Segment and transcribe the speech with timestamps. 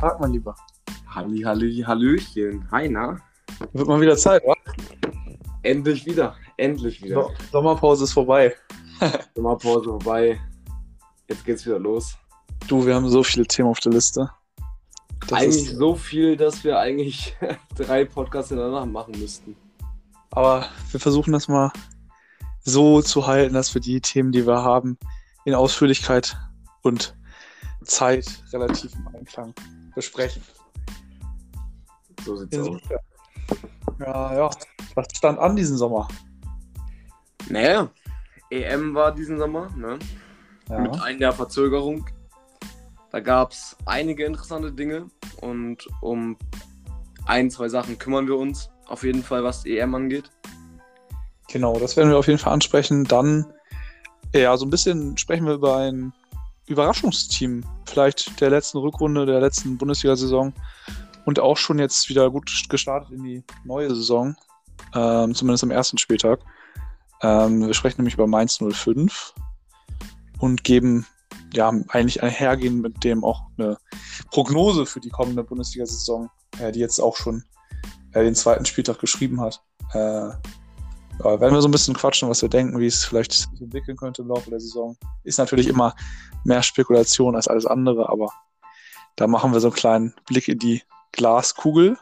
[0.00, 0.54] Tag, mein Lieber.
[1.14, 2.66] Halli, Halli, Hallöchen.
[2.70, 3.18] Hi, na?
[3.74, 4.54] Wird mal wieder Zeit, wa?
[5.62, 6.36] Endlich wieder.
[6.56, 7.24] Endlich wieder.
[7.24, 8.56] So Sommerpause ist vorbei.
[9.34, 10.40] Sommerpause vorbei.
[11.28, 12.16] Jetzt geht's wieder los.
[12.66, 14.30] Du, wir haben so viele Themen auf der Liste.
[15.28, 17.36] Das eigentlich ist, so viel, dass wir eigentlich
[17.76, 19.54] drei Podcasts hintereinander machen müssten.
[20.30, 21.72] aber wir versuchen das mal
[22.60, 24.96] so zu halten, dass wir die Themen, die wir haben,
[25.44, 26.38] in Ausführlichkeit
[26.80, 27.14] und
[27.84, 29.54] Zeit relativ im Einklang
[30.00, 30.42] besprechen.
[32.24, 32.80] So sieht's aus.
[33.98, 34.50] Ja, ja.
[34.94, 36.08] Was stand an diesen Sommer?
[37.50, 37.90] Naja,
[38.50, 39.98] EM war diesen Sommer, ne?
[40.70, 41.02] Mit Ja.
[41.02, 42.08] einem Jahr Verzögerung.
[43.10, 45.10] Da gab's einige interessante Dinge
[45.42, 46.38] und um
[47.26, 48.70] ein, zwei Sachen kümmern wir uns.
[48.86, 50.30] Auf jeden Fall, was EM angeht.
[51.48, 53.04] Genau, das werden wir auf jeden Fall ansprechen.
[53.04, 53.52] Dann,
[54.34, 56.12] ja, so ein bisschen sprechen wir über ein
[56.70, 60.52] Überraschungsteam, vielleicht der letzten Rückrunde, der letzten Bundesliga-Saison
[61.26, 64.36] und auch schon jetzt wieder gut gestartet in die neue Saison,
[64.94, 66.40] ähm, zumindest am ersten Spieltag.
[67.22, 69.34] Ähm, wir sprechen nämlich über Mainz 05
[70.38, 71.06] und geben
[71.52, 73.76] ja eigentlich einhergehend mit dem auch eine
[74.30, 77.44] Prognose für die kommende Bundesliga-Saison, äh, die jetzt auch schon
[78.12, 79.62] äh, den zweiten Spieltag geschrieben hat.
[79.92, 80.30] Äh,
[81.24, 83.96] ja, werden wir so ein bisschen quatschen, was wir denken, wie es vielleicht sich entwickeln
[83.96, 84.96] könnte im Laufe der Saison.
[85.22, 85.94] Ist natürlich immer
[86.44, 88.32] mehr Spekulation als alles andere, aber
[89.16, 90.82] da machen wir so einen kleinen Blick in die
[91.12, 91.98] Glaskugel.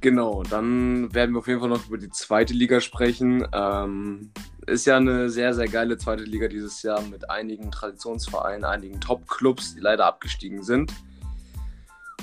[0.00, 3.46] Genau, dann werden wir auf jeden Fall noch über die zweite Liga sprechen.
[3.52, 4.30] Ähm,
[4.66, 9.74] ist ja eine sehr, sehr geile zweite Liga dieses Jahr mit einigen Traditionsvereinen, einigen Top-Clubs,
[9.74, 10.92] die leider abgestiegen sind.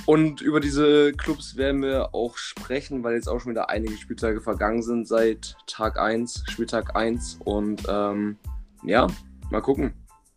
[0.05, 4.41] Und über diese Clubs werden wir auch sprechen, weil jetzt auch schon wieder einige Spieltage
[4.41, 7.39] vergangen sind seit Tag 1, Spieltag 1.
[7.45, 8.37] Und ähm,
[8.83, 9.07] ja,
[9.49, 9.93] mal gucken.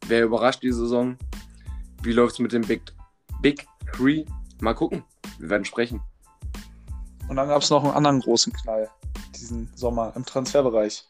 [0.06, 1.16] Wer überrascht die Saison?
[2.02, 2.82] Wie läuft es mit dem Big,
[3.42, 4.24] Big Three?
[4.60, 5.02] Mal gucken.
[5.38, 6.00] Wir werden sprechen.
[7.28, 8.88] Und dann gab es noch einen anderen großen Knall
[9.34, 11.08] diesen Sommer im Transferbereich.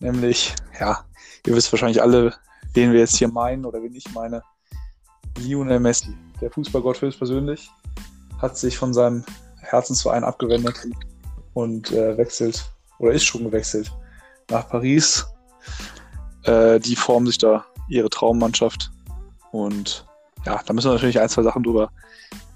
[0.00, 1.04] Nämlich, ja,
[1.46, 2.34] ihr wisst wahrscheinlich alle,
[2.72, 4.42] wen wir jetzt hier meinen oder wen ich meine.
[5.38, 7.70] Lionel Messi, der Fußballgott höchstpersönlich,
[8.38, 9.24] hat sich von seinem
[9.60, 10.86] Herzensverein abgewendet
[11.54, 13.92] und äh, wechselt oder ist schon gewechselt
[14.50, 15.26] nach Paris.
[16.44, 18.90] Äh, die formen sich da ihre Traummannschaft.
[19.52, 20.06] Und
[20.44, 21.90] ja, da müssen wir natürlich ein, zwei Sachen drüber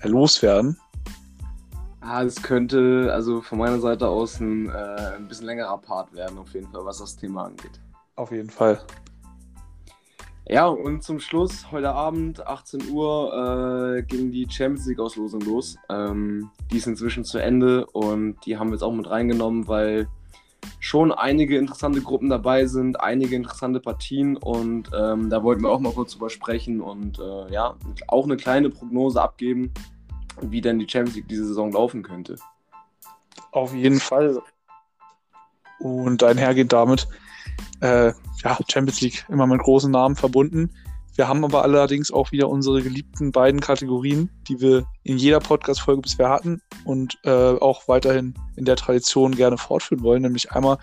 [0.01, 0.79] äh, loswerden.
[2.01, 6.39] Ah, das könnte also von meiner Seite aus ein, äh, ein bisschen längerer Part werden,
[6.39, 7.81] auf jeden Fall, was das Thema angeht.
[8.17, 8.81] Auf jeden Fall.
[10.51, 15.77] Ja, und zum Schluss, heute Abend, 18 Uhr, äh, ging die Champions League-Auslosung los.
[15.91, 20.09] Ähm, die ist inzwischen zu Ende und die haben wir jetzt auch mit reingenommen, weil
[20.81, 25.81] schon einige interessante Gruppen dabei sind, einige interessante Partien und ähm, da wollten wir auch
[25.81, 27.77] mal kurz drüber sprechen und äh, ja,
[28.07, 29.71] auch eine kleine Prognose abgeben,
[30.41, 32.37] wie denn die Champions League diese Saison laufen könnte.
[33.53, 34.41] Auf jeden Fall.
[35.79, 37.07] Und einhergehend damit,
[37.81, 38.13] äh,
[38.45, 40.71] ja, Champions League immer mit großen Namen verbunden.
[41.19, 46.03] Wir haben aber allerdings auch wieder unsere geliebten beiden Kategorien, die wir in jeder Podcast-Folge
[46.03, 50.23] bisher hatten und äh, auch weiterhin in der Tradition gerne fortführen wollen.
[50.23, 50.79] Nämlich einmal,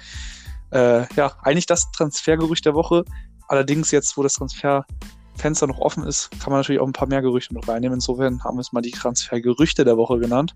[0.72, 3.06] äh, ja, eigentlich das Transfergerücht der Woche.
[3.48, 7.22] Allerdings jetzt, wo das Transferfenster noch offen ist, kann man natürlich auch ein paar mehr
[7.22, 7.96] Gerüchte noch reinnehmen.
[7.96, 10.54] Insofern haben wir es mal die Transfergerüchte der Woche genannt.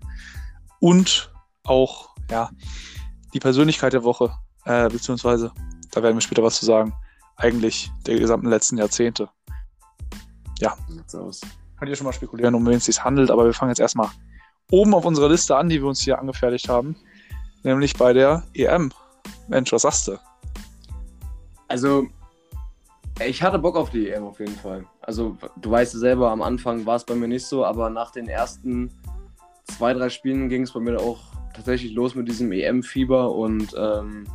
[0.80, 1.32] Und
[1.64, 2.50] auch, ja,
[3.32, 4.30] die Persönlichkeit der Woche,
[4.66, 5.52] äh, beziehungsweise,
[5.90, 6.92] da werden wir später was zu sagen,
[7.36, 9.28] eigentlich der gesamten letzten Jahrzehnte.
[10.88, 11.40] Sieht's aus.
[11.78, 14.08] Könnt ihr schon mal spekulieren, um wen es sich handelt, aber wir fangen jetzt erstmal
[14.70, 16.96] oben auf unserer Liste an, die wir uns hier angefertigt haben,
[17.62, 18.92] nämlich bei der EM.
[19.48, 20.18] Mensch, was sagst du?
[21.68, 22.06] Also,
[23.24, 24.84] ich hatte Bock auf die EM auf jeden Fall.
[25.00, 28.28] Also, du weißt selber, am Anfang war es bei mir nicht so, aber nach den
[28.28, 28.90] ersten
[29.64, 31.20] zwei, drei Spielen ging es bei mir auch
[31.54, 34.26] tatsächlich los mit diesem EM-Fieber und ähm,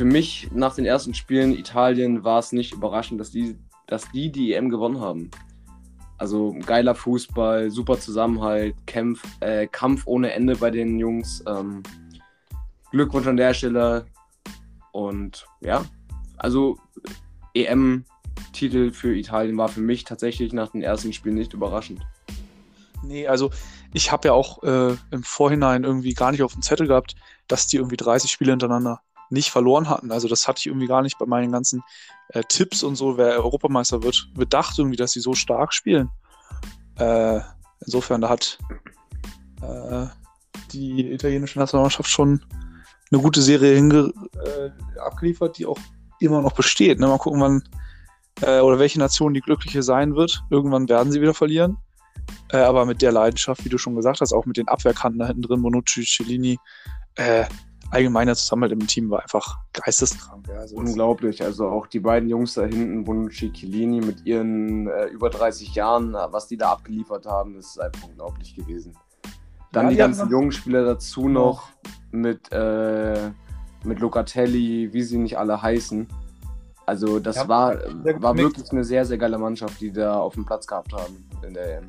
[0.00, 4.32] für mich nach den ersten Spielen Italien war es nicht überraschend, dass die, dass die
[4.32, 5.30] die EM gewonnen haben.
[6.16, 11.44] Also geiler Fußball, super Zusammenhalt, Kampf, äh, Kampf ohne Ende bei den Jungs.
[11.46, 11.82] Ähm,
[12.90, 14.06] Glückwunsch an der Stelle.
[14.90, 15.84] Und ja,
[16.38, 16.78] also
[17.52, 22.00] EM-Titel für Italien war für mich tatsächlich nach den ersten Spielen nicht überraschend.
[23.02, 23.50] Nee, also
[23.92, 27.16] ich habe ja auch äh, im Vorhinein irgendwie gar nicht auf dem Zettel gehabt,
[27.48, 30.12] dass die irgendwie 30 Spiele hintereinander nicht verloren hatten.
[30.12, 31.82] Also das hatte ich irgendwie gar nicht bei meinen ganzen
[32.28, 36.10] äh, Tipps und so, wer Europameister wird, bedacht irgendwie, dass sie so stark spielen.
[36.96, 37.40] Äh,
[37.80, 38.58] insofern, da hat
[39.62, 40.06] äh,
[40.72, 42.44] die italienische Nationalmannschaft schon
[43.12, 44.12] eine gute Serie hinge
[44.44, 45.78] äh, abgeliefert, die auch
[46.20, 47.00] immer noch besteht.
[47.00, 47.06] Ne?
[47.06, 47.62] Mal gucken, wann
[48.42, 50.42] äh, oder welche Nation die glückliche sein wird.
[50.50, 51.78] Irgendwann werden sie wieder verlieren.
[52.52, 55.26] Äh, aber mit der Leidenschaft, wie du schon gesagt hast, auch mit den Abwehrkanten da
[55.26, 56.58] hinten drin, Bonucci, Cellini,
[57.16, 57.46] äh,
[57.90, 60.48] allgemein der Zusammenhalt im Team war einfach geisteskrank.
[60.48, 60.60] Ja.
[60.60, 61.42] Also Unglaublich.
[61.42, 66.12] Also auch die beiden Jungs da hinten, Bonucci, Chiellini mit ihren äh, über 30 Jahren,
[66.12, 68.96] was die da abgeliefert haben, ist einfach unglaublich gewesen.
[69.72, 71.68] Dann ja, die, die ganzen jungen Spieler dazu noch
[72.10, 73.30] mit, äh,
[73.84, 76.08] mit Locatelli, wie sie nicht alle heißen.
[76.86, 77.76] Also das ja, war,
[78.20, 81.54] war wirklich eine sehr, sehr geile Mannschaft, die da auf dem Platz gehabt haben in
[81.54, 81.86] der EM.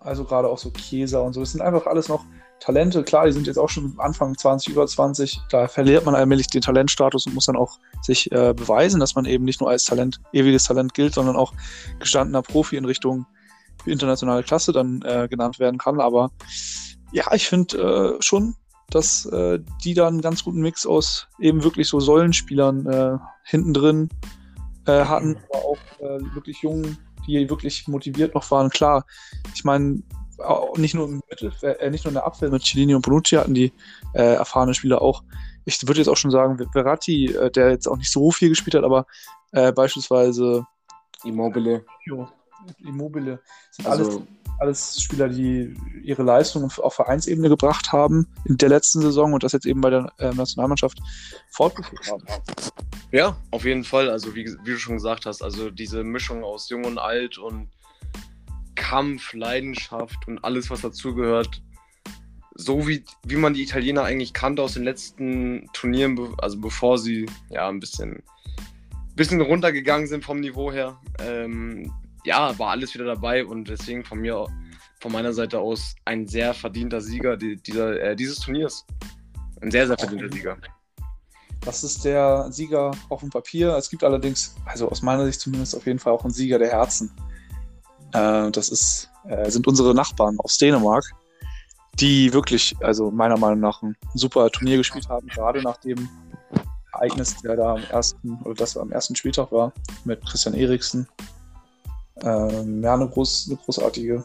[0.00, 1.40] Also gerade auch so Käser und so.
[1.40, 2.24] Das sind einfach alles noch
[2.60, 3.04] Talente.
[3.04, 5.40] Klar, die sind jetzt auch schon Anfang 20, über 20.
[5.50, 9.26] Da verliert man allmählich den Talentstatus und muss dann auch sich äh, beweisen, dass man
[9.26, 11.52] eben nicht nur als Talent, ewiges Talent gilt, sondern auch
[11.98, 13.26] gestandener Profi in Richtung
[13.84, 16.00] internationale Klasse dann äh, genannt werden kann.
[16.00, 16.30] Aber
[17.12, 18.56] ja, ich finde äh, schon,
[18.90, 23.74] dass äh, die da einen ganz guten Mix aus eben wirklich so Säulenspielern äh, hinten
[23.74, 24.08] drin
[24.86, 25.78] äh, hatten, aber auch
[26.34, 28.70] wirklich jungen die wirklich motiviert noch waren.
[28.70, 29.04] Klar,
[29.54, 30.02] ich meine,
[30.76, 33.54] nicht nur im Mittel, äh, nicht nur in der Abwehr mit Cellini und Bonucci hatten
[33.54, 33.72] die
[34.14, 35.22] äh, erfahrene Spieler auch.
[35.64, 38.74] Ich würde jetzt auch schon sagen, Verratti, äh, der jetzt auch nicht so viel gespielt
[38.74, 39.06] hat, aber
[39.52, 40.66] äh, beispielsweise
[41.24, 41.84] Immobile.
[42.84, 43.40] Immobile
[43.70, 44.20] sind also, alles,
[44.58, 49.52] alles Spieler, die ihre Leistung auf Vereinsebene gebracht haben in der letzten Saison und das
[49.52, 50.98] jetzt eben bei der äh, Nationalmannschaft
[51.50, 52.24] fortgeführt haben.
[53.12, 54.10] Ja, auf jeden Fall.
[54.10, 57.68] Also wie, wie du schon gesagt hast, also diese Mischung aus Jung und Alt und
[58.74, 61.62] Kampf, Leidenschaft und alles, was dazugehört.
[62.54, 67.26] So wie, wie man die Italiener eigentlich kannte aus den letzten Turnieren, also bevor sie
[67.50, 68.22] ja ein bisschen,
[69.14, 70.98] bisschen runtergegangen sind vom Niveau her.
[71.20, 71.92] Ähm,
[72.26, 74.46] ja, war alles wieder dabei und deswegen von mir,
[75.00, 78.84] von meiner Seite aus ein sehr verdienter Sieger dieser, äh, dieses Turniers.
[79.60, 80.56] Ein sehr, sehr verdienter Sieger.
[81.60, 83.74] Das ist der Sieger auf dem Papier.
[83.76, 86.70] Es gibt allerdings, also aus meiner Sicht zumindest, auf jeden Fall auch einen Sieger der
[86.70, 87.10] Herzen.
[88.12, 91.04] Äh, das ist, äh, sind unsere Nachbarn aus Dänemark,
[91.94, 96.08] die wirklich, also meiner Meinung nach, ein super Turnier gespielt haben, gerade nach dem
[96.92, 99.72] Ereignis, der da am ersten, oder das am ersten Spieltag war,
[100.04, 101.06] mit Christian Eriksen.
[102.22, 104.24] Ähm, ja, eine, groß, eine großartige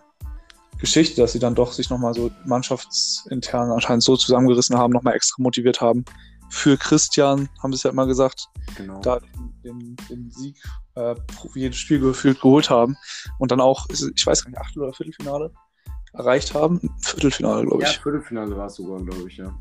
[0.80, 5.42] Geschichte, dass sie dann doch sich nochmal so mannschaftsintern anscheinend so zusammengerissen haben, nochmal extra
[5.42, 6.06] motiviert haben,
[6.50, 9.00] für Christian, haben sie es ja immer gesagt, genau.
[9.02, 9.20] da
[9.64, 10.62] den, den Sieg
[10.96, 11.16] äh,
[11.56, 12.98] jedes Spiel gefühlt geholt haben
[13.40, 15.54] und dann auch, ich weiß gar nicht, Achtel- oder Viertelfinale
[16.14, 16.82] erreicht haben.
[17.02, 17.96] Viertelfinale, glaube ich.
[17.96, 19.58] Ja, Viertelfinale war es sogar, glaube ich, ja.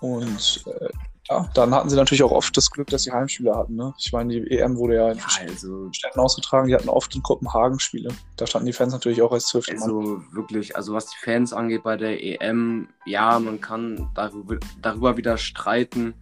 [0.00, 0.88] Und äh,
[1.28, 3.74] ja, dann hatten sie natürlich auch oft das Glück, dass sie Heimspiele hatten.
[3.74, 3.94] Ne?
[3.98, 6.68] Ich meine, die EM wurde ja in ja, also, Städten ausgetragen.
[6.68, 8.10] Die hatten oft in Kopenhagen Spiele.
[8.36, 10.26] Da standen die Fans natürlich auch als zwölfte Also Mann.
[10.32, 15.36] wirklich, also was die Fans angeht bei der EM, ja, man kann darüber, darüber wieder
[15.36, 16.14] streiten.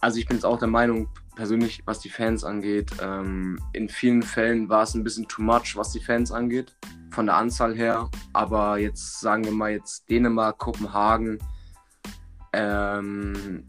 [0.00, 4.22] Also ich bin jetzt auch der Meinung, persönlich, was die Fans angeht, ähm, in vielen
[4.22, 6.76] Fällen war es ein bisschen too much, was die Fans angeht,
[7.10, 8.10] von der Anzahl her.
[8.32, 11.38] Aber jetzt sagen wir mal jetzt Dänemark, Kopenhagen,
[12.52, 13.66] ähm,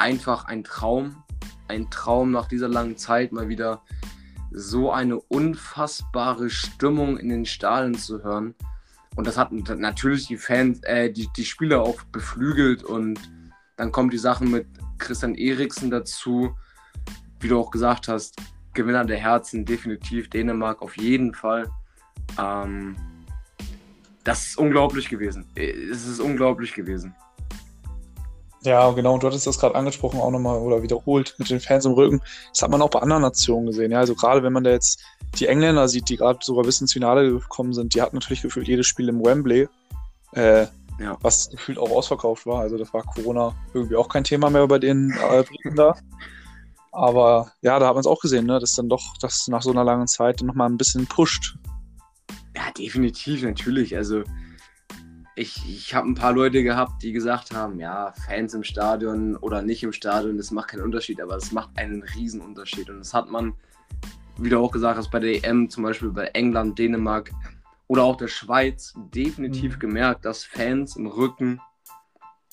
[0.00, 1.22] einfach ein Traum,
[1.68, 3.82] ein Traum nach dieser langen Zeit mal wieder
[4.50, 8.54] so eine unfassbare Stimmung in den Stadien zu hören.
[9.14, 13.20] Und das hat natürlich die Fans, äh, die, die Spieler auch beflügelt und
[13.76, 14.66] dann kommt die Sache mit
[14.98, 16.56] Christian Eriksen dazu.
[17.38, 18.36] Wie du auch gesagt hast,
[18.72, 21.70] Gewinner der Herzen, definitiv Dänemark auf jeden Fall.
[22.38, 22.96] Ähm,
[24.24, 25.46] das ist unglaublich gewesen.
[25.54, 27.14] Es ist unglaublich gewesen.
[28.62, 29.14] Ja, genau.
[29.14, 32.20] Und du hattest das gerade angesprochen, auch nochmal oder wiederholt mit den Fans im Rücken.
[32.52, 33.90] Das hat man auch bei anderen Nationen gesehen.
[33.90, 35.02] Ja, also gerade wenn man da jetzt
[35.38, 38.68] die Engländer sieht, die gerade sogar bis ins Finale gekommen sind, die hatten natürlich gefühlt
[38.68, 39.68] jedes Spiel im Wembley.
[40.32, 40.66] Äh,
[41.00, 41.16] ja.
[41.22, 42.60] was gefühlt auch ausverkauft war.
[42.60, 45.96] Also das war Corona irgendwie auch kein Thema mehr bei den äh, Briten da.
[46.92, 48.58] Aber ja, da hat man es auch gesehen, ne?
[48.58, 51.56] dass dann doch das nach so einer langen Zeit nochmal ein bisschen pusht.
[52.54, 53.96] Ja, definitiv, natürlich.
[53.96, 54.24] Also
[55.36, 59.62] ich, ich habe ein paar Leute gehabt, die gesagt haben, ja, Fans im Stadion oder
[59.62, 62.90] nicht im Stadion, das macht keinen Unterschied, aber es macht einen Riesenunterschied.
[62.90, 63.54] Und das hat man,
[64.38, 67.30] wie du auch gesagt hast, bei der EM, zum Beispiel bei England, Dänemark
[67.86, 69.80] oder auch der Schweiz, definitiv mhm.
[69.80, 71.60] gemerkt, dass Fans im Rücken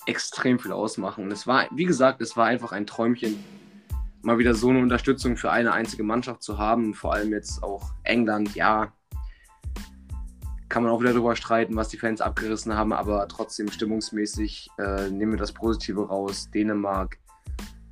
[0.05, 1.25] extrem viel ausmachen.
[1.25, 3.43] Und es war, wie gesagt, es war einfach ein Träumchen,
[4.21, 6.93] mal wieder so eine Unterstützung für eine einzige Mannschaft zu haben.
[6.93, 8.93] vor allem jetzt auch England, ja,
[10.69, 15.09] kann man auch wieder darüber streiten, was die Fans abgerissen haben, aber trotzdem stimmungsmäßig äh,
[15.09, 16.49] nehmen wir das Positive raus.
[16.53, 17.17] Dänemark,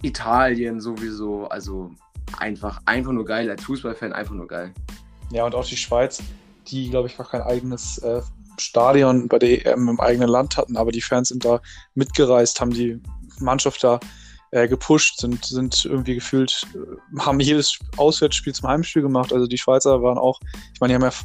[0.01, 1.91] Italien sowieso, also
[2.38, 4.74] einfach, einfach nur geil, als Fußballfan einfach nur geil.
[5.32, 6.22] Ja, und auch die Schweiz,
[6.67, 8.22] die, glaube ich, gar kein eigenes äh,
[8.58, 11.62] Stadion bei der EM im eigenen Land hatten, aber die Fans sind da
[11.94, 13.01] mitgereist, haben die
[13.39, 14.00] Mannschaft da
[14.51, 19.34] äh, gepusht, sind, sind irgendwie gefühlt, äh, haben jedes Auswärtsspiel zum Heimspiel gemacht.
[19.34, 20.39] Also die Schweizer waren auch,
[20.74, 21.17] ich meine, die haben ja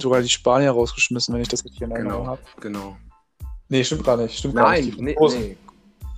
[0.00, 2.40] sogar die Spanier rausgeschmissen, wenn ich das richtig in Erinnerung Genau, habe.
[2.60, 2.96] genau.
[3.68, 4.38] Nee, stimmt gar nicht.
[4.38, 4.98] Stimmt gar Nein, nicht.
[4.98, 5.56] Die nee,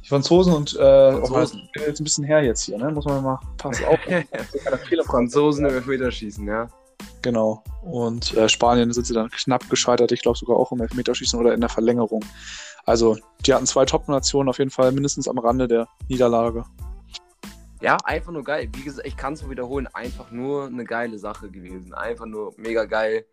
[0.07, 1.69] die Franzosen und äh, Franzosen.
[1.75, 2.91] Ist jetzt ein bisschen her jetzt hier, ne?
[2.93, 3.99] Muss man mal pass auf.
[5.07, 6.69] Franzosen im Elfmeterschießen, ja.
[7.23, 7.65] Genau.
[7.83, 11.55] Und äh, Spanien sind sie dann knapp gescheitert, ich glaube sogar auch im Elfmeterschießen oder
[11.55, 12.25] in der Verlängerung.
[12.85, 16.65] Also, die hatten zwei Top-Nationen auf jeden Fall mindestens am Rande der Niederlage.
[17.83, 18.69] Ja, einfach nur geil.
[18.75, 21.95] Wie gesagt, ich kann es nur wiederholen, einfach nur eine geile Sache gewesen.
[21.95, 23.27] Einfach nur mega geil.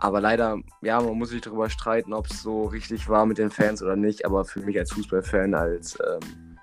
[0.00, 3.50] Aber leider, ja, man muss sich darüber streiten, ob es so richtig war mit den
[3.50, 4.24] Fans oder nicht.
[4.24, 6.58] Aber für mich als Fußballfan, als ähm,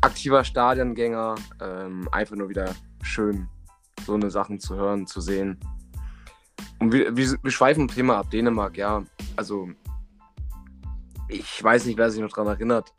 [0.00, 3.48] aktiver Stadiongänger, ähm, einfach nur wieder schön,
[4.06, 5.58] so eine Sachen zu hören, zu sehen.
[6.78, 8.30] Und wir, wir, wir schweifen vom Thema ab.
[8.30, 9.02] Dänemark, ja.
[9.34, 9.68] Also,
[11.28, 12.94] ich weiß nicht, wer sich noch daran erinnert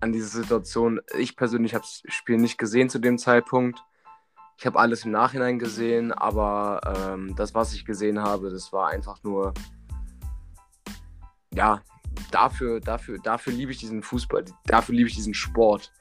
[0.00, 1.00] an diese Situation.
[1.18, 3.82] Ich persönlich habe das Spiel nicht gesehen zu dem Zeitpunkt.
[4.58, 6.80] Ich habe alles im Nachhinein gesehen, aber
[7.12, 9.52] ähm, das, was ich gesehen habe, das war einfach nur,
[11.52, 11.82] ja,
[12.30, 15.92] dafür, dafür, dafür liebe ich diesen Fußball, dafür liebe ich diesen Sport,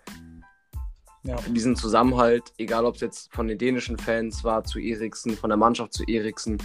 [1.24, 1.36] Ja.
[1.50, 5.58] diesen Zusammenhalt, egal ob es jetzt von den dänischen Fans war zu Eriksen, von der
[5.58, 6.58] Mannschaft zu Eriksen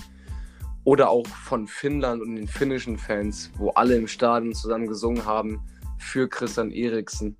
[0.84, 5.60] oder auch von Finnland und den finnischen Fans, wo alle im Stadion zusammen gesungen haben
[5.98, 7.36] für Christian Eriksen.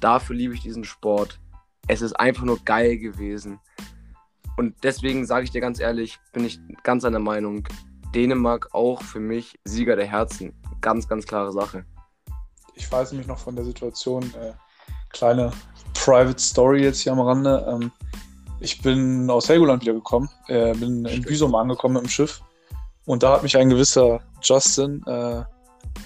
[0.00, 1.38] Dafür liebe ich diesen Sport.
[1.90, 3.58] Es ist einfach nur geil gewesen.
[4.56, 7.66] Und deswegen sage ich dir ganz ehrlich, bin ich ganz einer Meinung,
[8.14, 10.52] Dänemark auch für mich Sieger der Herzen.
[10.80, 11.84] Ganz, ganz klare Sache.
[12.76, 14.52] Ich weiß nämlich noch von der Situation, äh,
[15.08, 15.50] kleine
[15.94, 17.66] Private Story jetzt hier am Rande.
[17.68, 17.90] Ähm,
[18.60, 21.26] ich bin aus Helgoland wiedergekommen, äh, bin in Stimmt.
[21.26, 22.40] Büsum angekommen mit dem Schiff
[23.04, 25.42] und da hat mich ein gewisser Justin, äh,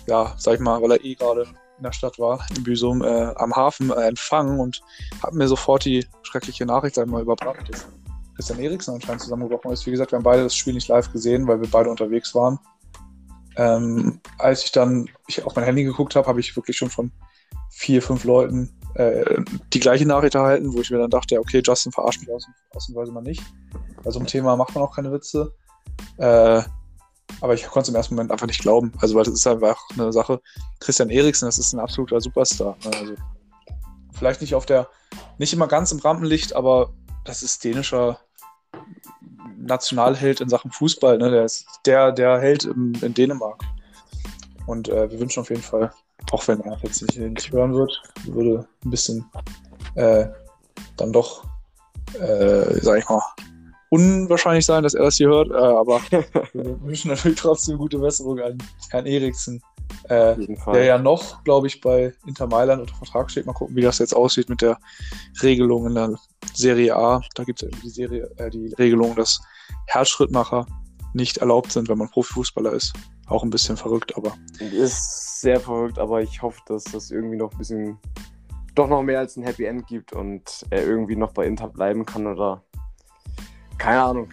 [0.06, 1.46] ja, sag ich mal, weil er eh gerade
[1.84, 4.80] in der Stadt war, in Büsum, äh, am Hafen äh, empfangen und
[5.22, 7.86] hat mir sofort die schreckliche Nachricht sag ich mal überbracht, dass
[8.36, 9.84] Christian Eriksen anscheinend zusammengebrochen ist.
[9.86, 12.58] Wie gesagt, wir haben beide das Spiel nicht live gesehen, weil wir beide unterwegs waren.
[13.56, 17.12] Ähm, als ich dann ich auf mein Handy geguckt habe, habe ich wirklich schon von
[17.70, 21.92] vier, fünf Leuten äh, die gleiche Nachricht erhalten, wo ich mir dann dachte, okay, Justin
[21.92, 23.42] verarscht mich aus, ausnahmsweise mal nicht.
[24.02, 25.52] Bei so einem Thema macht man auch keine Witze.
[26.16, 26.62] Äh,
[27.40, 28.92] aber ich konnte es im ersten Moment einfach nicht glauben.
[29.00, 30.40] Also, weil das ist einfach eine Sache.
[30.80, 32.76] Christian Eriksen, das ist ein absoluter Superstar.
[32.84, 33.14] Also,
[34.12, 34.88] vielleicht nicht auf der,
[35.38, 36.92] nicht immer ganz im Rampenlicht, aber
[37.24, 38.18] das ist dänischer
[39.56, 41.18] Nationalheld in Sachen Fußball.
[41.18, 41.30] Ne?
[41.30, 43.62] Der ist der, der Held im, in Dänemark.
[44.66, 45.90] Und äh, wir wünschen auf jeden Fall,
[46.30, 49.24] auch wenn er jetzt nicht, nicht hören wird, würde ein bisschen
[49.94, 50.26] äh,
[50.96, 51.44] dann doch,
[52.18, 53.22] äh, sag ich mal,
[53.94, 55.50] unwahrscheinlich sein, dass er das hier hört.
[55.50, 58.58] Äh, aber wir wünschen natürlich trotzdem gute Besserung an
[58.90, 59.62] Herrn Eriksen.
[60.08, 60.34] Äh,
[60.72, 63.46] der ja noch, glaube ich, bei Inter Mailand unter Vertrag steht.
[63.46, 64.78] Mal gucken, wie das jetzt aussieht mit der
[65.42, 66.18] Regelung in der
[66.54, 67.20] Serie A.
[67.34, 69.40] Da gibt es ja die, Serie, äh, die Regelung, dass
[69.86, 70.66] Herzschrittmacher
[71.12, 72.94] nicht erlaubt sind, wenn man Profifußballer ist.
[73.26, 77.52] Auch ein bisschen verrückt, aber Ist sehr verrückt, aber ich hoffe, dass das irgendwie noch
[77.52, 77.98] ein bisschen,
[78.74, 82.04] doch noch mehr als ein Happy End gibt und er irgendwie noch bei Inter bleiben
[82.04, 82.62] kann oder
[83.78, 84.30] keine Ahnung.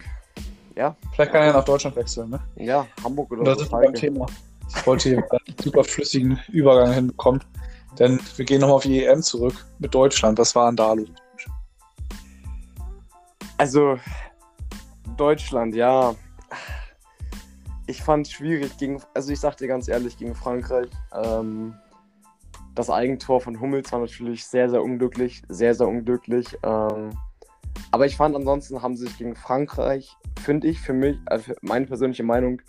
[0.76, 2.30] Ja, vielleicht kann er ja nach Deutschland wechseln.
[2.30, 2.40] Ne?
[2.56, 3.60] ja, Hamburg oder Und da so.
[3.60, 4.26] sind wir beim Thema.
[4.74, 7.44] Ich wollte hier einen super flüssigen Übergang hinbekommen,
[7.98, 10.38] denn wir gehen nochmal auf die EM zurück mit Deutschland.
[10.38, 11.08] Was war denn da los?
[13.58, 13.98] Also,
[15.16, 16.14] Deutschland, ja.
[17.86, 20.88] Ich fand es schwierig gegen, also ich sag dir ganz ehrlich, gegen Frankreich.
[21.12, 21.74] Ähm,
[22.74, 25.42] das Eigentor von Hummels war natürlich sehr, sehr unglücklich.
[25.48, 26.58] Sehr, sehr unglücklich.
[26.62, 27.10] Ähm,
[27.90, 31.86] aber ich fand ansonsten haben sie sich gegen Frankreich, finde ich, für mich, also meine
[31.86, 32.62] persönliche Meinung,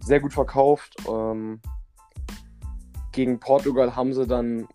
[0.00, 0.94] sehr gut verkauft.
[1.08, 1.60] Ähm,
[3.12, 4.68] gegen Portugal haben sie dann,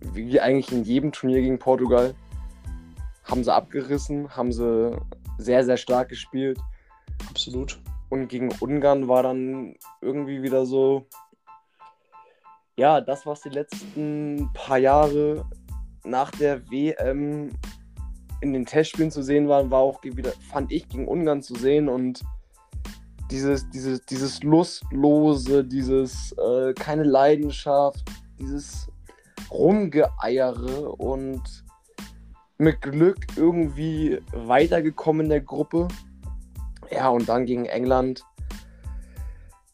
[0.00, 2.14] wie eigentlich in jedem Turnier gegen Portugal,
[3.24, 4.96] haben sie abgerissen, haben sie
[5.38, 6.58] sehr, sehr stark gespielt.
[7.28, 7.80] Absolut.
[8.08, 11.06] Und gegen Ungarn war dann irgendwie wieder so,
[12.76, 15.44] ja, das, was die letzten paar Jahre
[16.04, 17.50] nach der WM
[18.40, 21.88] in den Testspielen zu sehen war, war auch wieder, fand ich, gegen Ungarn zu sehen
[21.88, 22.22] und
[23.30, 28.04] dieses, dieses, dieses Lustlose, dieses äh, keine Leidenschaft,
[28.38, 28.88] dieses
[29.50, 31.42] Rumgeeiere und
[32.58, 35.88] mit Glück irgendwie weitergekommen in der Gruppe.
[36.90, 38.24] Ja, und dann gegen England.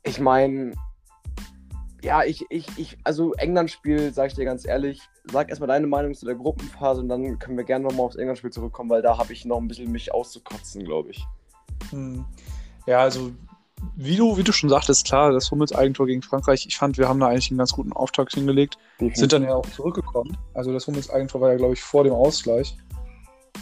[0.03, 0.73] Ich meine,
[2.03, 6.15] ja, ich, ich, ich, also England-Spiel, sag ich dir ganz ehrlich, sag erstmal deine Meinung
[6.15, 9.33] zu der Gruppenphase und dann können wir gerne nochmal aufs England-Spiel zurückkommen, weil da habe
[9.33, 11.27] ich noch ein bisschen mich auszukotzen, glaube ich.
[11.91, 12.25] Hm.
[12.87, 13.33] Ja, also
[13.97, 17.09] wie du, wie du schon sagtest, klar, das Hummels Eigentor gegen Frankreich, ich fand, wir
[17.09, 18.79] haben da eigentlich einen ganz guten Auftakt hingelegt.
[19.15, 20.37] Sind dann ja auch zurückgekommen.
[20.55, 22.77] Also das Hummels Eigentor war ja, glaube ich, vor dem Ausgleich.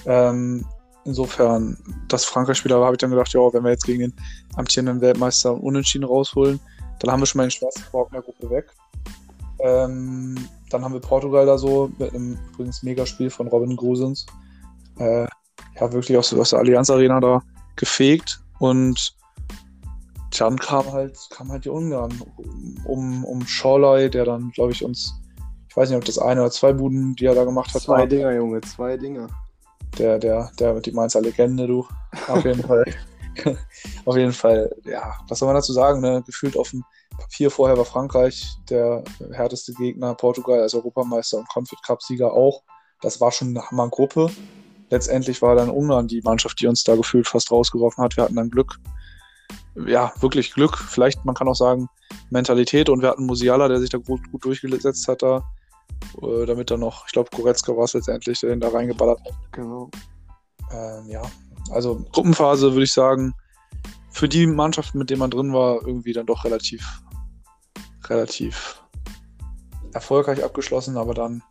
[0.06, 0.66] Ähm,
[1.04, 1.76] insofern,
[2.08, 4.14] das Frankreich-Spiel, da habe ich dann gedacht, ja, wenn wir jetzt gegen den
[4.56, 6.60] amtierenden Weltmeister unentschieden rausholen,
[7.00, 8.66] dann haben wir schon mal den schwarzen in der Gruppe weg.
[9.64, 10.36] Ähm,
[10.68, 14.26] dann haben wir Portugal da so mit einem übrigens Megaspiel von Robin Grusens.
[14.98, 15.26] Äh,
[15.80, 17.42] ja, wirklich aus, aus der Allianz Arena da
[17.76, 19.16] gefegt und
[20.38, 22.12] dann kam halt, kam halt die Ungarn
[22.84, 25.14] um, um Schorlei, der dann, glaube ich, uns,
[25.68, 27.82] ich weiß nicht, ob das eine oder zwei Buden, die er da gemacht hat.
[27.82, 28.06] Zwei war.
[28.06, 29.28] Dinger, Junge, zwei Dinger.
[29.98, 31.86] Der, der, der, die Mainzer Legende, du.
[32.28, 32.84] Auf jeden Fall.
[34.04, 36.22] auf jeden Fall, ja, was soll man dazu sagen, ne?
[36.26, 36.84] Gefühlt auf dem
[37.16, 42.62] Papier vorher war Frankreich der härteste Gegner, Portugal als Europameister und Confed Cup-Sieger auch.
[43.00, 44.30] Das war schon eine Hammergruppe.
[44.90, 48.16] Letztendlich war dann Ungarn die Mannschaft, die uns da gefühlt fast rausgeworfen hat.
[48.16, 48.78] Wir hatten dann Glück,
[49.86, 50.76] ja, wirklich Glück.
[50.78, 51.88] Vielleicht, man kann auch sagen,
[52.30, 52.88] Mentalität.
[52.88, 55.42] Und wir hatten Musiala, der sich da gut, gut durchgesetzt hat da.
[56.22, 59.32] Äh, damit dann noch, ich glaube, Goretzka war es letztendlich, der den da reingeballert hat.
[59.52, 59.90] Genau.
[60.72, 61.22] Ähm, ja,
[61.70, 63.34] also Gruppenphase würde ich sagen,
[64.10, 67.02] für die Mannschaft, mit der man drin war, irgendwie dann doch relativ,
[68.04, 68.82] relativ
[69.92, 71.42] erfolgreich abgeschlossen, aber dann.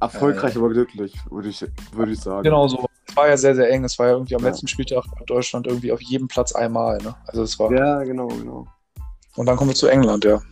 [0.00, 2.42] Erfolgreich, äh, aber glücklich, würde ich, würd ich sagen.
[2.42, 3.84] Genau so es war ja sehr, sehr eng.
[3.84, 4.48] Es war ja irgendwie am ja.
[4.48, 6.98] letzten Spieltag in Deutschland irgendwie auf jedem Platz einmal.
[6.98, 7.14] Ne?
[7.26, 7.72] Also es war.
[7.72, 8.66] Ja, genau, genau.
[9.36, 10.42] Und dann kommen wir zu England, ja.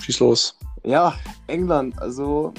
[0.00, 0.58] Schieß los.
[0.82, 1.14] Ja,
[1.46, 2.52] England, also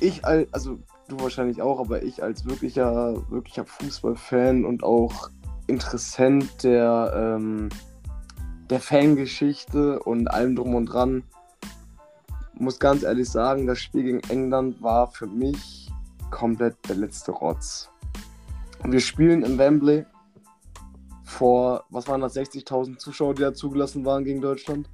[0.00, 0.78] ich als, also
[1.10, 5.30] du wahrscheinlich auch, aber ich als wirklicher, wirklicher Fußballfan und auch
[5.66, 7.68] Interessent der, ähm,
[8.70, 11.22] der Fangeschichte und allem drum und dran,
[12.54, 15.90] muss ganz ehrlich sagen, das Spiel gegen England war für mich
[16.30, 17.88] komplett der letzte Rotz.
[18.84, 20.06] Wir spielen im Wembley
[21.22, 24.90] vor, was waren das, 60.000 Zuschauer, die da zugelassen waren gegen Deutschland.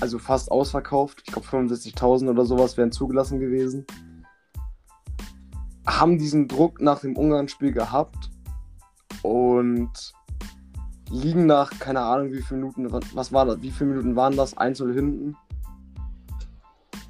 [0.00, 1.22] Also fast ausverkauft.
[1.24, 3.86] Ich glaube 65.000 oder sowas wären zugelassen gewesen.
[5.98, 8.30] Haben diesen Druck nach dem Ungarn-Spiel gehabt
[9.22, 9.90] und
[11.10, 14.56] liegen nach, keine Ahnung, wie viele Minuten, was war das, wie viele Minuten waren das,
[14.56, 15.36] einzeln hinten.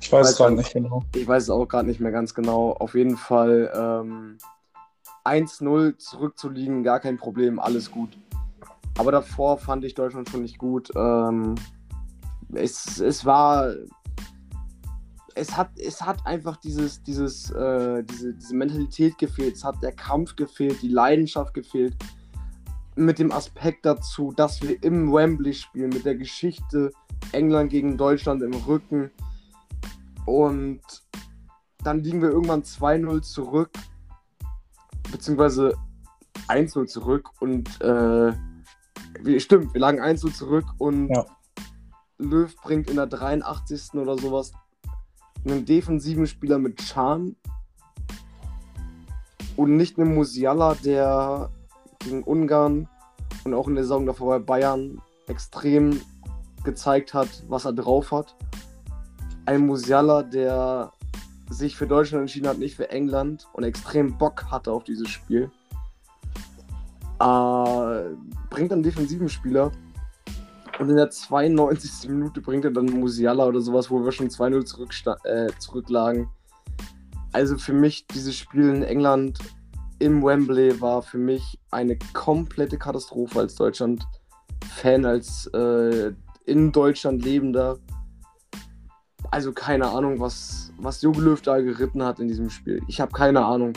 [0.01, 1.05] Ich weiß es gerade nicht genau.
[1.15, 2.73] Ich weiß es auch gerade nicht mehr ganz genau.
[2.73, 4.39] Auf jeden Fall ähm,
[5.25, 8.17] 1-0 zurückzuliegen, gar kein Problem, alles gut.
[8.99, 10.91] Aber davor fand ich Deutschland schon nicht gut.
[10.97, 11.55] Ähm,
[12.53, 13.73] es, es war.
[15.35, 19.93] Es hat, es hat einfach dieses, dieses, äh, diese, diese Mentalität gefehlt, es hat der
[19.93, 21.97] Kampf gefehlt, die Leidenschaft gefehlt.
[22.97, 26.91] Mit dem Aspekt dazu, dass wir im Wembley spielen, mit der Geschichte
[27.33, 29.11] England gegen Deutschland im Rücken.
[30.27, 30.83] Und
[31.83, 33.71] dann liegen wir irgendwann 2-0 zurück
[35.11, 35.75] beziehungsweise
[36.49, 38.33] 1-0 zurück und äh,
[39.39, 41.25] stimmt, wir lagen 1-0 zurück und ja.
[42.19, 43.95] Löw bringt in der 83.
[43.95, 44.53] oder sowas
[45.45, 47.37] einen defensiven Spieler mit Charme
[49.57, 51.51] und nicht einen Musiala, der
[52.01, 52.89] gegen Ungarn
[53.45, 56.01] und auch in der Saison davor bei Bayern extrem
[56.65, 58.37] gezeigt hat, was er drauf hat.
[59.47, 60.93] Ein Musiala, der
[61.49, 65.51] sich für Deutschland entschieden hat, nicht für England und extrem Bock hatte auf dieses Spiel.
[67.19, 68.15] Äh,
[68.51, 69.73] bringt dann defensiven Spieler
[70.81, 72.09] und in der 92.
[72.09, 74.93] Minute bringt er dann Musiala oder sowas, wo wir schon 2-0 zurück,
[75.25, 76.29] äh, zurücklagen.
[77.33, 79.39] Also für mich, dieses Spiel in England
[79.99, 86.13] im Wembley war für mich eine komplette Katastrophe als Deutschland-Fan, als äh,
[86.47, 87.79] in Deutschland lebender.
[89.31, 92.81] Also keine Ahnung, was, was Jogi Löw da geritten hat in diesem Spiel.
[92.89, 93.75] Ich habe keine Ahnung.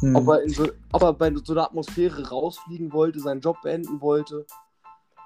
[0.00, 0.16] Hm.
[0.16, 4.46] Ob, er so, ob er bei so einer Atmosphäre rausfliegen wollte, seinen Job beenden wollte.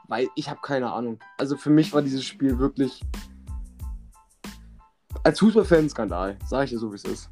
[0.09, 1.19] Weil ich habe keine Ahnung.
[1.39, 3.03] Also für mich war dieses Spiel wirklich
[5.25, 6.39] als Fußballfan Skandal.
[6.47, 7.31] Sage ich dir so, wie es ist.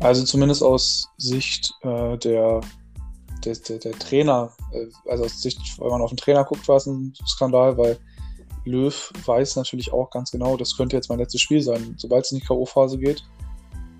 [0.00, 2.60] Also zumindest aus Sicht äh, der,
[3.44, 6.76] der, der, der, Trainer, äh, also aus Sicht, wenn man auf den Trainer guckt, war
[6.76, 7.98] es ein Skandal, weil
[8.64, 12.32] Löw weiß natürlich auch ganz genau, das könnte jetzt mein letztes Spiel sein, sobald es
[12.32, 13.24] in die K.O.-Phase geht.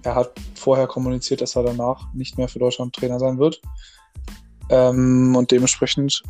[0.04, 3.62] Er hat vorher kommuniziert, dass er danach nicht mehr für Deutschland Trainer sein wird.
[4.68, 6.22] Ähm, und dementsprechend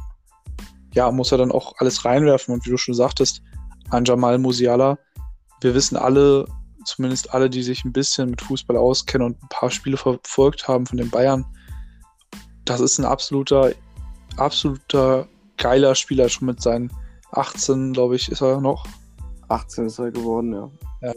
[0.92, 2.54] ja, muss er dann auch alles reinwerfen.
[2.54, 3.42] Und wie du schon sagtest,
[3.90, 4.98] an Jamal Musiala,
[5.60, 6.46] wir wissen alle,
[6.84, 10.86] zumindest alle, die sich ein bisschen mit Fußball auskennen und ein paar Spiele verfolgt haben
[10.86, 11.44] von den Bayern,
[12.64, 13.72] das ist ein absoluter,
[14.36, 15.26] absoluter
[15.56, 16.92] geiler Spieler, schon mit seinen
[17.32, 18.86] 18, glaube ich, ist er noch.
[19.48, 20.70] 18 ist er geworden, ja.
[21.02, 21.14] ja.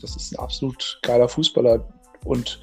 [0.00, 1.86] Das ist ein absolut geiler Fußballer.
[2.24, 2.60] Und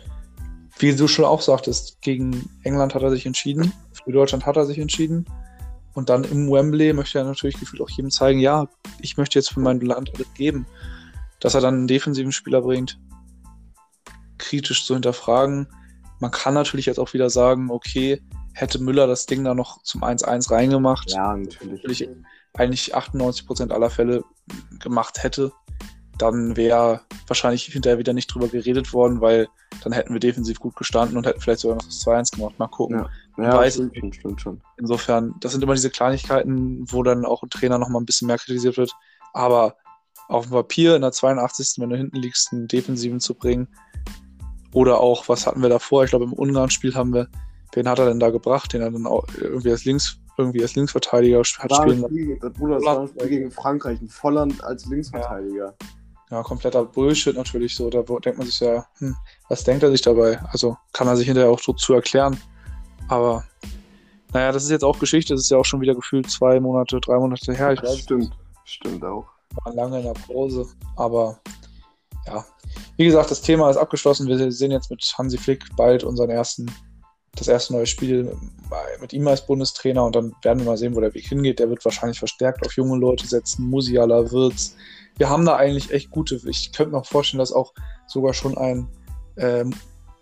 [0.80, 4.66] wie du schon auch sagtest, gegen England hat er sich entschieden, für Deutschland hat er
[4.66, 5.26] sich entschieden.
[5.98, 8.68] Und dann im Wembley möchte er natürlich gefühlt auch jedem zeigen, ja,
[9.00, 10.68] ich möchte jetzt für mein Land alles geben.
[11.40, 13.00] Dass er dann einen defensiven Spieler bringt,
[14.38, 15.68] kritisch zu hinterfragen,
[16.20, 18.22] Man kann natürlich jetzt auch wieder sagen, okay,
[18.54, 21.84] hätte Müller das Ding da noch zum 1-1 reingemacht, Ja, natürlich.
[21.84, 22.10] natürlich
[22.54, 24.24] eigentlich 98% aller Fälle
[24.80, 25.52] gemacht hätte,
[26.18, 29.48] dann wäre wahrscheinlich hinterher wieder nicht drüber geredet worden, weil
[29.84, 32.60] dann hätten wir defensiv gut gestanden und hätten vielleicht sogar noch das 2-1 gemacht.
[32.60, 33.06] Mal gucken.
[33.38, 33.44] Ja.
[33.44, 34.62] Ja, weiß stimmt stimmt schon.
[34.78, 38.40] Insofern, das sind immer diese Kleinigkeiten, wo dann auch ein Trainer nochmal ein bisschen mehr
[38.40, 38.92] kritisiert wird.
[39.34, 39.76] Aber
[40.28, 41.76] auf dem Papier in der 82.
[41.78, 43.68] wenn du hinten liegst, einen Defensiven zu bringen.
[44.74, 46.04] Oder auch, was hatten wir davor?
[46.04, 47.28] Ich glaube, im Ungarn-Spiel haben wir,
[47.74, 48.74] wen hat er denn da gebracht?
[48.74, 52.54] Den er dann auch irgendwie als Links, irgendwie als Linksverteidiger hat War spielen Spiel, das
[52.54, 55.76] Bruder, das war gegen Frankreich, ein Volland als Linksverteidiger.
[55.80, 55.88] Ja,
[56.30, 57.90] kompletter Bullshit natürlich so.
[57.90, 59.16] Da denkt man sich ja, hm,
[59.50, 60.40] was denkt er sich dabei?
[60.52, 62.40] Also kann er sich hinterher auch so zu erklären.
[63.08, 63.46] Aber
[64.34, 65.34] naja, das ist jetzt auch Geschichte.
[65.34, 67.74] Das ist ja auch schon wieder gefühlt zwei Monate, drei Monate her.
[67.74, 68.32] Ich weiß, stimmt,
[68.66, 69.26] stimmt auch.
[69.64, 70.68] waren lange in der Pause.
[70.98, 71.40] Aber
[72.26, 72.46] ja,
[72.98, 74.28] wie gesagt, das Thema ist abgeschlossen.
[74.28, 76.70] Wir sehen jetzt mit Hansi Flick bald unseren ersten,
[77.36, 78.36] das erste neue Spiel
[79.00, 81.60] mit ihm als Bundestrainer und dann werden wir mal sehen, wo der Weg hingeht.
[81.60, 83.70] Der wird wahrscheinlich verstärkt auf junge Leute setzen.
[83.70, 84.76] Musiala, Wirtz.
[85.18, 86.40] Wir haben da eigentlich echt gute.
[86.46, 87.74] Ich könnte mir auch vorstellen, dass auch
[88.08, 88.88] sogar schon ein
[89.38, 89.74] ähm,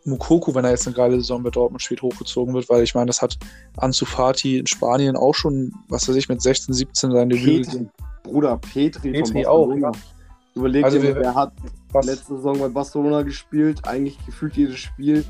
[0.05, 3.07] Mukoko, wenn er jetzt eine geile Saison bei Dortmund spielt, hochgezogen wird, weil ich meine,
[3.07, 3.37] das hat
[3.77, 7.87] Ansu Fati in Spanien auch schon, was weiß ich, mit 16, 17 sein Debüt Petri,
[8.23, 9.91] Bruder Petri, Petri von auch, Barcelona.
[10.53, 11.53] Überleg Also dir, der hat
[11.91, 15.25] Was, letzte Saison bei Barcelona gespielt, eigentlich gefühlt jedes Spiel,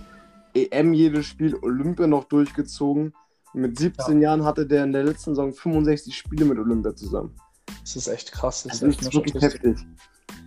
[0.54, 3.14] EM jedes Spiel, Olympia noch durchgezogen.
[3.54, 7.34] Mit 17 Jahren hatte der in der letzten Saison 65 Spiele mit Olympia zusammen.
[7.82, 8.64] Das ist echt krass.
[8.64, 9.78] Das Das ist echt wirklich heftig.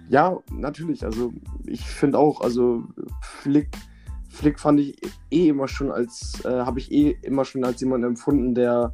[0.08, 1.04] Ja, natürlich.
[1.04, 1.32] Also
[1.66, 2.84] ich finde auch, also
[3.22, 3.68] Flick,
[4.30, 4.96] Flick fand ich
[5.30, 8.92] eh immer schon als, äh, habe ich eh immer schon als jemand empfunden, der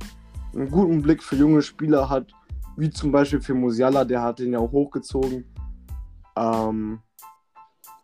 [0.55, 2.33] einen guten Blick für junge Spieler hat,
[2.77, 5.45] wie zum Beispiel für Musiala, der hat den ja auch hochgezogen.
[6.37, 7.01] Ähm,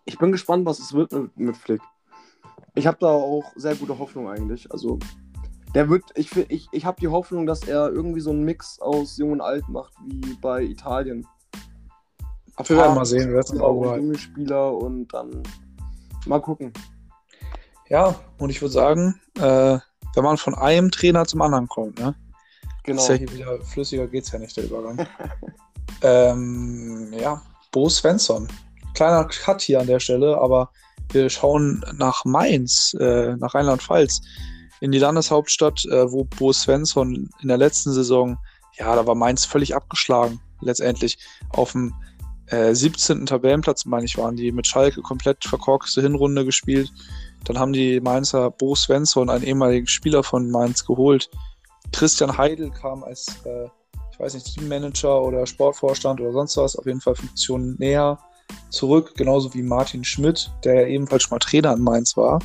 [0.04, 1.80] ich bin gespannt, was es wird mit, mit Flick.
[2.74, 4.70] Ich habe da auch sehr gute Hoffnung eigentlich.
[4.70, 4.98] Also
[5.74, 9.16] der wird, ich, ich, ich habe die Hoffnung, dass er irgendwie so einen Mix aus
[9.16, 11.26] Jung und Alt macht, wie bei Italien.
[12.66, 15.42] Wir werden mal sehen, wir werden Auch junge Spieler und dann
[16.26, 16.72] mal gucken.
[17.88, 19.78] Ja, und ich würde sagen, äh,
[20.14, 22.14] wenn man von einem Trainer zum anderen kommt, ne?
[22.84, 23.00] Genau.
[23.00, 25.06] Ist ja hier wieder flüssiger geht's ja nicht, der Übergang.
[26.02, 28.48] ähm, ja, Bo Svensson.
[28.94, 30.70] Kleiner Cut hier an der Stelle, aber
[31.12, 34.20] wir schauen nach Mainz, äh, nach Rheinland-Pfalz,
[34.80, 38.38] in die Landeshauptstadt, äh, wo Bo Svensson in der letzten Saison,
[38.78, 41.18] ja, da war Mainz völlig abgeschlagen, letztendlich
[41.50, 41.94] auf dem
[42.46, 43.26] äh, 17.
[43.26, 46.90] Tabellenplatz, meine ich, waren die mit Schalke komplett verkorkste Hinrunde gespielt.
[47.44, 51.30] Dann haben die Mainzer Bo Svensson, einen ehemaligen Spieler von Mainz, geholt.
[51.92, 53.66] Christian Heidel kam als, äh,
[54.12, 58.18] ich weiß nicht, Teammanager oder Sportvorstand oder sonst was, auf jeden Fall Funktionen näher
[58.70, 62.40] zurück, genauso wie Martin Schmidt, der ja ebenfalls schon mal Trainer in Mainz war.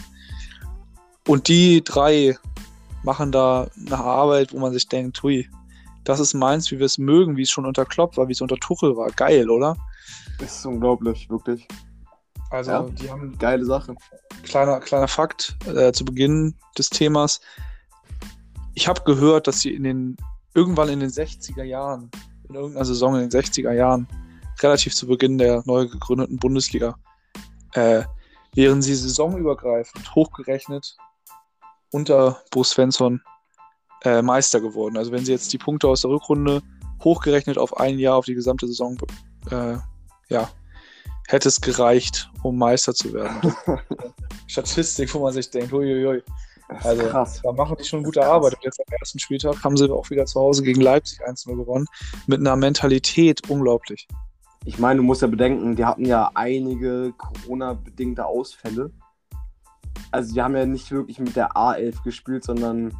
[1.27, 2.37] Und die drei
[3.03, 5.49] machen da eine Arbeit, wo man sich denkt, hui,
[6.03, 8.41] das ist Mainz, wie wir es mögen, wie es schon unter Klopp war, wie es
[8.41, 9.09] unter Tuchel war.
[9.11, 9.75] Geil, oder?
[10.39, 11.67] Das ist unglaublich, wirklich.
[12.51, 12.83] Also, Ja.
[12.83, 13.95] die haben Geile Sache.
[14.43, 17.41] kleiner, kleiner Fakt äh, zu Beginn des Themas.
[18.75, 20.17] Ich habe gehört, dass sie in den
[20.53, 22.11] irgendwann in den 60er Jahren,
[22.47, 24.07] in irgendeiner Saison in den 60er Jahren,
[24.61, 26.95] relativ zu Beginn der neu gegründeten Bundesliga,
[27.73, 28.03] äh,
[28.53, 30.95] wären sie saisonübergreifend hochgerechnet
[31.91, 33.21] unter Bo Svensson
[34.03, 34.97] äh, Meister geworden.
[34.97, 36.61] Also wenn sie jetzt die Punkte aus der Rückrunde
[37.03, 38.97] hochgerechnet auf ein Jahr, auf die gesamte Saison,
[39.51, 39.77] äh,
[40.29, 40.49] ja,
[41.27, 43.53] hätte es gereicht, um Meister zu werden.
[44.47, 46.17] Statistik, wo man sich denkt, huiuiui.
[46.17, 47.41] Ist Also, krass.
[47.43, 48.55] da machen die schon gute Arbeit.
[48.55, 51.85] Und jetzt am ersten Spieltag haben sie auch wieder zu Hause gegen Leipzig 1-0 gewonnen.
[52.27, 54.07] Mit einer Mentalität unglaublich.
[54.65, 58.91] Ich meine, du musst ja bedenken, die hatten ja einige Corona-bedingte Ausfälle.
[60.11, 62.93] Also die haben ja nicht wirklich mit der A11 gespielt, sondern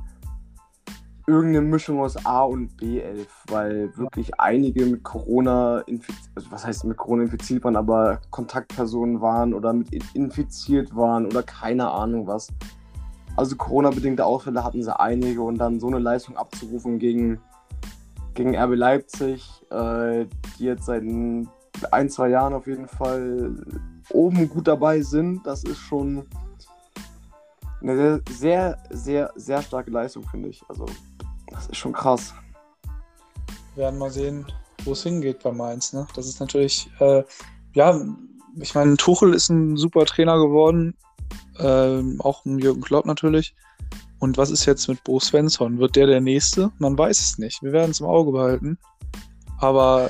[1.28, 6.86] irgendeine Mischung aus A und B11, weil wirklich einige mit Corona infiziert, also was heißt
[6.86, 12.28] mit Corona infiziert waren, aber Kontaktpersonen waren oder mit in- infiziert waren oder keine Ahnung
[12.28, 12.50] was.
[13.38, 17.42] Also Corona-bedingte Ausfälle hatten sie einige und dann so eine Leistung abzurufen gegen,
[18.34, 20.26] gegen RB Leipzig, äh,
[20.58, 21.04] die jetzt seit
[21.92, 23.56] ein, zwei Jahren auf jeden Fall
[24.12, 26.24] oben gut dabei sind, das ist schon
[27.90, 30.62] eine sehr, sehr, sehr starke Leistung, finde ich.
[30.68, 30.86] Also,
[31.48, 32.34] das ist schon krass.
[33.76, 34.46] Wir werden mal sehen,
[34.84, 35.94] wo es hingeht bei Mainz.
[35.94, 36.08] Ne?
[36.16, 37.24] Das ist natürlich, äh,
[37.74, 38.02] ja,
[38.60, 40.96] ich meine, Tuchel ist ein super Trainer geworden.
[41.60, 43.56] Ähm, auch ein Jürgen Klopp natürlich.
[44.20, 45.78] Und was ist jetzt mit Bo Svensson?
[45.78, 46.72] Wird der der Nächste?
[46.80, 47.62] Man weiß es nicht.
[47.62, 48.78] Wir werden es im Auge behalten.
[49.60, 50.10] Aber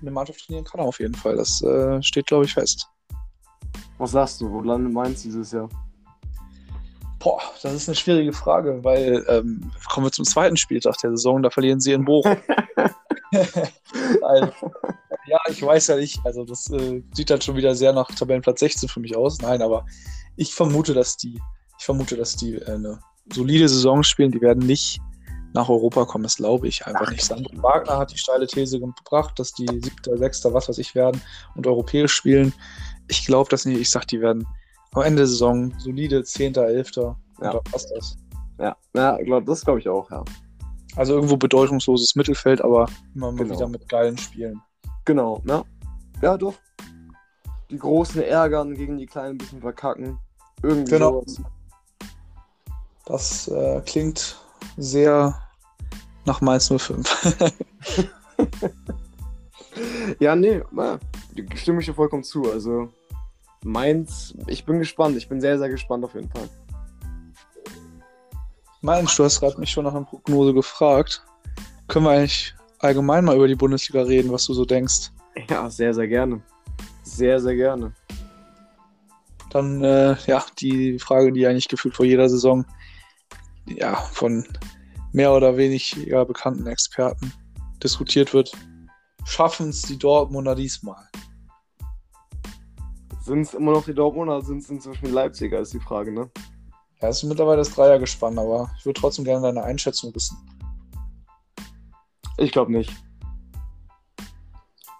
[0.00, 1.36] eine Mannschaft trainieren kann er auf jeden Fall.
[1.36, 2.88] Das äh, steht, glaube ich, fest.
[3.98, 4.50] Was sagst du?
[4.50, 5.68] Wo landet Mainz dieses Jahr?
[7.24, 11.42] Boah, das ist eine schwierige Frage, weil ähm, kommen wir zum zweiten Spieltag der Saison,
[11.42, 12.36] da verlieren sie in Bochum.
[14.22, 14.52] also,
[15.26, 18.60] ja, ich weiß ja nicht, also das äh, sieht dann schon wieder sehr nach Tabellenplatz
[18.60, 19.40] 16 für mich aus.
[19.40, 19.86] Nein, aber
[20.36, 21.40] ich vermute, dass die,
[21.78, 23.00] ich vermute, dass die äh, eine
[23.32, 25.00] solide Saison spielen, die werden nicht
[25.54, 27.24] nach Europa kommen, das glaube ich einfach Ach, nicht.
[27.24, 31.22] Sandro Wagner hat die steile These gebracht, dass die siebter, sechster, was weiß ich werden
[31.54, 32.52] und europäisch spielen.
[33.08, 33.80] Ich glaube das nicht.
[33.80, 34.46] Ich sage, die werden
[34.94, 37.16] am Ende der Saison solide zehnter, elfter.
[37.40, 37.52] Ja.
[37.52, 38.16] da passt das.
[38.58, 40.24] Ja, ja glaub, das glaube ich auch, ja.
[40.96, 43.54] Also irgendwo bedeutungsloses Mittelfeld, aber immer mal genau.
[43.54, 44.60] wieder mit geilen Spielen.
[45.04, 45.64] Genau, ja.
[46.22, 46.54] Ja, doch.
[47.70, 50.18] Die Großen ärgern, gegen die Kleinen ein bisschen verkacken.
[50.62, 51.24] Irgendwie genau.
[51.26, 51.40] sowas.
[53.06, 54.38] Das äh, klingt
[54.76, 55.36] sehr
[56.24, 57.36] nach Mainz 05.
[60.20, 60.98] ja, nee, na,
[61.54, 62.50] stimme ich dir vollkommen zu.
[62.50, 62.88] Also
[63.64, 65.16] Mainz, ich bin gespannt.
[65.16, 66.48] Ich bin sehr, sehr gespannt auf jeden Fall.
[68.82, 71.24] Mainz, du hast gerade mich schon nach einer Prognose gefragt.
[71.88, 75.10] Können wir eigentlich allgemein mal über die Bundesliga reden, was du so denkst?
[75.48, 76.42] Ja, sehr, sehr gerne.
[77.02, 77.92] Sehr, sehr gerne.
[79.50, 82.66] Dann, äh, ja, die Frage, die eigentlich gefühlt vor jeder Saison
[83.66, 84.46] ja, von
[85.12, 87.32] mehr oder weniger bekannten Experten
[87.82, 88.52] diskutiert wird.
[89.24, 91.08] Schaffen es die Dortmunder diesmal?
[93.24, 96.12] Sind es immer noch die Dortmunder oder sind es inzwischen die Leipziger, ist die Frage,
[96.12, 96.30] ne?
[97.00, 100.36] Ja, es ist mittlerweile das Dreier gespannt, aber ich würde trotzdem gerne deine Einschätzung wissen.
[102.36, 102.92] Ich glaube nicht.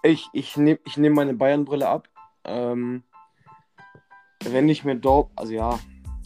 [0.01, 2.09] Ich, ich nehme ich nehm meine Bayern-Brille ab.
[2.45, 3.03] Ähm,
[4.43, 5.79] wenn ich mir dort, also ja,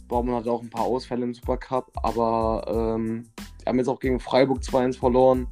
[0.08, 4.20] Dortmund hat auch ein paar Ausfälle im Supercup, aber ähm, wir haben jetzt auch gegen
[4.20, 5.48] Freiburg 2-1 verloren.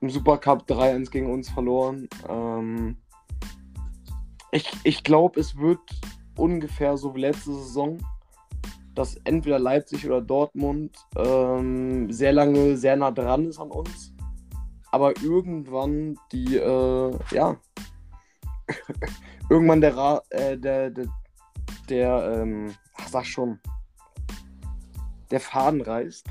[0.00, 2.08] Im Supercup 3-1 gegen uns verloren.
[2.26, 2.96] Ähm,
[4.52, 5.80] ich ich glaube, es wird
[6.36, 7.98] ungefähr so wie letzte Saison,
[8.94, 14.12] dass entweder Leipzig oder Dortmund ähm, sehr lange sehr nah dran ist an uns.
[14.90, 17.56] Aber irgendwann die, äh, ja,
[19.48, 21.06] irgendwann der, Ra äh, der, der,
[21.88, 22.74] der ähm,
[23.08, 23.58] sag schon,
[25.30, 26.26] der Faden reißt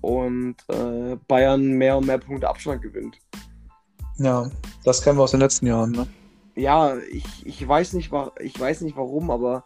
[0.00, 3.18] und äh, Bayern mehr und mehr Punkte Abstand gewinnt.
[4.16, 4.50] Ja,
[4.84, 6.06] das kennen wir aus den letzten Jahren, ne?
[6.56, 9.64] Ja, ich, ich, weiß nicht, ich weiß nicht warum, aber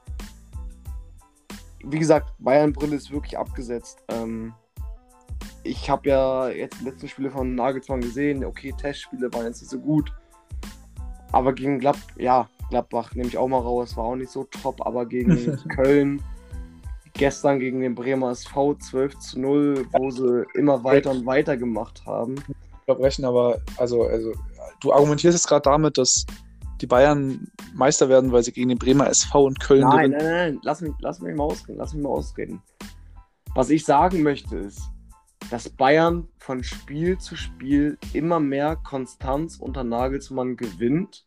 [1.85, 4.03] wie gesagt, Bayern-Brille ist wirklich abgesetzt.
[4.09, 4.55] Ähm,
[5.65, 8.45] ich habe ja jetzt die letzten Spiele von Nagelsmann gesehen.
[8.45, 10.13] Okay, Testspiele waren jetzt nicht so gut.
[11.33, 14.85] Aber gegen Glad ja, Gladbach nehme ich auch mal raus, war auch nicht so top.
[14.87, 16.23] Aber gegen Köln
[17.19, 22.03] gestern gegen den Bremer SV 12 zu 0, wo sie immer weiter und weiter gemacht
[22.07, 22.37] haben.
[22.87, 24.33] Verbrechen, aber also, also
[24.81, 26.25] du argumentierst jetzt gerade damit, dass
[26.81, 30.13] die Bayern Meister werden, weil sie gegen den Bremer SV und Köln nein, gewinnen.
[30.13, 32.63] Nein, nein, nein, lass mich, lass mich mal ausreden, lass mich mal ausreden.
[33.55, 34.81] Was ich sagen möchte ist,
[35.51, 41.25] dass Bayern von Spiel zu Spiel immer mehr Konstanz unter Nagelsmann gewinnt,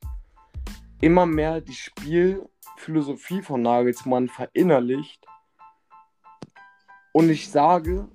[1.01, 5.25] immer mehr die Spielphilosophie von Nagelsmann verinnerlicht
[7.13, 8.07] und ich sage,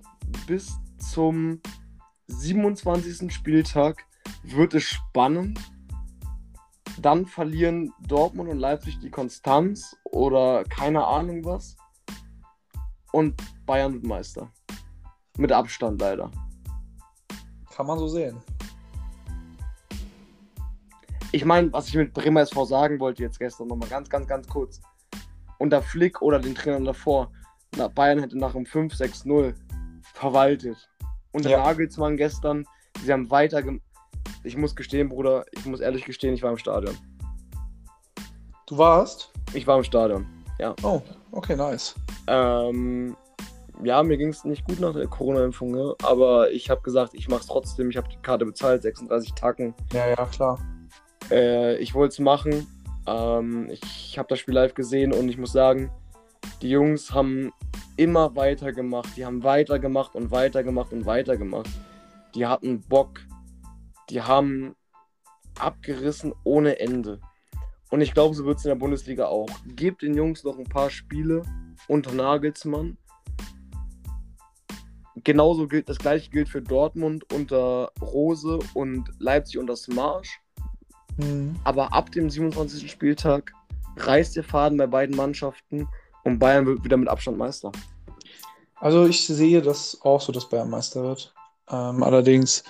[0.46, 1.60] bis zum
[2.28, 3.32] 27.
[3.32, 4.06] Spieltag
[4.42, 5.60] wird es spannend.
[6.98, 11.76] Dann verlieren Dortmund und Leipzig die Konstanz oder keine Ahnung was.
[13.12, 13.34] Und
[13.66, 14.50] Bayern wird Meister.
[15.38, 16.30] Mit Abstand leider.
[17.74, 18.40] Kann man so sehen.
[21.32, 24.48] Ich meine, was ich mit Bremer SV sagen wollte jetzt gestern nochmal ganz, ganz, ganz
[24.48, 24.80] kurz.
[25.58, 27.30] Unter Flick oder den Trainern davor
[27.94, 29.54] Bayern hätte nach einem 5-6-0
[30.14, 30.88] verwaltet.
[31.32, 31.64] Und der ja.
[31.64, 32.64] Nagelsmann gestern,
[33.04, 33.62] sie haben weiter.
[34.46, 36.96] Ich muss gestehen, Bruder, ich muss ehrlich gestehen, ich war im Stadion.
[38.66, 39.32] Du warst?
[39.54, 40.26] Ich war im Stadion,
[40.58, 40.74] ja.
[40.82, 41.94] Oh, okay, nice.
[42.28, 43.16] Ähm,
[43.82, 45.94] ja, mir ging es nicht gut nach der Corona-Impfung, ne?
[46.02, 47.90] aber ich habe gesagt, ich mache es trotzdem.
[47.90, 49.74] Ich habe die Karte bezahlt, 36 Tacken.
[49.92, 50.58] Ja, ja, klar.
[51.30, 52.66] Äh, ich wollte es machen.
[53.06, 55.90] Ähm, ich habe das Spiel live gesehen und ich muss sagen,
[56.62, 57.52] die Jungs haben
[57.96, 59.16] immer weitergemacht.
[59.16, 61.68] Die haben weitergemacht und weitergemacht und weitergemacht.
[62.34, 63.20] Die hatten Bock.
[64.10, 64.76] Die haben
[65.58, 67.20] abgerissen ohne Ende.
[67.90, 69.48] Und ich glaube, so wird es in der Bundesliga auch.
[69.66, 71.42] Gebt den Jungs noch ein paar Spiele
[71.88, 72.98] unter Nagelsmann.
[75.24, 80.40] Genauso gilt das gleiche gilt für Dortmund unter Rose und Leipzig unter Smarsch.
[81.16, 81.56] Mhm.
[81.64, 82.90] Aber ab dem 27.
[82.90, 83.52] Spieltag
[83.96, 85.88] reißt der Faden bei beiden Mannschaften
[86.24, 87.72] und Bayern wird wieder mit Abstand Meister.
[88.76, 91.34] Also ich sehe das auch so, dass Bayern Meister wird.
[91.70, 92.62] Ähm, allerdings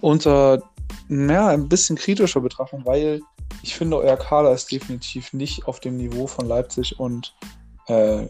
[0.00, 0.62] unter
[1.08, 3.20] ja, ein bisschen kritischer Betrachtung, weil
[3.62, 7.34] ich finde, euer Kader ist definitiv nicht auf dem Niveau von Leipzig und
[7.86, 8.26] äh,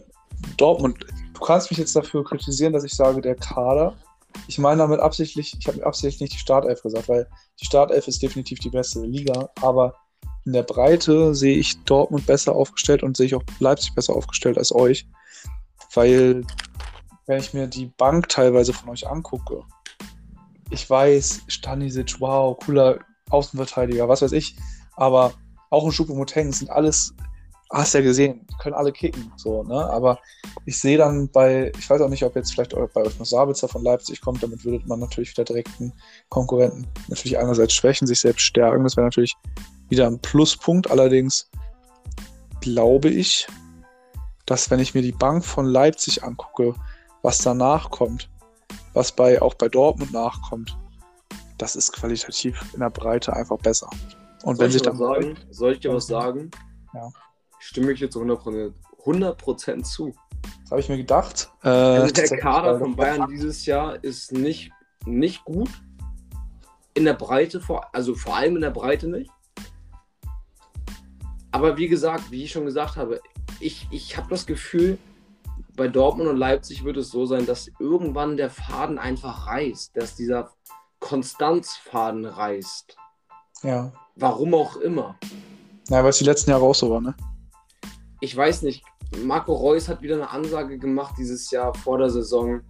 [0.57, 3.95] Dortmund, du kannst mich jetzt dafür kritisieren, dass ich sage, der Kader.
[4.47, 7.27] Ich meine damit absichtlich, ich habe absichtlich nicht die Startelf gesagt, weil
[7.59, 9.95] die Startelf ist definitiv die beste Liga, aber
[10.45, 14.57] in der Breite sehe ich Dortmund besser aufgestellt und sehe ich auch Leipzig besser aufgestellt
[14.57, 15.07] als euch.
[15.93, 16.45] Weil,
[17.27, 19.63] wenn ich mir die Bank teilweise von euch angucke,
[20.71, 24.55] ich weiß, Stanisic, wow, cooler Außenverteidiger, was weiß ich,
[24.95, 25.33] aber
[25.69, 27.13] auch ein Schupomoteng sind alles,
[27.71, 29.75] hast ja gesehen, können alle kicken, so, ne?
[29.89, 30.19] Aber
[30.65, 33.67] ich sehe dann bei, ich weiß auch nicht, ob jetzt vielleicht bei euch noch Sabitzer
[33.67, 35.93] von Leipzig kommt, damit würde man natürlich wieder direkt einen
[36.29, 39.35] Konkurrenten natürlich einerseits schwächen, sich selbst stärken, das wäre natürlich
[39.89, 40.89] wieder ein Pluspunkt.
[40.89, 41.49] Allerdings
[42.61, 43.47] glaube ich,
[44.45, 46.75] dass wenn ich mir die Bank von Leipzig angucke,
[47.21, 48.29] was danach kommt,
[48.93, 50.77] was bei, auch bei Dortmund nachkommt,
[51.57, 53.89] das ist qualitativ in der Breite einfach besser.
[54.43, 54.97] Und soll wenn sich ich dann.
[54.97, 56.49] sagen, soll ich dir was sagen?
[56.93, 57.09] Ja.
[57.59, 60.13] Stimme ich jetzt zu 100%, 100 zu.
[60.63, 61.51] Das habe ich mir gedacht.
[61.63, 64.71] Äh, Also der Kader von Bayern dieses Jahr ist nicht,
[65.05, 65.69] nicht gut.
[66.93, 69.29] In der Breite, vor, also vor allem in der Breite nicht.
[71.51, 73.21] Aber wie gesagt, wie ich schon gesagt habe,
[73.59, 74.97] ich, ich habe das Gefühl,
[75.75, 80.15] bei Dortmund und Leipzig wird es so sein, dass irgendwann der Faden einfach reißt, dass
[80.15, 80.51] dieser
[80.99, 82.95] Konstanzfaden reißt.
[83.63, 83.91] Ja.
[84.15, 85.17] Warum auch immer.
[85.89, 87.15] Ja, weil es die letzten Jahre auch so war, ne?
[88.21, 88.85] ich weiß nicht,
[89.23, 92.61] Marco Reus hat wieder eine Ansage gemacht dieses Jahr vor der Saison.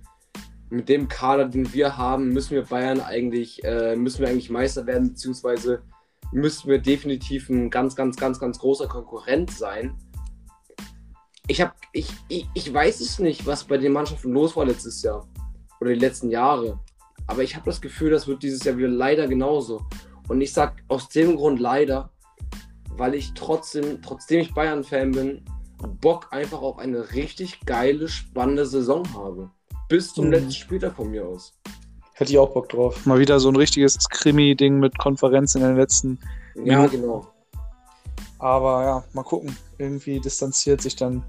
[0.69, 4.87] Mit dem Kader, den wir haben, müssen wir Bayern eigentlich, äh, müssen wir eigentlich Meister
[4.87, 5.83] werden, beziehungsweise
[6.31, 9.97] müssen wir definitiv ein ganz, ganz, ganz, ganz großer Konkurrent sein.
[11.51, 15.01] Ich habe, ich, ich, ich weiß es nicht, was bei den Mannschaften los war letztes
[15.03, 15.27] Jahr
[15.81, 16.79] oder die letzten Jahre.
[17.27, 19.81] Aber ich habe das Gefühl, das wird dieses Jahr wieder leider genauso.
[20.29, 22.09] Und ich sag aus dem Grund leider,
[22.95, 25.43] weil ich trotzdem, trotzdem ich Bayern-Fan bin,
[25.99, 29.51] Bock einfach auf eine richtig geile, spannende Saison habe.
[29.89, 30.31] Bis zum Mhm.
[30.31, 31.53] letzten Spieltag von mir aus.
[32.13, 33.05] Hätte ich auch Bock drauf.
[33.05, 36.17] Mal wieder so ein richtiges Krimi-Ding mit Konferenz in den letzten.
[36.55, 37.01] Ja, Minuten.
[37.01, 37.27] genau.
[38.39, 39.53] Aber ja, mal gucken.
[39.79, 41.25] Irgendwie distanziert sich dann.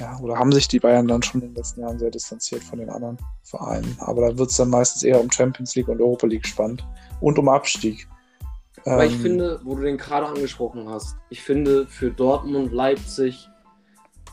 [0.00, 2.78] Ja, oder haben sich die Bayern dann schon in den letzten Jahren sehr distanziert von
[2.78, 3.96] den anderen Vereinen.
[4.00, 6.84] Aber da wird es dann meistens eher um Champions League und Europa League spannend.
[7.20, 8.08] Und um Abstieg.
[8.84, 13.48] Aber ich Ähm, finde, wo du den gerade angesprochen hast, ich finde für Dortmund, Leipzig,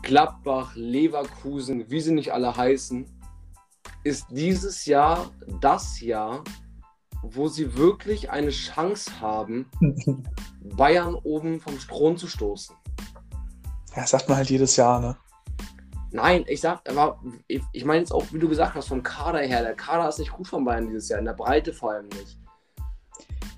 [0.02, 3.06] Gladbach, Leverkusen, wie sie nicht alle heißen,
[4.04, 5.30] ist dieses Jahr
[5.62, 6.44] das Jahr,
[7.22, 9.70] wo sie wirklich eine Chance haben,
[10.76, 12.76] Bayern oben vom Thron zu stoßen.
[13.96, 15.18] Ja, sagt man halt jedes Jahr, ne?
[16.12, 19.40] Nein, ich sag, aber ich, ich meine jetzt auch, wie du gesagt hast, vom Kader
[19.40, 19.64] her.
[19.64, 22.38] Der Kader ist nicht gut von Bayern dieses Jahr, in der Breite vor allem nicht.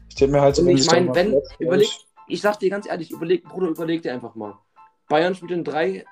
[0.10, 1.90] Ich denke mir halt so, ich meine, wenn, überleg,
[2.28, 4.60] ich sag dir ganz ehrlich, überleg, Bruder, überleg dir einfach mal.
[5.10, 6.06] Bayern spielt in drei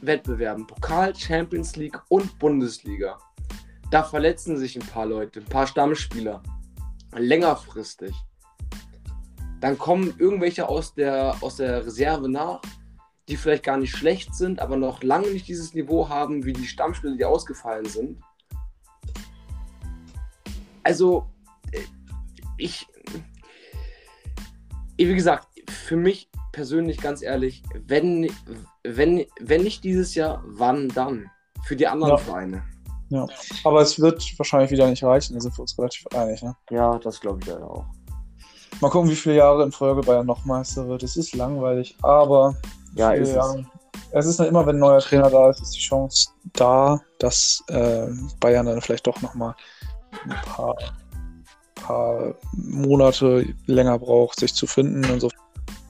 [0.00, 3.18] Wettbewerben: Pokal, Champions League und Bundesliga.
[3.90, 6.42] Da verletzen sich ein paar Leute, ein paar Stammspieler.
[7.12, 8.14] Längerfristig.
[9.60, 12.60] Dann kommen irgendwelche aus der, aus der Reserve nach,
[13.28, 16.66] die vielleicht gar nicht schlecht sind, aber noch lange nicht dieses Niveau haben wie die
[16.66, 18.20] Stammspieler, die ausgefallen sind.
[20.84, 21.26] Also,
[21.72, 21.80] äh,
[22.56, 22.86] ich,
[24.96, 28.30] wie gesagt, für mich persönlich ganz ehrlich, wenn,
[28.84, 31.30] wenn, wenn nicht dieses Jahr, wann dann?
[31.64, 32.18] Für die anderen Ja.
[32.18, 32.62] Vereine.
[33.64, 36.56] Aber es wird wahrscheinlich wieder nicht reichen, da sind wir uns relativ einig, ne?
[36.70, 37.84] Ja, das glaube ich leider auch.
[38.80, 41.02] Mal gucken, wie viele Jahre in Folge Bayern noch Meister wird.
[41.02, 42.56] Es ist langweilig, aber
[42.96, 43.34] Ja, ist es.
[43.34, 43.64] Jahre-
[44.12, 47.62] es ist dann immer, wenn ein neuer Trainer da ist, ist die Chance da, dass
[47.68, 48.06] äh,
[48.40, 49.54] Bayern dann vielleicht doch nochmal
[50.24, 50.76] ein paar,
[51.74, 55.30] paar Monate länger braucht, sich zu finden und so.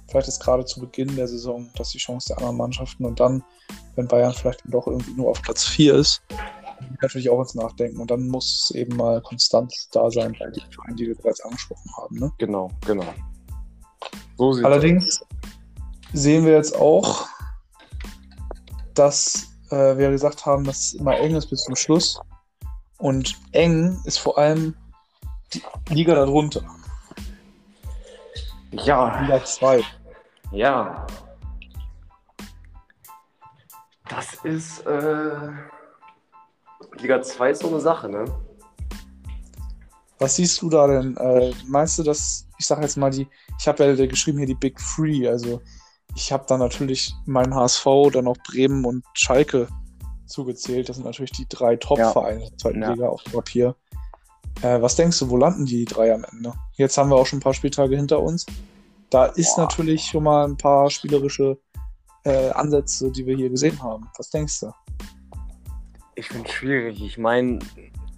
[0.09, 3.43] Vielleicht ist gerade zu Beginn der Saison das die Chance der anderen Mannschaften und dann,
[3.97, 6.23] wenn Bayern vielleicht doch irgendwie nur auf Platz 4 ist,
[7.01, 10.71] natürlich auch ins Nachdenken und dann muss es eben mal konstant da sein bei den
[10.73, 12.19] Vereinen, die wir bereits angesprochen haben.
[12.19, 12.33] Ne?
[12.39, 13.05] Genau, genau.
[14.39, 15.21] So Allerdings
[16.13, 17.27] sehen wir jetzt auch,
[18.95, 22.21] dass äh, wir gesagt haben, dass es immer eng ist bis zum Schluss.
[22.99, 24.75] Und eng ist vor allem
[25.53, 26.63] die Liga darunter.
[28.73, 29.83] Ja, Liga 2.
[30.53, 31.07] ja.
[34.09, 35.51] Das ist, äh,
[36.99, 38.25] Liga 2 ist so eine Sache, ne?
[40.19, 41.17] Was siehst du da denn?
[41.17, 43.29] Äh, meinst du, dass, ich sage jetzt mal, die,
[43.59, 45.61] ich habe ja geschrieben hier die Big Three, also
[46.17, 49.69] ich habe da natürlich meinen HSV, dann auch Bremen und Schalke
[50.25, 50.89] zugezählt.
[50.89, 52.93] Das sind natürlich die drei Top-Vereine der zweiten Ja.
[52.93, 53.77] Liga auf dem Papier.
[54.63, 56.55] Äh, was denkst du, wo landen die drei am Ende?
[56.73, 58.47] Jetzt haben wir auch schon ein paar Spieltage hinter uns.
[59.11, 59.63] Da ist Boah.
[59.63, 61.59] natürlich schon mal ein paar spielerische
[62.25, 64.09] äh, Ansätze, die wir hier gesehen haben.
[64.17, 64.73] Was denkst du?
[66.15, 67.03] Ich finde es schwierig.
[67.03, 67.59] Ich meine,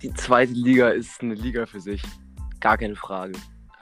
[0.02, 2.00] die zweite Liga ist eine Liga für sich.
[2.60, 3.32] Gar keine Frage.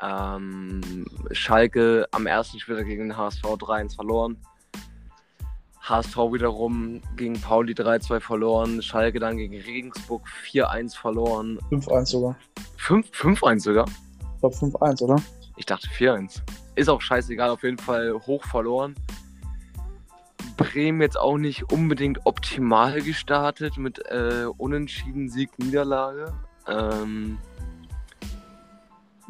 [0.02, 4.36] Ähm, Schalke am ersten Spieltag gegen den HSV 3-1 verloren.
[5.80, 8.82] HSV wiederum gegen Pauli 3-2 verloren.
[8.82, 11.58] Schalke dann gegen Regensburg 4-1 verloren.
[11.70, 12.36] 5-1 sogar.
[12.78, 13.86] 5-1 sogar?
[14.34, 15.22] Ich glaube 5-1, oder?
[15.56, 16.42] Ich dachte 4-1.
[16.74, 18.94] Ist auch scheißegal, auf jeden Fall hoch verloren.
[20.56, 26.32] Bremen jetzt auch nicht unbedingt optimal gestartet mit äh, Unentschieden Sieg Niederlage.
[26.66, 27.38] Ähm,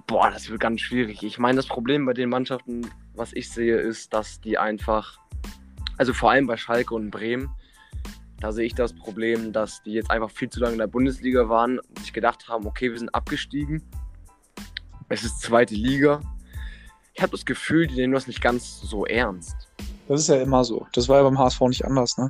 [0.06, 1.22] boah, das wird ganz schwierig.
[1.22, 5.18] Ich meine, das Problem bei den Mannschaften, was ich sehe, ist, dass die einfach,
[5.96, 7.50] also vor allem bei Schalke und Bremen,
[8.40, 11.48] da sehe ich das Problem, dass die jetzt einfach viel zu lange in der Bundesliga
[11.48, 13.82] waren und sich gedacht haben, okay, wir sind abgestiegen.
[15.08, 16.20] Es ist zweite Liga.
[17.14, 19.56] Ich habe das Gefühl, die nehmen das nicht ganz so ernst.
[20.06, 20.86] Das ist ja immer so.
[20.92, 22.28] Das war ja beim HSV nicht anders, ne?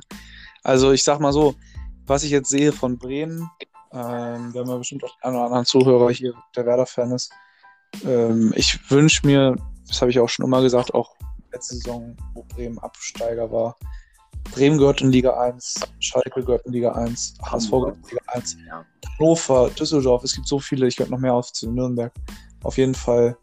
[0.63, 1.55] Also ich sag mal so,
[2.05, 3.49] was ich jetzt sehe von Bremen,
[3.91, 7.31] ähm, wir haben ja bestimmt auch einen oder anderen Zuhörer hier, der Werder-Fan ist.
[8.05, 9.55] Ähm, ich wünsche mir,
[9.87, 11.15] das habe ich auch schon immer gesagt, auch
[11.51, 13.75] letzte Saison, wo Bremen Absteiger war.
[14.51, 18.57] Bremen gehört in Liga 1, Schalke gehört in Liga 1, HSV gehört in Liga 1,
[18.67, 18.85] ja.
[19.19, 22.13] Hannover, Düsseldorf, es gibt so viele, ich könnte noch mehr aufzählen, Nürnberg.
[22.63, 23.37] Auf jeden Fall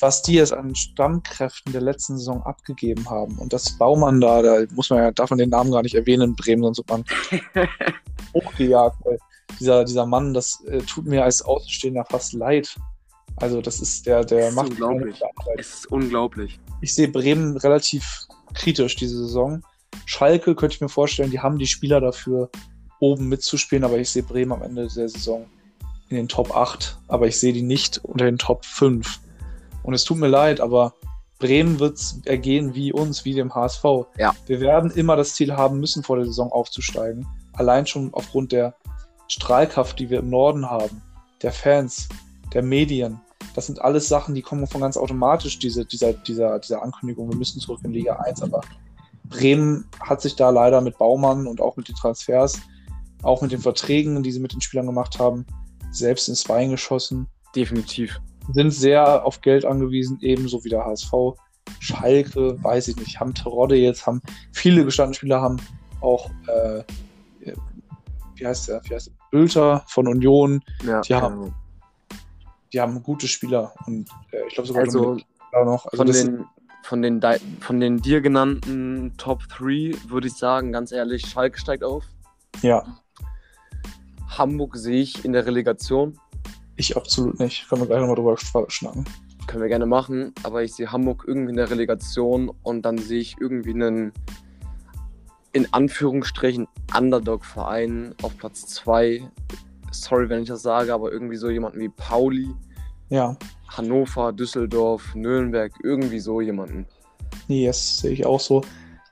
[0.00, 3.38] was die jetzt an Stammkräften der letzten Saison abgegeben haben.
[3.38, 6.30] Und das Baumann da, da muss man ja, darf man den Namen gar nicht erwähnen
[6.30, 7.04] in Bremen, sonst wird man
[8.34, 8.96] hochgejagt.
[9.04, 9.18] Weil
[9.58, 12.76] dieser, dieser Mann, das äh, tut mir als Außenstehender fast leid.
[13.36, 15.20] Also das ist der, der macht unglaublich.
[15.58, 16.60] Es ist unglaublich.
[16.80, 19.62] Ich sehe Bremen relativ kritisch diese Saison.
[20.06, 22.50] Schalke könnte ich mir vorstellen, die haben die Spieler dafür,
[23.00, 25.46] oben mitzuspielen, aber ich sehe Bremen am Ende der Saison
[26.08, 29.20] in den Top 8, aber ich sehe die nicht unter den Top 5.
[29.82, 30.94] Und es tut mir leid, aber
[31.38, 33.84] Bremen wird es ergehen wie uns, wie dem HSV.
[34.16, 34.34] Ja.
[34.46, 37.26] Wir werden immer das Ziel haben müssen, vor der Saison aufzusteigen.
[37.52, 38.74] Allein schon aufgrund der
[39.28, 41.02] Strahlkraft, die wir im Norden haben,
[41.42, 42.08] der Fans,
[42.52, 43.20] der Medien.
[43.54, 47.36] Das sind alles Sachen, die kommen von ganz automatisch, diese, dieser, dieser, dieser Ankündigung, wir
[47.36, 48.42] müssen zurück in Liga 1.
[48.42, 48.60] Aber
[49.24, 52.60] Bremen hat sich da leider mit Baumann und auch mit den Transfers,
[53.22, 55.46] auch mit den Verträgen, die sie mit den Spielern gemacht haben,
[55.90, 57.28] selbst ins Bein geschossen.
[57.54, 58.20] Definitiv
[58.52, 61.12] sind sehr auf Geld angewiesen, ebenso wie der HSV.
[61.80, 64.20] Schalke, weiß ich nicht, haben Terodde jetzt, haben
[64.52, 65.56] viele gestandene Spieler, haben
[66.00, 66.82] auch, äh,
[68.36, 71.54] wie heißt der, wie heißt der, Bülter von Union, ja, die, haben,
[72.74, 75.16] die haben gute Spieler und äh, ich glaube sogar also,
[75.52, 75.86] noch.
[75.86, 76.44] Also von, den,
[76.82, 77.20] von, den,
[77.60, 82.04] von den dir genannten Top 3 würde ich sagen, ganz ehrlich, Schalke steigt auf.
[82.62, 82.84] Ja.
[84.28, 86.18] Hamburg sehe ich in der Relegation.
[86.76, 87.68] Ich absolut nicht.
[87.68, 88.36] Können wir gleich nochmal drüber
[88.68, 89.04] schnacken.
[89.46, 93.20] Können wir gerne machen, aber ich sehe Hamburg irgendwie in der Relegation und dann sehe
[93.20, 94.12] ich irgendwie einen,
[95.52, 96.66] in Anführungsstrichen,
[96.96, 99.30] Underdog-Verein auf Platz 2.
[100.02, 102.48] Sorry, wenn ich das sage, aber irgendwie so jemanden wie Pauli.
[103.10, 103.36] Ja.
[103.68, 106.86] Hannover, Düsseldorf, Nürnberg, irgendwie so jemanden.
[107.48, 108.62] Yes, sehe ich auch so.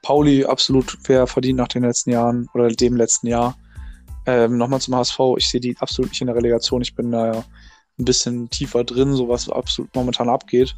[0.02, 3.56] Pauli absolut wer verdient nach den letzten Jahren oder dem letzten Jahr.
[4.26, 6.82] Ähm, Nochmal zum HSV, ich sehe die absolut nicht in der Relegation.
[6.82, 7.44] Ich bin da ja
[7.98, 10.74] ein bisschen tiefer drin, so was absolut momentan abgeht.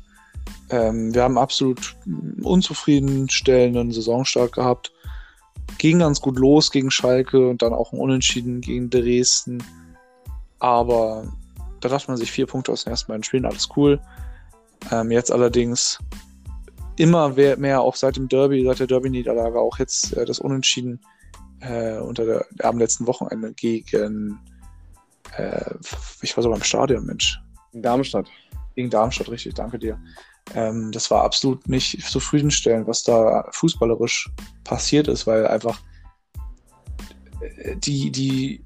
[0.71, 1.97] Ähm, wir haben absolut
[2.43, 4.93] unzufriedenstellenden Saisonstart gehabt.
[5.79, 9.63] Ging ganz gut los gegen Schalke und dann auch ein Unentschieden gegen Dresden.
[10.59, 11.33] Aber
[11.81, 14.01] da dachte man sich vier Punkte aus den ersten beiden Spielen, alles cool.
[14.91, 15.99] Ähm, jetzt allerdings
[16.97, 21.01] immer mehr, auch seit dem Derby, seit der Derby-Niederlage, auch jetzt äh, das Unentschieden
[21.61, 24.39] äh, unter der, am letzten Wochenende gegen,
[25.37, 25.75] äh,
[26.23, 27.41] ich war sogar im Stadion, Mensch.
[27.73, 28.29] In Darmstadt.
[28.75, 29.99] Gegen Darmstadt, richtig, danke dir.
[30.55, 34.31] Ähm, das war absolut nicht zufriedenstellend, was da fußballerisch
[34.63, 35.81] passiert ist, weil einfach
[37.41, 38.65] äh, die, die,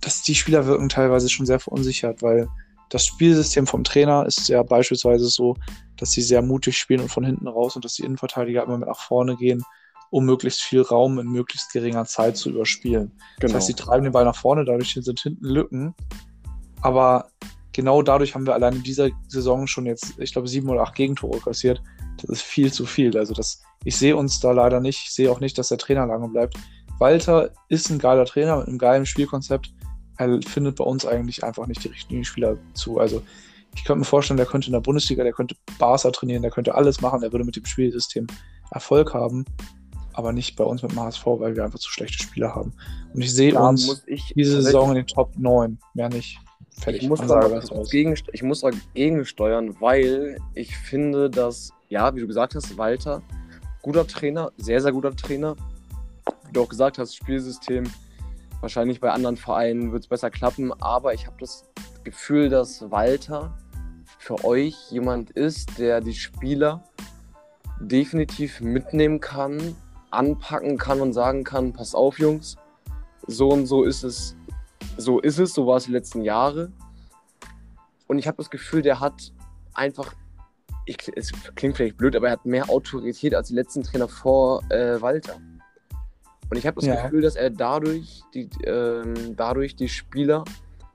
[0.00, 2.48] dass die Spieler wirken teilweise schon sehr verunsichert, weil
[2.88, 5.56] das Spielsystem vom Trainer ist ja beispielsweise so,
[5.96, 8.88] dass sie sehr mutig spielen und von hinten raus und dass die Innenverteidiger immer mit
[8.88, 9.64] nach vorne gehen
[10.10, 13.12] um möglichst viel Raum in möglichst geringer Zeit zu überspielen.
[13.38, 13.52] Genau.
[13.52, 15.94] Das heißt, sie treiben den Ball nach vorne, dadurch sind hinten Lücken.
[16.82, 17.30] Aber
[17.72, 20.96] genau dadurch haben wir allein in dieser Saison schon jetzt, ich glaube, sieben oder acht
[20.96, 21.80] Gegentore kassiert.
[22.20, 23.16] Das ist viel zu viel.
[23.16, 25.00] Also das, ich sehe uns da leider nicht.
[25.04, 26.56] Ich sehe auch nicht, dass der Trainer lange bleibt.
[26.98, 29.72] Walter ist ein geiler Trainer mit einem geilen Spielkonzept.
[30.20, 32.98] Er findet bei uns eigentlich einfach nicht die richtigen Spieler zu.
[32.98, 33.22] Also
[33.74, 36.74] ich könnte mir vorstellen, der könnte in der Bundesliga, der könnte Barca trainieren, der könnte
[36.74, 38.26] alles machen, der würde mit dem Spielsystem
[38.70, 39.44] Erfolg haben
[40.12, 42.72] aber nicht bei uns mit dem HSV, weil wir einfach zu schlechte Spieler haben.
[43.14, 44.04] Und ich sehe uns
[44.34, 46.38] diese Saison in den Top 9, mehr nicht.
[46.78, 47.02] Fertig.
[47.02, 47.60] Ich muss, Ansage,
[47.90, 53.22] gegen, ich muss dagegen steuern, weil ich finde, dass, ja, wie du gesagt hast, Walter
[53.82, 55.56] guter Trainer, sehr, sehr guter Trainer.
[56.46, 57.84] Wie du auch gesagt hast, Spielsystem.
[58.60, 61.64] Wahrscheinlich bei anderen Vereinen wird es besser klappen, aber ich habe das
[62.04, 63.56] Gefühl, dass Walter
[64.18, 66.84] für euch jemand ist, der die Spieler
[67.80, 69.74] definitiv mitnehmen kann,
[70.10, 72.56] anpacken kann und sagen kann, pass auf, Jungs,
[73.26, 74.36] so und so ist es,
[74.98, 76.70] so ist es, so war es die letzten Jahre.
[78.06, 79.32] Und ich habe das Gefühl, der hat
[79.72, 80.14] einfach,
[80.84, 84.62] ich, es klingt vielleicht blöd, aber er hat mehr Autorität als die letzten Trainer vor
[84.70, 85.40] äh, Walter.
[86.50, 87.02] Und ich habe das ja.
[87.02, 90.44] Gefühl, dass er dadurch die, ähm, dadurch die Spieler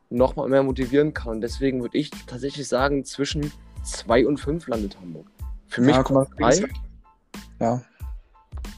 [0.10, 1.34] nochmal mehr motivieren kann.
[1.34, 3.52] Und deswegen würde ich tatsächlich sagen, zwischen
[3.84, 5.28] 2 und 5 landet Hamburg.
[5.68, 6.64] Für mich ja, kommt drei.
[7.60, 7.82] Ja.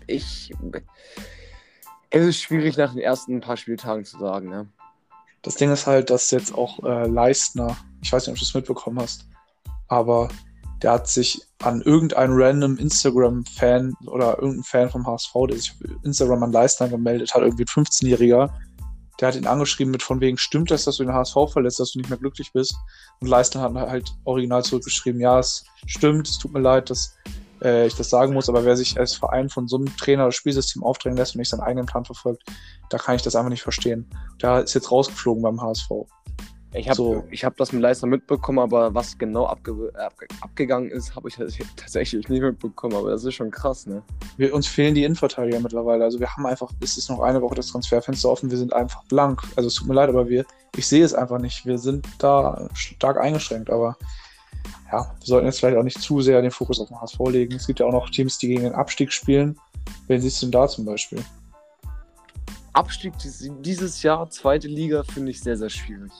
[0.05, 0.53] Ich.
[2.09, 4.67] Es ist schwierig nach den ersten paar Spieltagen zu sagen, ne?
[5.41, 8.53] Das Ding ist halt, dass jetzt auch äh, Leistner, ich weiß nicht, ob du es
[8.53, 9.27] mitbekommen hast,
[9.87, 10.29] aber
[10.81, 16.03] der hat sich an irgendeinen random Instagram-Fan oder irgendein Fan vom HSV, der sich auf
[16.03, 18.49] Instagram an Leistner gemeldet hat, irgendwie ein 15-Jähriger,
[19.19, 21.91] der hat ihn angeschrieben mit von wegen, stimmt das, dass du den HSV verlässt, dass
[21.91, 22.75] du nicht mehr glücklich bist?
[23.19, 27.15] Und Leistner hat halt original zurückgeschrieben, ja, es stimmt, es tut mir leid, dass
[27.63, 30.31] äh, ich das sagen muss, aber wer sich als Verein von so einem Trainer oder
[30.31, 32.43] Spielsystem aufdrängen lässt und nicht seinen eigenen Plan verfolgt,
[32.89, 34.07] da kann ich das einfach nicht verstehen.
[34.41, 35.89] Der ist jetzt rausgeflogen beim HSV.
[36.73, 37.23] Ich habe so.
[37.31, 41.35] hab das mit Leicester mitbekommen, aber was genau abge abge abgegangen ist, habe ich
[41.75, 42.95] tatsächlich nicht mitbekommen.
[42.95, 44.03] Aber das ist schon krass, ne?
[44.35, 46.03] Wir, uns fehlen die Innenverteidiger mittlerweile.
[46.03, 49.03] Also wir haben einfach, es ist noch eine Woche das Transferfenster offen, wir sind einfach
[49.05, 49.41] blank.
[49.55, 50.45] Also es tut mir leid, aber wir,
[50.75, 51.65] ich sehe es einfach nicht.
[51.65, 53.97] Wir sind da stark eingeschränkt, aber
[54.91, 57.55] ja, wir sollten jetzt vielleicht auch nicht zu sehr den Fokus auf den HSV legen.
[57.55, 59.57] Es gibt ja auch noch Teams, die gegen den Abstieg spielen.
[60.07, 61.23] Wen siehst du denn da zum Beispiel?
[62.73, 63.13] Abstieg
[63.61, 66.11] dieses Jahr, zweite Liga, finde ich sehr, sehr schwierig.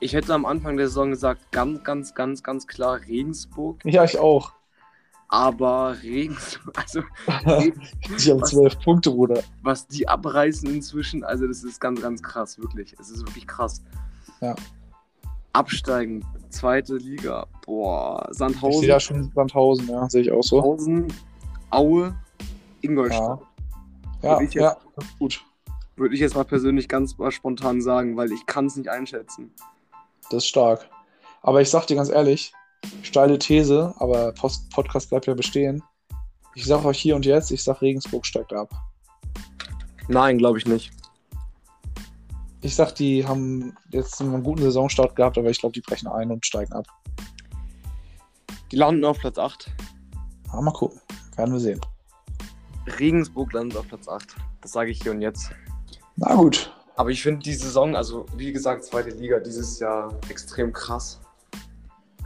[0.00, 3.84] Ich hätte am Anfang der Saison gesagt, ganz, ganz, ganz, ganz klar Regensburg.
[3.84, 4.52] Ja, ich auch.
[5.28, 7.02] Aber Regensburg, also.
[8.16, 9.42] ich habe zwölf Punkte, Bruder.
[9.62, 12.96] Was die abreißen inzwischen, also das ist ganz, ganz krass, wirklich.
[12.98, 13.82] Es ist wirklich krass.
[14.40, 14.56] Ja.
[15.52, 17.46] Absteigen, zweite Liga.
[17.66, 18.70] Boah, Sandhausen.
[18.70, 20.56] Ich sehe da schon Sandhausen, ja, sehe ich auch so.
[20.56, 21.12] Sandhausen,
[21.70, 22.16] Aue,
[22.80, 23.40] Ingolstadt.
[24.22, 24.76] Ja, ja, jetzt, ja
[25.18, 25.44] gut.
[25.96, 29.52] Würde ich jetzt mal persönlich ganz mal spontan sagen, weil ich kann es nicht einschätzen.
[30.30, 30.88] Das ist stark.
[31.42, 32.52] Aber ich sag dir ganz ehrlich,
[33.02, 35.82] steile These, aber Post Podcast bleibt ja bestehen.
[36.54, 38.70] Ich sag euch hier und jetzt, ich sag Regensburg steigt ab.
[40.08, 40.90] Nein, glaube ich nicht.
[42.62, 46.30] Ich sag, die haben jetzt einen guten Saisonstart gehabt, aber ich glaube, die brechen ein
[46.30, 46.86] und steigen ab.
[48.70, 49.70] Die landen auf Platz 8.
[50.52, 51.00] Ja, mal gucken.
[51.36, 51.80] Werden wir sehen.
[52.98, 54.36] Regensburg landet auf Platz 8.
[54.60, 55.50] Das sage ich hier und jetzt.
[56.16, 56.72] Na gut.
[56.96, 61.20] Aber ich finde die Saison, also wie gesagt, zweite Liga dieses Jahr extrem krass.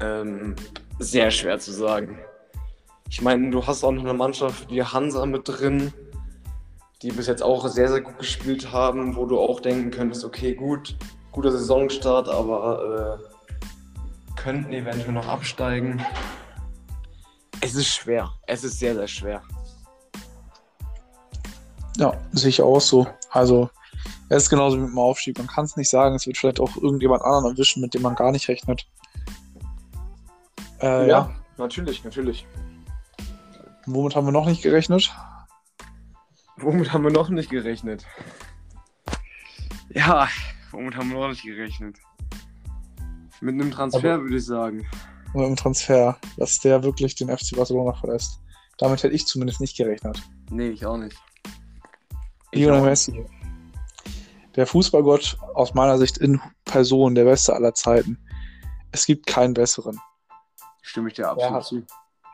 [0.01, 0.57] Ähm,
[0.99, 2.19] sehr schwer zu sagen.
[3.09, 5.93] Ich meine, du hast auch noch eine Mannschaft wie Hansa mit drin,
[7.03, 10.55] die bis jetzt auch sehr, sehr gut gespielt haben, wo du auch denken könntest, okay,
[10.55, 10.97] gut,
[11.31, 16.05] guter Saisonstart, aber äh, könnten eventuell noch absteigen.
[17.61, 18.33] Es ist schwer.
[18.47, 19.43] Es ist sehr, sehr schwer.
[21.97, 23.07] Ja, sehe ich auch so.
[23.31, 23.71] Also,
[24.37, 25.39] es ist genauso wie mit dem Aufstieg.
[25.39, 26.15] Man kann es nicht sagen.
[26.15, 28.87] Es wird vielleicht auch irgendjemand anderen erwischen, mit dem man gar nicht rechnet.
[30.81, 32.47] Äh, ja, ja, natürlich, natürlich.
[33.87, 35.13] Womit haben wir noch nicht gerechnet?
[36.57, 38.07] Womit haben wir noch nicht gerechnet?
[39.91, 40.29] Ja,
[40.73, 41.99] womit haben wir noch nicht gerechnet?
[43.41, 44.87] Mit einem Transfer, würde ich sagen.
[45.35, 48.41] Mit einem Transfer, dass der wirklich den FC Barcelona verlässt.
[48.79, 50.23] Damit hätte ich zumindest nicht gerechnet.
[50.51, 51.17] Nee, ich auch nicht.
[52.53, 53.25] Lionel Messi.
[54.57, 58.19] Der Fußballgott aus meiner Sicht in Person, der beste aller Zeiten.
[58.93, 60.01] Es gibt keinen besseren.
[60.83, 61.83] Stimme ich dir absolut er hat, zu.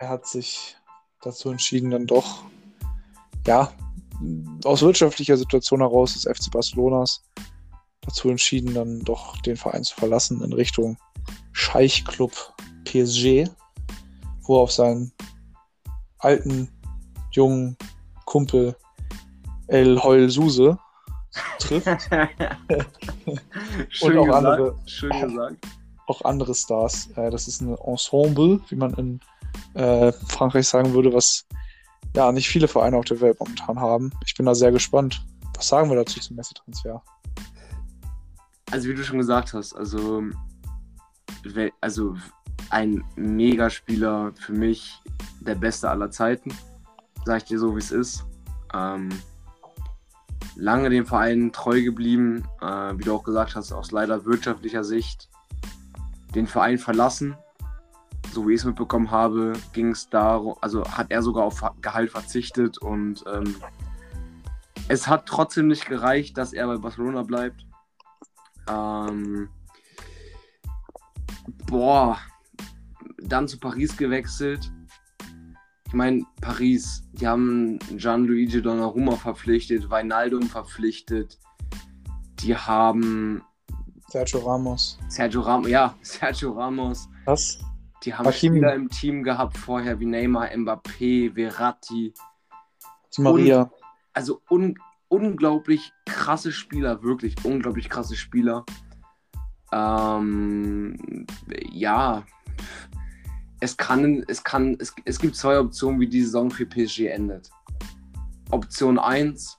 [0.01, 0.77] Er hat sich
[1.23, 2.45] dazu entschieden, dann doch,
[3.47, 3.73] ja,
[4.65, 7.23] aus wirtschaftlicher Situation heraus des FC Barcelonas
[8.03, 10.99] dazu entschieden, dann doch den Verein zu verlassen in Richtung
[11.53, 12.33] Scheichclub
[12.85, 13.49] PSG,
[14.43, 15.13] wo er auf seinen
[16.19, 16.71] alten,
[17.33, 17.77] jungen
[18.27, 18.77] Kumpel
[19.69, 20.79] El Heul Suse
[21.59, 21.87] trifft.
[23.89, 24.47] Schön und auch gesagt.
[24.47, 25.67] andere, Schön gesagt.
[26.07, 27.09] Auch andere Stars.
[27.17, 29.21] Äh, das ist ein Ensemble, wie man in
[29.75, 31.47] äh, Frankreich sagen würde, was
[32.15, 34.11] ja nicht viele Vereine auf der Welt momentan haben.
[34.27, 35.25] Ich bin da sehr gespannt.
[35.55, 37.03] Was sagen wir dazu zum Messi-Transfer?
[38.71, 40.23] Also wie du schon gesagt hast, also,
[41.81, 42.17] also
[42.71, 45.01] ein Megaspieler für mich,
[45.41, 46.57] der beste aller Zeiten.
[47.25, 48.25] Sag ich dir so, wie es ist.
[48.73, 49.11] Ähm,
[50.57, 55.29] lange dem Verein treu geblieben, äh, wie du auch gesagt hast, aus leider wirtschaftlicher Sicht
[56.35, 57.37] den Verein verlassen,
[58.33, 62.11] so wie ich es mitbekommen habe, ging es darum, also hat er sogar auf Gehalt
[62.11, 63.57] verzichtet und ähm,
[64.89, 67.65] es hat trotzdem nicht gereicht, dass er bei Barcelona bleibt.
[68.69, 69.49] Ähm,
[71.67, 72.19] boah,
[73.19, 74.73] dann zu Paris gewechselt.
[75.91, 81.37] Ich meine, Paris, die haben Gianluigi Donnarumma verpflichtet, Weinaldum verpflichtet.
[82.39, 83.43] Die haben
[84.07, 85.01] Sergio Ramos.
[85.09, 87.09] Sergio Ramos, ja, Sergio Ramos.
[87.25, 87.59] Was?
[88.05, 88.59] Die haben Hakimi.
[88.59, 92.15] Spieler im Team gehabt vorher wie Neymar, Mbappé, Verratti.
[93.19, 93.63] Maria.
[93.63, 93.73] Und,
[94.13, 94.79] also un
[95.09, 98.65] unglaublich krasse Spieler, wirklich unglaublich krasse Spieler.
[99.73, 101.27] Ähm,
[101.73, 102.25] ja,
[103.61, 107.51] es kann, es kann, es, es gibt zwei Optionen, wie die Saison für PSG endet.
[108.51, 109.59] Option 1,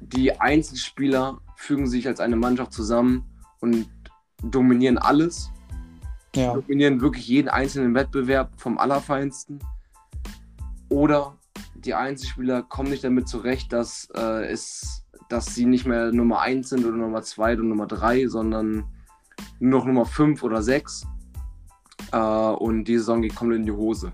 [0.00, 3.24] die Einzelspieler fügen sich als eine Mannschaft zusammen
[3.60, 3.88] und
[4.42, 5.50] dominieren alles.
[6.34, 6.54] Ja.
[6.54, 9.58] Dominieren wirklich jeden einzelnen Wettbewerb vom Allerfeinsten.
[10.88, 11.36] Oder
[11.74, 16.68] die Einzelspieler kommen nicht damit zurecht, dass, äh, es, dass sie nicht mehr Nummer 1
[16.68, 18.84] sind oder Nummer 2 oder Nummer 3, sondern
[19.58, 21.06] nur noch Nummer 5 oder 6.
[22.12, 24.12] Äh, und die Saison geht komplett in die Hose.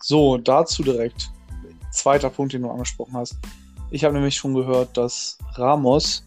[0.00, 1.30] So, dazu direkt.
[1.92, 3.36] Zweiter Punkt, den du angesprochen hast.
[3.90, 6.24] Ich habe nämlich schon gehört, dass Ramos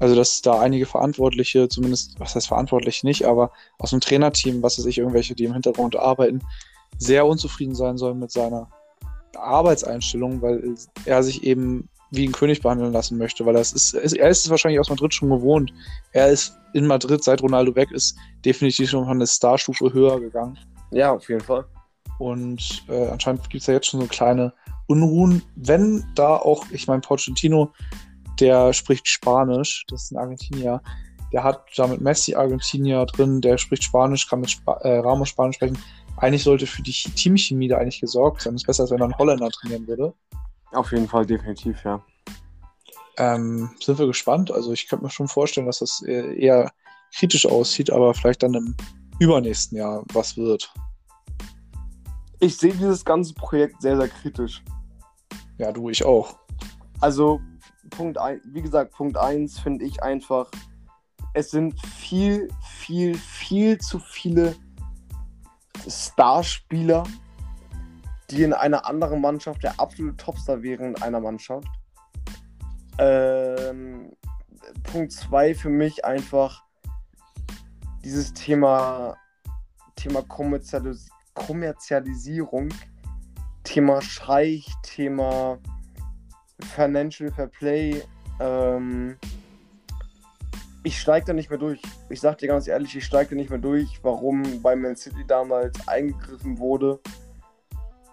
[0.00, 4.78] also, dass da einige Verantwortliche, zumindest, was heißt verantwortlich nicht, aber aus dem Trainerteam, was
[4.78, 6.40] weiß ich, irgendwelche, die im Hintergrund arbeiten,
[6.96, 8.70] sehr unzufrieden sein sollen mit seiner
[9.36, 14.28] Arbeitseinstellung, weil er sich eben wie ein König behandeln lassen möchte, weil das ist, er
[14.28, 15.72] ist es wahrscheinlich aus Madrid schon gewohnt.
[16.12, 20.58] Er ist in Madrid, seit Ronaldo weg ist, definitiv schon von der Starstufe höher gegangen.
[20.90, 21.64] Ja, auf jeden Fall.
[22.18, 24.52] Und äh, anscheinend gibt es ja jetzt schon so kleine
[24.86, 27.72] Unruhen, wenn da auch, ich meine, Pochettino
[28.40, 30.80] der spricht Spanisch, das ist ein Argentinier.
[31.32, 35.28] Der hat da mit Messi Argentinier drin, der spricht Spanisch, kann mit Sp äh, Ramos
[35.28, 35.78] Spanisch sprechen.
[36.16, 38.54] Eigentlich sollte für die Teamchemie da eigentlich gesorgt sein.
[38.54, 40.12] Es ist besser, als wenn man Holländer trainieren würde.
[40.72, 42.02] Auf jeden Fall, definitiv, ja.
[43.16, 44.50] Ähm, sind wir gespannt.
[44.50, 46.70] Also ich könnte mir schon vorstellen, dass das eher
[47.14, 48.74] kritisch aussieht, aber vielleicht dann im
[49.18, 50.72] übernächsten Jahr was wird.
[52.38, 54.62] Ich sehe dieses ganze Projekt sehr, sehr kritisch.
[55.58, 56.38] Ja, du, ich auch.
[57.00, 57.40] Also
[57.90, 60.50] Punkt 1, wie gesagt, Punkt 1 finde ich einfach,
[61.34, 64.56] es sind viel, viel, viel zu viele
[65.86, 67.04] Starspieler,
[68.30, 71.68] die in einer anderen Mannschaft der absolute Topstar wären in einer Mannschaft.
[72.98, 74.12] Ähm,
[74.84, 76.62] Punkt 2 für mich einfach
[78.04, 79.16] dieses Thema,
[79.96, 82.68] Thema Kommerzialis Kommerzialisierung,
[83.64, 85.58] Thema Scheich, Thema
[86.74, 88.02] Financial Fair Play,
[88.40, 89.16] ähm,
[90.82, 91.80] ich steige da nicht mehr durch.
[92.08, 95.24] Ich sag dir ganz ehrlich, ich steige da nicht mehr durch, warum bei Man City
[95.26, 97.00] damals eingegriffen wurde,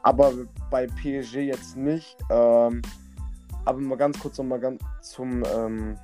[0.08, 0.34] aber
[0.70, 2.18] bei PSG jetzt nicht.
[2.30, 2.82] Ähm,
[3.66, 5.98] aber mal ganz kurz nochmal ganz zum, ähm,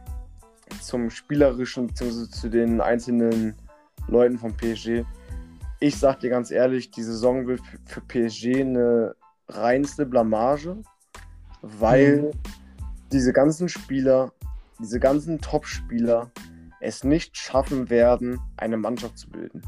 [0.82, 2.30] zum spielerischen bzw.
[2.30, 3.56] zu den einzelnen
[4.08, 5.06] Leuten von PSG.
[5.80, 9.16] Ich sag dir ganz ehrlich, die Saison wird für PSG eine
[9.48, 10.78] reinste Blamage
[11.64, 12.32] weil mhm.
[13.12, 14.34] diese ganzen Spieler,
[14.80, 16.30] diese ganzen Top-Spieler
[16.82, 19.64] es nicht schaffen werden, eine Mannschaft zu bilden.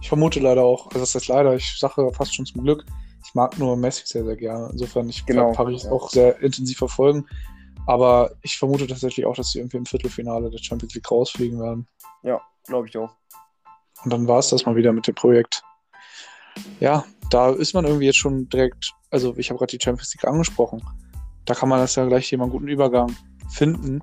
[0.00, 2.84] Ich vermute leider auch, also das ist leider, ich sage fast schon zum Glück,
[3.36, 4.70] mag nur Messi sehr, sehr gerne.
[4.72, 5.92] Insofern, ich genau, Paris ja.
[5.92, 7.26] auch sehr intensiv verfolgen.
[7.86, 11.86] Aber ich vermute tatsächlich auch, dass sie irgendwie im Viertelfinale der Champions League rausfliegen werden.
[12.24, 13.14] Ja, glaube ich auch.
[14.02, 15.62] Und dann war es das mal wieder mit dem Projekt.
[16.80, 20.24] Ja, da ist man irgendwie jetzt schon direkt, also ich habe gerade die Champions League
[20.24, 20.82] angesprochen.
[21.44, 23.14] Da kann man das ja gleich hier mal einen guten Übergang
[23.50, 24.02] finden.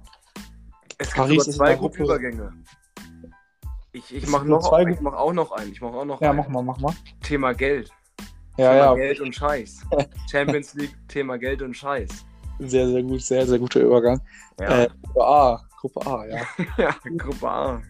[1.00, 2.54] Es gibt Paris ist zwei gute Übergänge.
[3.92, 5.72] Ich, ich mache mach auch noch einen.
[5.72, 6.38] Ich mache auch noch ja, einen.
[6.38, 6.94] mach mal, mach mal.
[7.22, 7.92] Thema Geld.
[8.58, 8.95] Ja, Thema ja.
[8.95, 9.82] Geld und Scheiß.
[10.32, 12.26] Champions League, Thema Geld und Scheiß.
[12.60, 14.22] Sehr, sehr gut, sehr, sehr guter Übergang.
[14.60, 14.84] Ja.
[14.84, 16.41] Äh, Gruppe A, Gruppe A, ja.
[16.78, 17.82] ja, Gruppe A.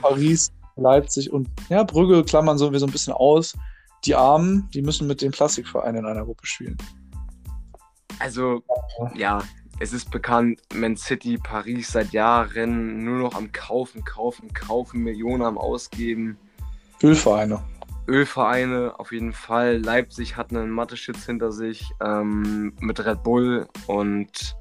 [0.00, 3.56] Paris, Leipzig und ja, Brügge klammern so, wir so ein bisschen aus
[4.04, 6.76] die Armen, die müssen mit den Plastikvereinen in einer Gruppe spielen.
[8.20, 8.62] Also,
[9.14, 9.42] ja,
[9.80, 15.42] es ist bekannt, Man City, Paris seit Jahren nur noch am Kaufen, Kaufen, Kaufen, Millionen
[15.42, 16.36] am Ausgeben.
[17.02, 17.62] Ölvereine.
[18.08, 19.78] Ölvereine, auf jeden Fall.
[19.78, 24.56] Leipzig hat einen Mathe-Schütz hinter sich ähm, mit Red Bull und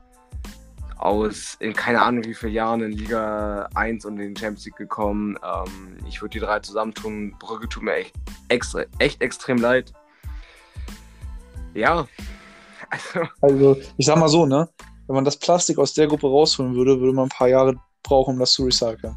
[0.97, 4.75] aus in keine Ahnung wie vielen Jahren in Liga 1 und in den Champions League
[4.75, 5.37] gekommen.
[5.43, 7.35] Ähm, ich würde die drei zusammentun.
[7.39, 8.15] Brügge tut mir echt,
[8.49, 9.93] extra, echt extrem leid.
[11.73, 12.07] Ja.
[12.89, 13.19] Also.
[13.41, 14.69] also, ich sag mal so, ne?
[15.07, 18.35] Wenn man das Plastik aus der Gruppe rausholen würde, würde man ein paar Jahre brauchen,
[18.35, 19.13] um das zu recyceln.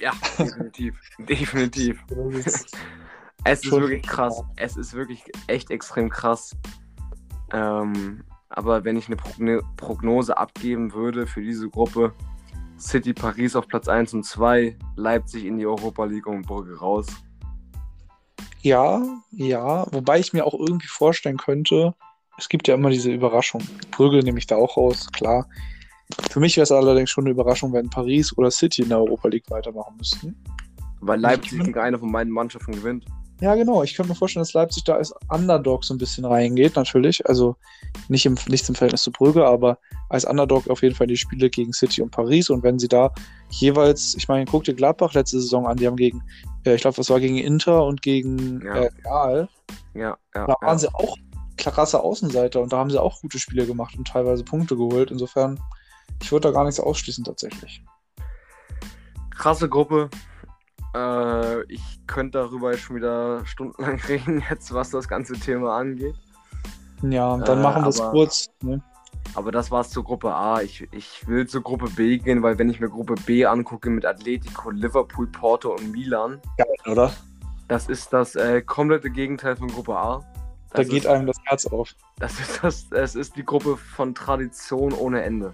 [0.00, 0.98] Ja, definitiv.
[1.18, 2.04] definitiv.
[3.44, 4.42] Es ist wirklich krass.
[4.56, 6.56] Es ist wirklich echt extrem krass.
[7.52, 12.12] Ähm, aber wenn ich eine Prognose abgeben würde für diese Gruppe,
[12.78, 17.06] City Paris auf Platz 1 und 2, Leipzig in die Europa League und Brügge raus.
[18.60, 21.94] Ja, ja, wobei ich mir auch irgendwie vorstellen könnte,
[22.38, 23.62] es gibt ja immer diese Überraschung.
[23.90, 25.48] Brügge nehme ich da auch raus, klar.
[26.30, 29.28] Für mich wäre es allerdings schon eine Überraschung, wenn Paris oder City in der Europa
[29.28, 30.36] League weitermachen müssten.
[31.00, 33.04] Weil Leipzig gegen eine von beiden Mannschaften gewinnt.
[33.40, 33.84] Ja, genau.
[33.84, 37.24] Ich könnte mir vorstellen, dass Leipzig da als Underdog so ein bisschen reingeht, natürlich.
[37.28, 37.54] Also
[38.08, 39.78] nicht im, nichts im Verhältnis zu Brügge, aber
[40.08, 42.50] als Underdog auf jeden Fall die Spiele gegen City und Paris.
[42.50, 43.12] Und wenn sie da
[43.50, 46.22] jeweils, ich meine, guck dir Gladbach letzte Saison an, die haben gegen,
[46.64, 48.74] äh, ich glaube, das war gegen Inter und gegen Ja.
[48.74, 49.48] äh, Real.
[49.94, 50.46] Ja, ja.
[50.46, 50.78] Da waren ja.
[50.78, 51.16] sie auch
[51.56, 55.10] krasse Außenseiter und da haben sie auch gute Spiele gemacht und teilweise Punkte geholt.
[55.10, 55.60] Insofern,
[56.22, 57.84] ich würde da gar nichts ausschließen tatsächlich.
[59.30, 60.10] Krasse Gruppe.
[60.94, 66.14] Äh, ich könnte darüber schon wieder stundenlang reden, jetzt was das ganze Thema angeht.
[67.02, 68.50] Ja, dann Äh, machen wir es kurz.
[68.62, 68.82] Ne?
[69.34, 70.62] Aber das war's zur Gruppe A.
[70.62, 74.04] Ich, ich will zur Gruppe B gehen, weil wenn ich mir Gruppe B angucke mit
[74.06, 77.12] Atletico, Liverpool, Porto und Milan, Geil, oder?
[77.68, 80.24] das ist das äh, komplette Gegenteil von Gruppe A.
[80.70, 81.94] Da Das geht ist, einem das Herz auf.
[82.18, 85.52] das ist das, es ist die Gruppe von Tradition ohne Ende.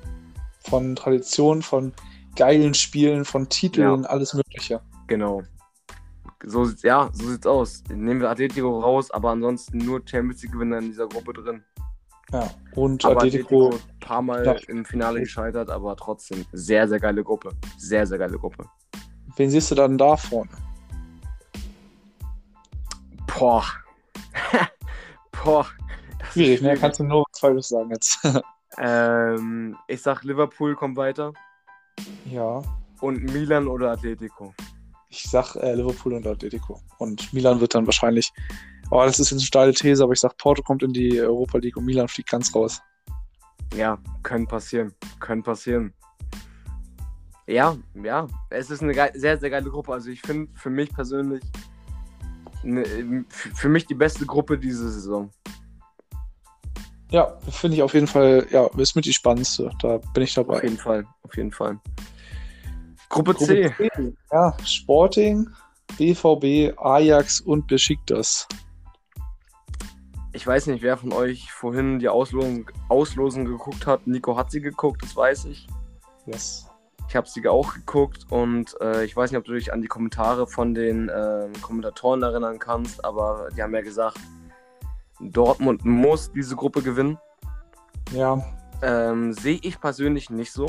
[0.69, 1.93] Von Tradition, von
[2.37, 4.81] geilen Spielen, von Titeln, alles Mögliche.
[5.07, 5.43] Genau.
[6.45, 7.83] So sieht's, ja, so sieht's aus.
[7.89, 11.65] Nehmen wir Atletico raus, aber ansonsten nur Champions League Gewinner in dieser Gruppe drin.
[12.33, 12.51] Ja.
[12.75, 14.53] Und Aber Atletico, Atletico ein paar Mal Ja.
[14.69, 17.51] im Finale gescheitert, aber trotzdem sehr, sehr geile Gruppe.
[17.79, 18.69] Sehr, sehr geile Gruppe.
[19.37, 20.51] wen siehst du dann da vorne?
[23.27, 23.65] Boah.
[25.45, 25.67] Boah.
[26.33, 26.77] Schwierig, ne?
[26.77, 28.19] Kannst du nur was Falsches sagen jetzt.
[28.77, 31.33] Ähm, ich sag Liverpool kommt weiter
[32.25, 32.61] ja.
[33.01, 34.53] und Milan oder Atletico.
[35.17, 36.81] Ich sag äh, Liverpool und Atletico.
[36.99, 38.33] Und Milan wird dann wahrscheinlich.
[38.91, 41.59] Oh, das ist jetzt eine steile These, aber ich sag, Porto kommt in die Europa
[41.59, 42.81] League und Milan fliegt ganz raus.
[43.75, 44.93] Ja, können passieren.
[45.21, 45.95] Können passieren.
[47.47, 48.27] Ja, ja.
[48.51, 49.93] Es ist eine sehr, sehr geile Gruppe.
[49.93, 51.43] Also ich finde für mich persönlich
[52.63, 55.31] eine, f- für mich die beste Gruppe diese Saison.
[57.11, 59.71] Ja, finde ich auf jeden Fall, ja, ist mit die spannendste.
[59.81, 60.57] Da bin ich dabei.
[60.57, 61.07] Auf jeden Fall.
[61.23, 61.79] Auf jeden Fall.
[63.09, 63.75] Gruppe, Gruppe C.
[63.77, 64.15] C.
[64.33, 65.49] Ja, Sporting,
[65.99, 68.49] BVB, Ajax und Besiktas.
[70.33, 74.07] Ich weiß nicht, wer von euch vorhin die Auslosung, Auslosung geguckt hat.
[74.07, 75.69] Nico hat sie geguckt, das weiß ich.
[76.27, 76.69] Yes.
[77.09, 79.89] Ich habe sie auch geguckt und äh, ich weiß nicht, ob du dich an die
[79.89, 84.19] Kommentare von den äh, Kommentatoren erinnern kannst, aber die haben ja gesagt,
[85.21, 87.19] Dortmund muss diese Gruppe gewinnen.
[88.13, 88.43] Ja,
[88.83, 90.69] Ähm, Sehe ich persönlich nicht so.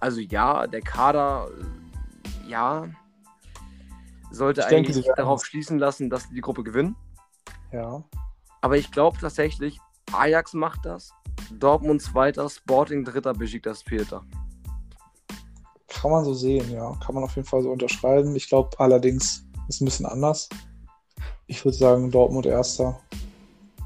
[0.00, 1.48] Also ja, der Kader,
[2.46, 2.88] äh, ja,
[4.30, 6.96] sollte Ich denke, eigentlich werden darauf schließen lassen, dass die die Gruppe gewinnen.
[7.72, 8.02] ja.
[8.62, 9.78] Aber ich glaube tatsächlich,
[10.12, 11.12] Ajax macht das,
[11.58, 14.22] Dortmund zweiter, Sporting dritter, Besiktas vierter.
[15.88, 16.94] Kann man so sehen, ja.
[17.04, 18.36] Kann man auf jeden Fall so unterschreiben.
[18.36, 20.48] Ich glaube allerdings ist ein bisschen anders.
[21.46, 23.00] Ich würde sagen, Dortmund erster,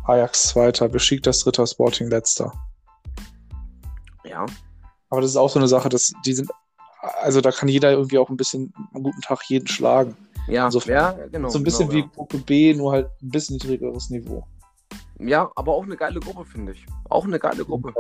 [0.05, 2.53] Ajax zweiter, Besiktas dritter, Sporting letzter.
[4.25, 4.45] Ja,
[5.15, 6.51] Aber das ist auch so eine Sache, dass die sind,
[7.23, 10.17] also da kann jeder irgendwie auch ein bisschen am guten Tag jeden schlagen.
[10.49, 11.49] ja, Insofern- ja, genau.
[11.49, 14.45] so ein bisschen genau, wie Gruppe B, nur halt ein bisschen niedrigeres Niveau.
[15.21, 16.85] Ja, aber auch eine geile Gruppe, finde ich.
[17.09, 17.95] Auch eine geile Gruppe.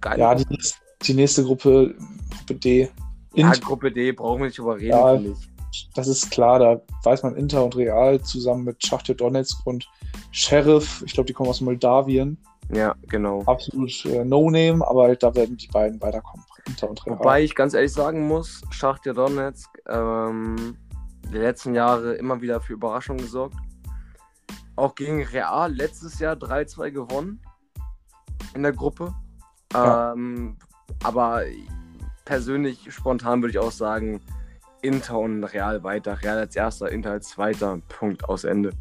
[0.00, 0.54] Geile Ja, die, Gruppe.
[0.56, 1.94] nächste- die nächste Gruppe,
[2.38, 2.90] Gruppe D.
[3.34, 5.14] ja, Int, Gruppe D brauchen wir nicht drüber reden, Ja.
[5.14, 5.88] finde ich.
[5.94, 9.88] das ist klar, da weiß man Inter und Real zusammen mit Schachtja Donetsk und
[10.32, 12.36] Sheriff, ich glaube, die kommen aus Moldawien.
[12.70, 13.42] Ja, genau.
[13.46, 16.44] Absolut äh, No-Name, aber da werden die beiden weiterkommen.
[16.66, 17.18] Inter und Real.
[17.18, 20.76] Wobei ich ganz ehrlich sagen muss, Schachtja Donetsk ähm,
[21.32, 23.56] die letzten Jahre immer wieder für Überraschungen gesorgt.
[24.76, 27.42] Auch gegen Real letztes Jahr 3-2 gewonnen
[28.54, 29.14] in der Gruppe.
[29.72, 30.12] Ja.
[30.12, 30.56] Ähm,
[31.02, 31.42] aber
[32.24, 34.20] persönlich, spontan würde ich auch sagen,
[34.82, 36.22] Inter und Real weiter.
[36.22, 37.80] Real als erster, Inter als zweiter.
[37.88, 38.72] Punkt aus Ende.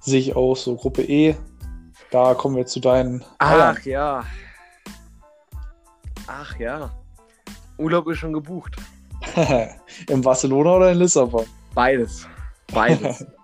[0.00, 0.76] Sehe ich auch so.
[0.76, 1.36] Gruppe E,
[2.12, 3.76] da kommen wir zu deinen Bayern.
[3.76, 4.24] Ach ja.
[6.28, 6.90] Ach ja.
[7.78, 8.76] Urlaub ist schon gebucht.
[10.08, 11.46] in Barcelona oder in Lissabon?
[11.74, 12.26] Beides.
[12.72, 13.26] Beides.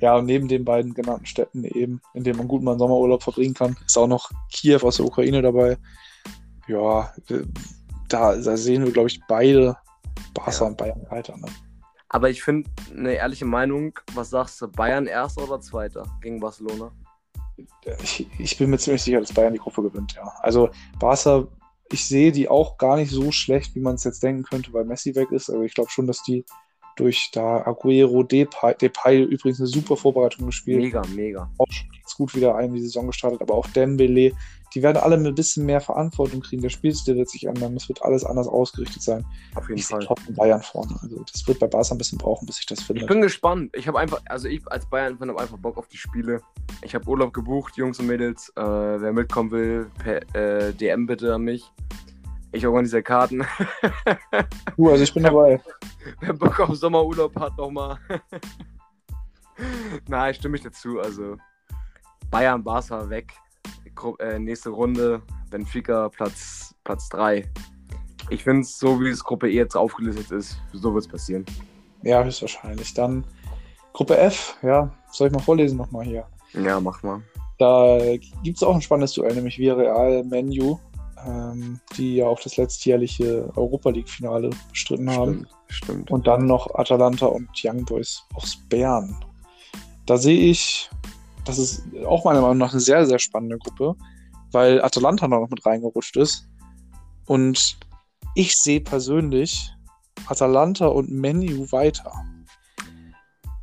[0.00, 3.22] Ja, und neben den beiden genannten Städten eben, in denen man gut mal einen Sommerurlaub
[3.22, 5.78] verbringen kann, ist auch noch Kiew aus der Ukraine dabei.
[6.68, 7.44] Ja, äh,
[8.10, 9.74] da, da sehen wir, glaube ich, beide
[10.34, 10.66] Barca Ja.
[10.66, 11.34] und Bayern weiter.
[11.38, 11.46] Ne?
[12.10, 16.92] Aber ich finde, eine ehrliche Meinung, was sagst du, Bayern erster oder zweiter gegen Barcelona?
[18.02, 20.32] Ich, ich bin mir ziemlich sicher, dass Bayern die Gruppe gewinnt, ja.
[20.40, 21.46] Also Barca,
[21.90, 24.84] ich sehe die auch gar nicht so schlecht, wie man es jetzt denken könnte, weil
[24.84, 25.48] Messi weg ist.
[25.48, 26.44] Also ich glaube schon, dass die
[26.96, 30.82] durch da Aguero, Depay, Depay übrigens eine super Vorbereitung gespielt.
[30.82, 31.50] Mega, mega.
[31.58, 34.32] Auch schon jetzt gut wieder ein die Saison gestartet, aber auch Dembele,
[34.76, 36.60] die werden alle ein bisschen mehr Verantwortung kriegen.
[36.60, 39.24] Der Spielstil wird sich ändern, es wird alles anders ausgerichtet sein.
[39.54, 40.00] Auf jeden Ich Fall.
[40.00, 40.94] Top in Bayern vorne.
[41.00, 43.00] Also das wird bei Barca ein bisschen brauchen, bis ich das finde.
[43.00, 43.70] Ich bin gespannt.
[43.74, 46.42] Ich habe einfach, also ich als Bayern-Fan habe einfach Bock auf die Spiele.
[46.82, 48.52] Ich habe Urlaub gebucht, Jungs und Mädels.
[48.54, 51.72] Äh, wer mitkommen will, per äh, DM bitte an mich.
[52.52, 53.46] Ich organisiere Karten.
[54.76, 55.58] Du, also ich bin dabei.
[56.20, 57.98] wer Bock auf Sommerurlaub hat, nochmal.
[60.06, 61.00] Nein, stimme ich dazu.
[61.00, 61.38] Also
[62.30, 63.32] Bayern, Barca weg.
[64.18, 65.22] Äh, nächste Runde.
[65.50, 67.48] Benfica Platz, Platz 3.
[68.30, 71.44] Ich finde es so, wie es Gruppe E jetzt aufgelistet ist, so wird es passieren.
[72.02, 72.92] Ja, höchstwahrscheinlich.
[72.94, 73.24] Dann
[73.92, 76.26] Gruppe F, ja, soll ich mal vorlesen nochmal hier.
[76.52, 77.22] Ja, mach mal.
[77.58, 77.98] Da
[78.42, 80.78] gibt es auch ein spannendes Duell, nämlich Villarreal Menu,
[81.26, 85.46] ähm, die ja auch das letztjährliche Europa League-Finale bestritten haben.
[85.68, 86.10] Stimmt, stimmt.
[86.10, 89.16] Und dann noch Atalanta und Young Boys aus Bern.
[90.04, 90.90] Da sehe ich,
[91.46, 93.96] das ist auch meiner Meinung nach eine sehr, sehr spannende Gruppe,
[94.52, 96.48] weil Atalanta noch mit reingerutscht ist.
[97.26, 97.78] Und
[98.34, 99.70] ich sehe persönlich
[100.26, 102.12] Atalanta und Menu weiter.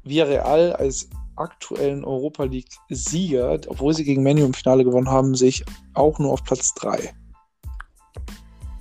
[0.03, 5.65] Villarreal als aktuellen Europa League-Sieger, obwohl sie gegen Menu im Finale gewonnen haben, sehe ich
[5.93, 7.13] auch nur auf Platz 3.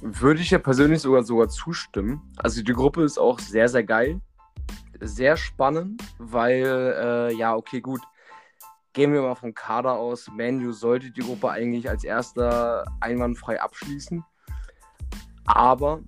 [0.00, 2.20] Würde ich ja persönlich sogar sogar zustimmen.
[2.36, 4.20] Also die Gruppe ist auch sehr, sehr geil.
[5.00, 8.00] Sehr spannend, weil, äh, ja, okay, gut.
[8.92, 10.28] Gehen wir mal vom Kader aus.
[10.36, 14.22] Manu sollte die Gruppe eigentlich als erster einwandfrei abschließen.
[15.46, 16.00] Aber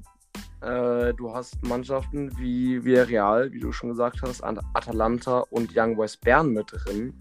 [0.61, 5.97] äh, du hast Mannschaften wie Villarreal, wie du schon gesagt hast, At- Atalanta und Young
[5.97, 7.19] Boys Bern mit drin.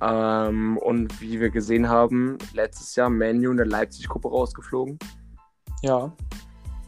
[0.00, 4.98] Ähm, und wie wir gesehen haben, letztes Jahr Manu in der Leipzig-Gruppe rausgeflogen.
[5.82, 6.12] Ja,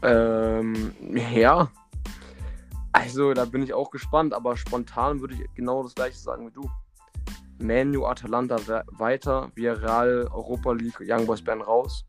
[0.01, 0.93] Ähm,
[1.33, 1.69] ja.
[2.91, 6.51] Also, da bin ich auch gespannt, aber spontan würde ich genau das gleiche sagen wie
[6.51, 6.69] du.
[7.59, 12.05] Manu, Atalanta we weiter, Villarreal, Europa League, Young Boys Bern raus.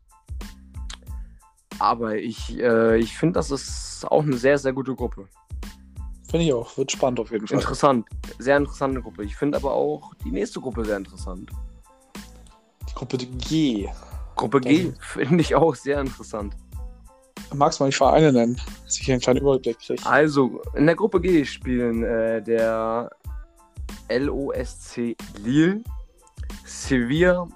[1.79, 5.27] Aber ich, äh, ich finde, das ist auch eine sehr, sehr gute Gruppe.
[6.29, 6.77] finde ich auch.
[6.77, 7.57] Wird spannend auf jeden Fall.
[7.57, 8.07] Interessant.
[8.39, 9.23] Sehr interessante Gruppe.
[9.23, 11.49] Ich finde aber auch die nächste Gruppe sehr interessant.
[12.87, 13.89] Die Gruppe G.
[14.35, 16.55] Gruppe G finde ich auch sehr interessant.
[17.53, 20.01] Magst du mal die Vereine nennen, dass ich hier einen kleinen Überblick kriege?
[20.05, 23.09] Also, in der Gruppe G spielen äh, der
[24.09, 25.83] LOSC Lille,
[26.65, 27.47] Sevilla,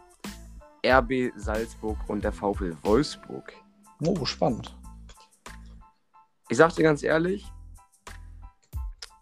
[0.86, 3.54] RB Salzburg und der VfL Wolfsburg.
[4.06, 4.76] Oh, spannend.
[6.50, 7.52] Ich sag dir ganz ehrlich,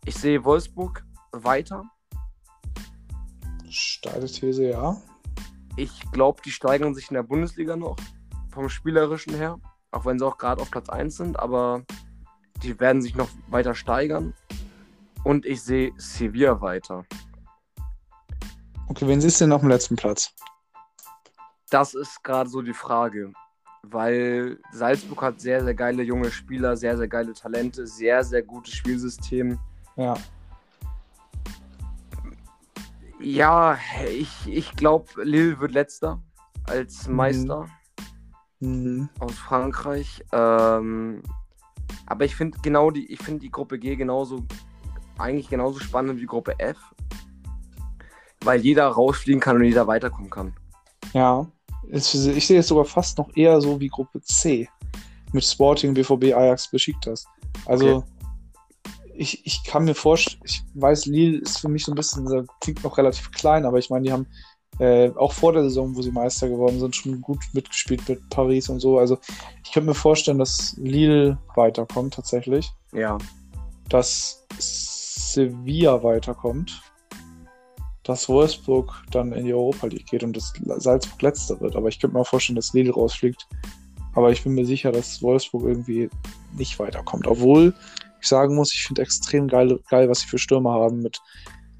[0.05, 1.85] ich sehe Wolfsburg weiter.
[3.69, 4.97] Steile These, ja.
[5.77, 7.95] Ich glaube, die steigern sich in der Bundesliga noch
[8.49, 9.59] vom Spielerischen her,
[9.91, 11.83] auch wenn sie auch gerade auf Platz 1 sind, aber
[12.61, 14.33] die werden sich noch weiter steigern.
[15.23, 17.05] Und ich sehe Sevilla weiter.
[18.89, 20.33] Okay, wen siehst du denn auf dem letzten Platz?
[21.69, 23.33] Das ist gerade so die Frage.
[23.83, 28.73] Weil Salzburg hat sehr, sehr geile junge Spieler, sehr, sehr geile Talente, sehr, sehr gutes
[28.73, 29.59] Spielsystem.
[29.97, 30.13] Ja.
[33.19, 33.77] Ja,
[34.09, 36.21] ich, ich glaube, Lille wird letzter
[36.65, 37.15] als Mhm.
[37.15, 37.67] Meister
[38.59, 39.09] Mhm.
[39.19, 40.23] aus Frankreich.
[40.31, 41.21] Ähm,
[42.05, 44.45] aber ich finde genau die, ich finde die Gruppe G genauso,
[45.17, 46.77] eigentlich genauso spannend wie Gruppe F.
[48.43, 50.53] Weil jeder rausfliegen kann und jeder weiterkommen kann.
[51.13, 51.47] Ja.
[51.89, 54.69] Ich sehe es sogar fast noch eher so wie Gruppe C.
[55.31, 57.25] Mit Sporting, BVB, Ajax, Besiktas.
[57.65, 58.03] Also,
[59.15, 62.45] ich, ich kann mir vorstellen, ich weiß, Lille ist für mich so ein bisschen, das
[62.61, 64.27] klingt noch relativ klein, aber ich meine, die haben
[64.79, 68.69] äh, auch vor der Saison, wo sie Meister geworden sind, schon gut mitgespielt mit Paris
[68.69, 68.97] und so.
[68.97, 69.17] Also,
[69.63, 72.71] ich könnte mir vorstellen, dass Lille weiterkommt tatsächlich.
[72.91, 73.17] Ja.
[73.89, 74.45] dass
[75.33, 76.81] Sevilla weiterkommt,
[78.03, 81.75] dass Wolfsburg dann in die Europa League geht und dass Salzburg letzter wird.
[81.75, 83.47] Aber ich könnte mir auch vorstellen, dass Lille rausfliegt.
[84.15, 86.09] Aber ich bin mir sicher, dass Wolfsburg irgendwie
[86.55, 87.27] nicht weiterkommt.
[87.27, 87.73] Obwohl
[88.21, 91.01] ich sagen muss, ich finde extrem geil, geil, was sie für Stürmer haben.
[91.01, 91.19] Mit,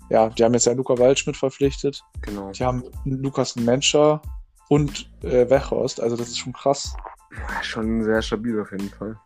[0.10, 2.01] ja, die haben jetzt ja Luca Waldschmidt verpflichtet.
[2.22, 2.51] Genau.
[2.51, 4.22] Die haben Lukas Menscher
[4.70, 6.01] und äh, Wechhorst.
[6.01, 6.95] Also das ist schon krass.
[7.32, 9.18] Ja, Schon sehr stabil auf jeden Fall.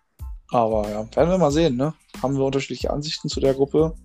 [0.49, 1.93] Aber ja, werden wir mal sehen, ne?
[2.21, 3.95] Haben wir unterschiedliche Ansichten zu der Gruppe.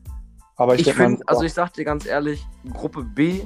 [0.62, 3.40] Aber ich, Ich denke mal, also ich sag dir ganz ehrlich, Gruppe B,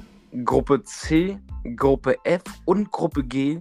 [0.45, 1.39] Gruppe C,
[1.75, 3.59] Gruppe F und Gruppe G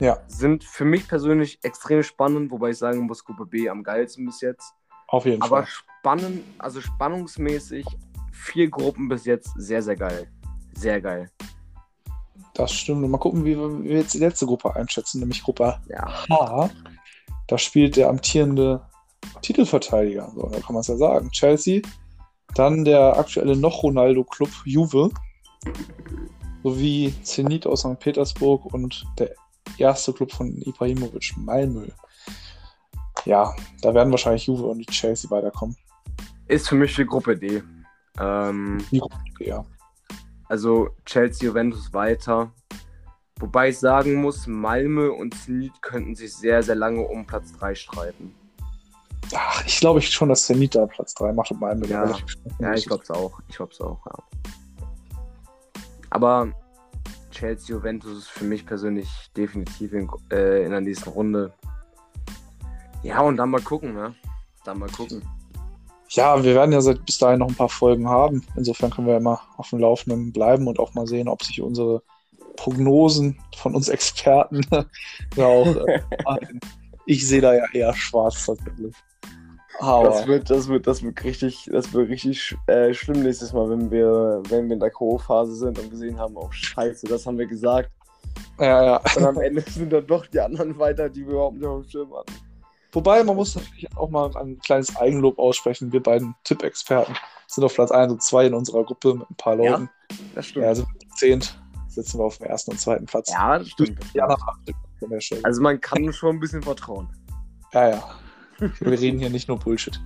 [0.00, 0.18] Ja.
[0.26, 4.40] sind für mich persönlich extrem spannend, wobei ich sagen muss, Gruppe B am geilsten bis
[4.40, 4.74] jetzt.
[5.06, 5.66] auf jeden Aber Fall.
[5.68, 7.86] spannend, also spannungsmäßig,
[8.32, 10.26] vier Gruppen bis jetzt sehr, sehr geil.
[10.74, 11.30] Sehr geil.
[12.54, 13.08] Das stimmt.
[13.08, 16.26] Mal gucken, wie wir, wie wir jetzt die letzte Gruppe einschätzen, nämlich Gruppe Ja.
[16.28, 16.70] H.
[17.46, 18.82] Da spielt der amtierende
[19.42, 21.30] Titelverteidiger, so kann man es ja sagen.
[21.30, 21.82] Chelsea,
[22.58, 25.10] dann der aktuelle noch Ronaldo-Club Juve,
[26.62, 27.98] sowie Zenit aus St.
[27.98, 29.30] Petersburg und der
[29.78, 31.86] erste Club von Ibrahimovic, Malmö.
[33.24, 35.76] Ja, da werden wahrscheinlich Juve und Chelsea weiterkommen.
[36.48, 37.62] Ist für mich die Gruppe D.
[38.18, 39.64] Ähm, Die Gruppe, ja.
[40.48, 42.52] also Chelsea, Juventus weiter.
[43.38, 47.74] Wobei ich sagen muss, Malmö und Zenit könnten sich sehr, sehr lange um Platz 3
[47.74, 48.34] streiten.
[49.34, 52.16] Ach, ich glaube ich schon, dass Zenit da Platz 3 macht und Malmö Ja.
[52.58, 53.40] Ja, ich glaube es auch.
[53.48, 54.14] Ich glaube es auch, ja.
[56.10, 56.48] Aber
[57.30, 61.52] Chelsea, Juventus ist für mich persönlich definitiv in, äh, in der nächsten Runde.
[63.02, 64.14] Ja, und dann mal gucken, ne?
[64.64, 65.22] Dann mal gucken.
[66.10, 68.42] Ja, wir werden ja seit bis dahin noch ein paar Folgen haben.
[68.56, 71.60] Insofern können wir ja mal auf dem Laufenden bleiben und auch mal sehen, ob sich
[71.60, 72.02] unsere
[72.56, 74.62] Prognosen von uns Experten
[75.36, 75.66] ja auch.
[75.66, 76.00] Äh,
[77.06, 78.94] ich sehe da ja eher schwarz tatsächlich.
[79.80, 83.90] Das wird, das wird, das wird richtig, das wird richtig äh, schlimm nächstes Mal, wenn
[83.90, 87.46] wir, wenn wir in der Co-Phase sind und gesehen haben, oh Scheiße, das haben wir
[87.46, 87.90] gesagt.
[88.58, 89.00] ja, ja.
[89.16, 91.90] Und am Ende sind dann doch die anderen weiter, die wir überhaupt nicht auf dem
[91.90, 92.32] Schirm hatten.
[92.92, 95.92] Wobei, man muss natürlich auch mal ein kleines Eigenlob aussprechen.
[95.92, 97.14] Wir beiden Tippexperten
[97.46, 99.90] sind auf Platz 1 und 2 in unserer Gruppe mit ein paar Ja, Leuten.
[100.34, 100.62] Das stimmt.
[100.62, 100.84] Ja, also
[101.16, 101.58] zehnt
[101.96, 103.30] sitzen wir auf dem ersten und zweiten Platz.
[103.30, 103.98] Ja, das stimmt.
[104.14, 104.28] Ja.
[105.42, 107.08] Also man kann schon ein bisschen vertrauen.
[107.72, 108.04] Ja, ja.
[108.58, 110.00] Wir reden hier nicht nur Bullshit.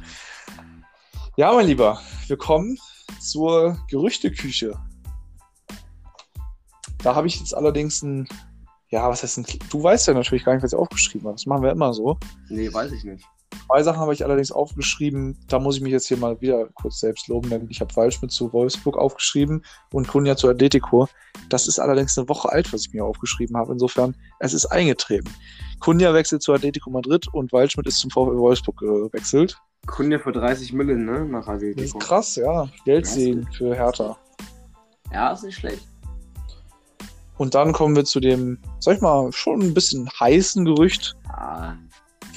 [1.37, 2.79] Ja, mein Lieber, wir kommen
[3.21, 4.79] zur Gerüchteküche.
[6.99, 8.29] Da habe ich jetzt allerdings ein,
[8.89, 11.37] ja, was heißt ein, du weißt ja natürlich gar nicht, was ich aufgeschrieben habe.
[11.37, 12.19] Das machen wir immer so.
[12.49, 13.25] Nee, weiß ich nicht.
[13.67, 15.39] Zwei Sachen habe ich allerdings aufgeschrieben.
[15.49, 18.33] Da muss ich mich jetzt hier mal wieder kurz selbst loben, denn ich habe Waldschmidt
[18.33, 21.09] zu Wolfsburg aufgeschrieben und Kunja zu Atletico.
[21.49, 23.73] Das ist allerdings eine Woche alt, was ich mir aufgeschrieben habe.
[23.73, 25.31] Insofern, es ist eingetreten.
[25.79, 29.57] Kunja wechselt zu Atletico Madrid und Waldschmidt ist zum VfL Wolfsburg gewechselt.
[29.87, 31.25] Kunde für 30 Millionen, ne?
[31.25, 31.99] Nach Das ist Atletico.
[31.99, 32.69] krass, ja.
[32.85, 34.17] Geld sehen für Hertha.
[35.13, 35.87] Ja, ist nicht schlecht.
[37.39, 41.17] Und dann kommen wir zu dem, sag ich mal, schon ein bisschen heißen Gerücht.
[41.29, 41.73] Ah,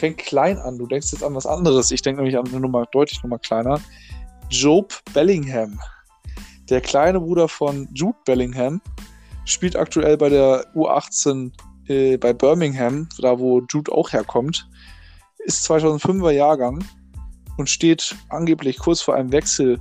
[0.03, 0.77] Fängt klein an.
[0.77, 1.89] Du denkst jetzt an was anderes.
[1.89, 3.79] Ich denke nämlich an eine Nummer deutlich Nummer kleiner.
[4.49, 5.79] Job Bellingham.
[6.69, 8.81] Der kleine Bruder von Jude Bellingham
[9.45, 11.53] spielt aktuell bei der U18
[11.87, 14.67] äh, bei Birmingham, da wo Jude auch herkommt.
[15.37, 16.83] Ist 2005er Jahrgang
[17.57, 19.79] und steht angeblich kurz vor einem Wechsel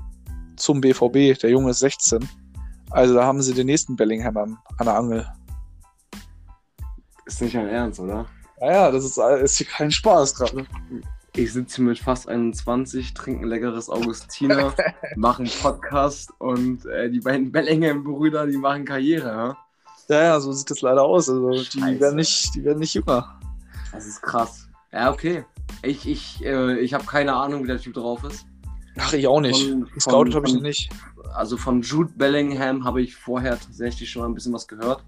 [0.54, 1.36] zum BVB.
[1.40, 2.28] Der Junge ist 16.
[2.90, 5.26] Also da haben sie den nächsten Bellingham an, an der Angel.
[7.26, 8.24] ist nicht ein Ernst, oder?
[8.62, 10.64] Naja, das ist, ist hier kein Spaß gerade.
[11.34, 14.72] Ich sitze hier mit fast 21, trinke ein leckeres Augustiner,
[15.16, 19.56] mache einen Podcast und äh, die beiden Bellingham-Brüder, die machen Karriere, ja?
[20.08, 21.28] Ja, ja, so sieht das leider aus.
[21.28, 23.40] Also die werden nicht, die werden nicht jünger.
[23.90, 24.68] Das ist krass.
[24.92, 25.44] Ja, okay.
[25.82, 28.46] Ich, ich, äh, ich habe keine Ahnung, wie der Typ drauf ist.
[28.96, 29.74] Ach, ich auch nicht.
[30.04, 30.88] Von- habe ich nicht.
[31.34, 35.02] Also von Jude Bellingham habe ich vorher tatsächlich schon mal ein bisschen was gehört.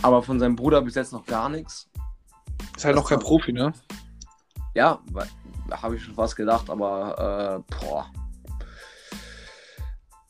[0.00, 1.90] Aber von seinem Bruder bis jetzt noch gar nichts.
[2.76, 3.72] Ist halt Das noch kein Profi, ne?
[4.74, 5.00] Ja,
[5.70, 8.06] habe ich schon fast gedacht, aber äh, boah.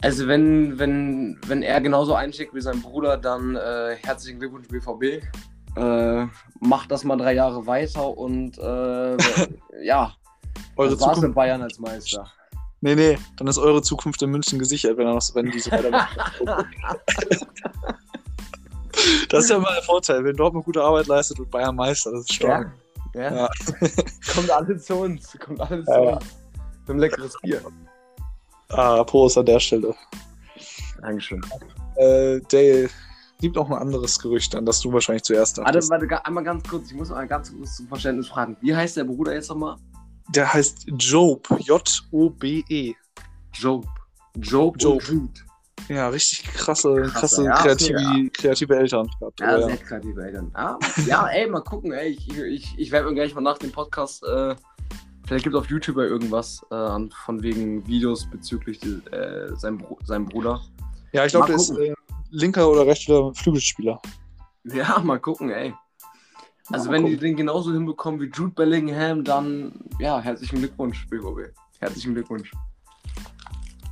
[0.00, 5.24] Also wenn, wenn, wenn er genauso einschickt wie sein Bruder, dann äh, herzlichen Glückwunsch BVB.
[5.76, 6.26] Äh,
[6.60, 9.16] macht das mal drei Jahre weiter und äh,
[9.82, 10.14] ja,
[10.76, 11.22] Eure das war's Zukunft.
[11.22, 12.30] mit Bayern als Meister.
[12.80, 15.58] Nee, nee, dann ist eure Zukunft in München gesichert, wenn er noch so, wenn die
[15.58, 15.70] so.
[19.28, 22.20] das ist ja immer der Vorteil, wenn Dortmund gute Arbeit leistet und Bayern Meister, das
[22.22, 22.72] ist stark.
[23.14, 23.34] Ja.
[23.34, 23.48] Ja.
[24.34, 25.36] kommt alles zu uns.
[25.44, 26.12] Kommt alles Ja, zu ja.
[26.16, 26.24] uns.
[26.86, 27.62] Wir haben leckeres Bier.
[28.70, 29.94] Ah, Prost an der Stelle.
[31.00, 31.40] Dankeschön.
[31.96, 32.88] Äh, Dale,
[33.40, 35.90] gibt noch ein anderes Gerücht, an das du wahrscheinlich zuerst Warte, dachtest.
[35.90, 36.90] warte, ga- einmal ganz kurz.
[36.90, 38.56] Ich muss mal ganz kurz zum Verständnis fragen.
[38.60, 39.76] Wie heißt der Bruder jetzt nochmal?
[40.30, 42.94] Der heißt Job, J-O-B-E.
[43.54, 43.86] Job.
[44.36, 44.94] Job, Job.
[44.94, 45.40] und Jude.
[45.88, 49.40] Ja, richtig krasse, Krasse, krasse ja, kreative, okay, kreative Eltern gehabt.
[49.40, 50.50] Ja, Ja, sehr kreative Eltern.
[50.54, 52.08] Ah, ja, ey, mal gucken, ey.
[52.10, 54.54] Ich, ich, ich werde mir gleich mal nach dem Podcast, äh,
[55.26, 59.84] vielleicht gibt es auf YouTube ja irgendwas äh, von wegen Videos bezüglich die, äh, seinem,
[60.04, 60.60] seinem Bruder.
[61.12, 61.84] ja ich glaube, der ist gucken.
[61.86, 61.94] äh,
[62.30, 64.00] linker oder rechter Flügelspieler.
[64.64, 65.72] Ja, mal gucken, ey.
[66.70, 67.16] Also Mal wenn gucken.
[67.18, 71.54] die den genauso hinbekommen wie Jude Bellingham, dann ja, herzlichen Glückwunsch, BVB.
[71.80, 72.52] Herzlichen Glückwunsch.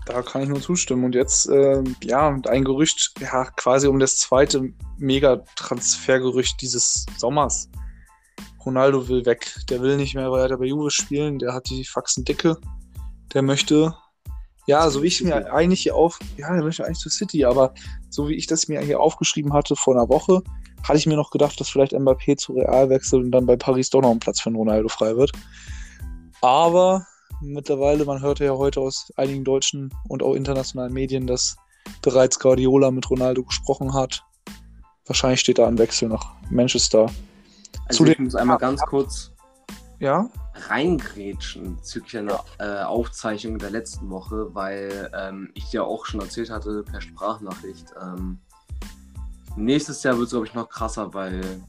[0.06, 1.04] Da kann ich nur zustimmen.
[1.04, 7.68] Und jetzt, ähm, ja, ein Gerücht, ja, quasi um das zweite Mega-Transfergerücht dieses Sommers.
[8.64, 9.52] Ronaldo will weg.
[9.68, 11.40] Der will nicht mehr weiter bei Juve spielen.
[11.40, 12.56] Der hat die Faxen dicke.
[13.34, 13.94] Der möchte,
[14.68, 17.74] ja, so wie ich mir eigentlich hier auf, ja, der möchte eigentlich zur City, aber
[18.08, 20.42] so wie ich das mir hier aufgeschrieben hatte vor einer Woche,
[20.84, 23.90] hatte ich mir noch gedacht, dass vielleicht Mbappé zu Real wechselt und dann bei Paris
[23.90, 25.32] doch noch ein Platz für Ronaldo frei wird.
[26.42, 27.04] Aber
[27.40, 31.56] mittlerweile, man hörte ja heute aus einigen deutschen und auch internationalen Medien, dass
[32.02, 34.24] bereits Guardiola mit Ronaldo gesprochen hat.
[35.06, 37.10] Wahrscheinlich steht da ein Wechsel nach Manchester.
[37.86, 39.30] Also ich muss einmal ganz kurz
[39.98, 40.28] Ja?
[40.68, 46.50] reingrätschen bezüglich einer äh, Aufzeichnung der letzten Woche, weil ähm, ich dir auch schon erzählt
[46.50, 47.92] hatte per Sprachnachricht.
[48.02, 48.38] Ähm,
[49.54, 51.60] nächstes Jahr wird es, glaube ich, noch krasser, weil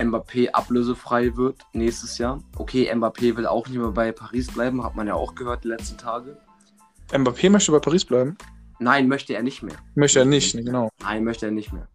[0.00, 2.42] Mbappé ablösefrei wird nächstes Jahr.
[2.56, 5.68] Okay, Mbappé will auch nicht mehr bei Paris bleiben, hat man ja auch gehört die
[5.68, 6.38] letzten Tage.
[7.12, 8.36] Mbappé möchte bei Paris bleiben?
[8.78, 9.76] Nein, möchte er nicht mehr.
[9.94, 10.88] Möchte er nicht, ne, genau.
[11.02, 11.86] Nein, möchte er nicht mehr.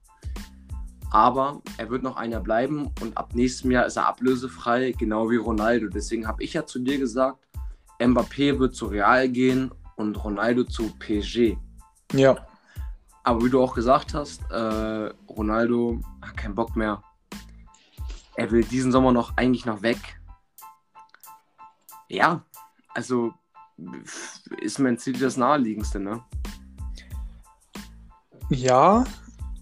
[1.10, 5.30] Aber er wird noch ein Jahr bleiben und ab nächstem Jahr ist er ablösefrei, genau
[5.32, 5.88] wie Ronaldo.
[5.88, 7.40] Deswegen habe ich ja zu dir gesagt,
[8.00, 11.58] Mbappé wird zu Real gehen und Ronaldo zu PSG.
[12.14, 12.36] Ja.
[13.24, 17.02] Aber wie du auch gesagt hast, äh, Ronaldo hat keinen Bock mehr.
[18.38, 20.20] Er will diesen Sommer noch eigentlich noch weg.
[22.10, 22.44] Ja,
[22.94, 23.34] also
[24.62, 26.24] ist Man City das naheliegendste, ne?
[28.50, 29.06] Ja,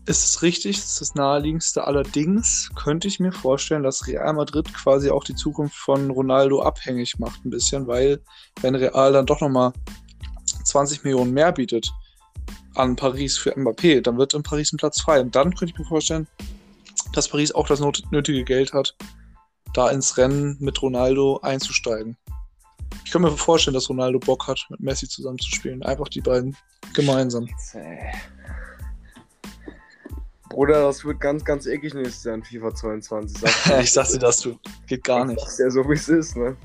[0.06, 1.86] ist es richtig, ist das naheliegendste.
[1.88, 7.20] Allerdings könnte ich mir vorstellen, dass Real Madrid quasi auch die Zukunft von Ronaldo abhängig
[7.20, 8.22] macht, ein bisschen, weil
[8.62, 9.72] wenn Real dann doch nochmal
[10.66, 11.92] 20 Millionen mehr bietet
[12.76, 15.22] an Paris für Mbappé, dann wird in Paris ein Platz frei.
[15.22, 16.28] Und dann könnte ich mir vorstellen,
[17.14, 17.82] dass Paris auch das
[18.12, 18.96] nötige Geld hat,
[19.74, 22.18] da ins Rennen mit Ronaldo einzusteigen.
[23.06, 25.84] Ich kann mir vorstellen, dass Ronaldo Bock hat, mit Messi zusammenzuspielen.
[25.84, 26.56] Einfach die beiden
[26.94, 27.48] gemeinsam.
[30.50, 33.44] Bruder, das wird ganz, ganz eklig nächstes Jahr in FIFA 22.
[33.82, 34.60] ich dachte das, du.
[34.88, 35.44] Geht gar nicht.
[35.46, 36.56] Ist ja so, wie es ist, ne?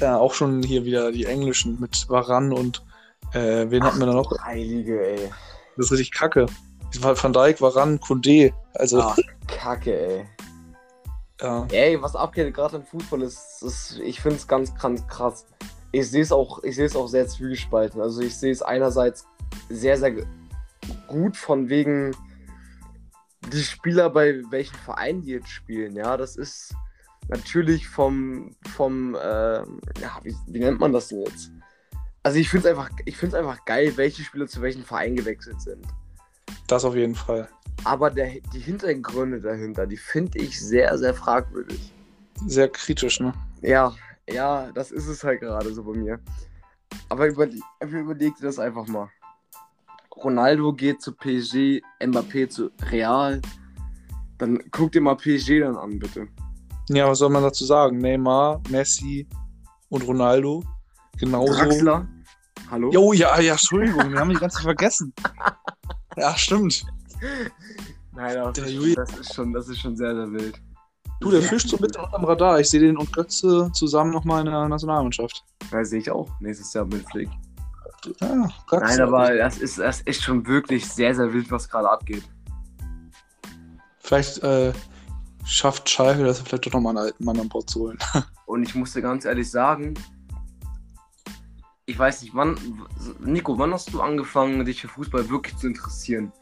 [0.00, 2.84] Ja, auch schon hier wieder die Englischen mit Varan und
[3.32, 4.36] äh, wen hatten wir da noch?
[4.42, 5.30] Heilige, ey.
[5.76, 6.46] Das ist richtig kacke.
[7.00, 8.52] Van Dijk, Varan, Kunde.
[8.74, 9.16] Also, Ach,
[9.46, 10.26] Kacke, ey.
[11.40, 11.66] ja.
[11.70, 15.46] Ey, was abgeht gerade im Fußball ist, ist ich finde es ganz, ganz krass.
[15.92, 18.00] Ich sehe es auch, ich sehe es auch sehr zwiegespalten.
[18.00, 19.26] Also ich sehe es einerseits
[19.68, 20.14] sehr, sehr
[21.06, 22.16] gut von wegen
[23.52, 25.94] die Spieler bei welchen Vereinen die jetzt spielen.
[25.94, 26.74] Ja, das ist
[27.28, 31.50] natürlich vom, vom, ähm, ja, wie, wie nennt man das denn jetzt?
[32.22, 35.16] Also ich finde es einfach, ich finde es einfach geil, welche Spieler zu welchen Vereinen
[35.16, 35.84] gewechselt sind.
[36.66, 37.48] Das auf jeden Fall.
[37.84, 41.92] Aber der, die Hintergründe dahinter, die finde ich sehr, sehr fragwürdig.
[42.46, 43.32] Sehr kritisch, ne?
[43.60, 43.92] Ja,
[44.28, 46.20] ja, das ist es halt gerade so bei mir.
[47.08, 49.08] Aber überle überleg dir das einfach mal.
[50.16, 53.40] Ronaldo geht zu PSG, Mbappé zu Real.
[54.38, 56.28] Dann guck dir mal PSG dann an, bitte.
[56.88, 57.98] Ja, was soll man dazu sagen?
[57.98, 59.26] Neymar, Messi
[59.88, 60.62] und Ronaldo.
[61.18, 61.52] Genauso.
[61.52, 62.06] Draxler.
[62.70, 62.90] Hallo?
[62.90, 65.12] Jo, ja, ja, Entschuldigung, wir haben die ganze vergessen.
[66.16, 66.84] Ja, stimmt.
[68.14, 70.60] Nein, aber Der das, Juli- das, ist schon, das ist schon sehr, sehr wild.
[71.20, 72.58] Du, der fischt so mit unterm Radar.
[72.60, 75.44] Ich sehe den und Götze zusammen nochmal in der Nationalmannschaft.
[75.70, 77.28] Ja, sehe ich auch nächstes Jahr mit Flick.
[78.20, 78.84] Ja, Götze.
[78.84, 82.24] Nein, aber das ist, das ist schon wirklich sehr, sehr wild, was gerade abgeht.
[84.00, 84.72] Vielleicht äh,
[85.44, 87.98] schafft Schalke das vielleicht doch nochmal einen alten Mann an Bord zu holen.
[88.46, 89.94] Und ich musste ganz ehrlich sagen,
[91.92, 92.56] ich weiß nicht, wann,
[93.20, 96.32] Nico, wann hast du angefangen, dich für Fußball wirklich zu interessieren?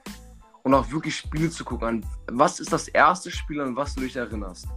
[0.63, 2.07] Und auch wirklich Spiele zu gucken.
[2.31, 4.69] Was ist das erste Spiel, an was du dich erinnerst?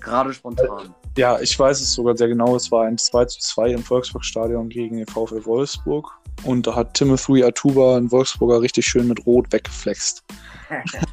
[0.00, 0.94] Gerade spontan.
[1.18, 2.56] Ja, ich weiß es sogar sehr genau.
[2.56, 6.10] Es war ein 2 zu 2 im Volksparkstadion gegen den VfL Wolfsburg.
[6.44, 10.24] Und da hat Timothy Atuba, ein Wolfsburger, richtig schön mit Rot weggeflext.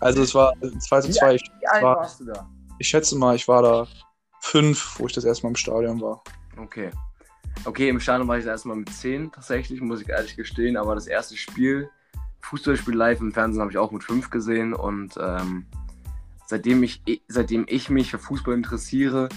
[0.00, 1.34] Also es war 2 zu 2.
[1.36, 2.48] Ich, Wie alt war- warst du da?
[2.78, 3.86] ich schätze mal, ich war da
[4.40, 6.22] fünf, wo ich das erste Mal im Stadion war.
[6.60, 6.90] Okay.
[7.64, 10.76] Okay, im Stadion war ich das erste Mal mit 10 tatsächlich, muss ich ehrlich gestehen.
[10.76, 11.88] Aber das erste Spiel,
[12.40, 14.74] Fußballspiel live im Fernsehen, habe ich auch mit 5 gesehen.
[14.74, 15.66] Und ähm,
[16.46, 19.28] seitdem, ich, seitdem ich mich für Fußball interessiere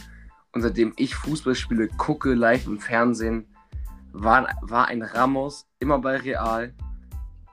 [0.54, 3.48] und seitdem ich Fußballspiele gucke live im Fernsehen,
[4.12, 6.74] war, war ein Ramos immer bei Real,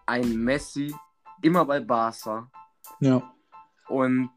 [0.07, 0.95] ein Messi
[1.43, 2.51] immer bei Barca.
[3.01, 3.23] Ja.
[3.89, 4.31] Und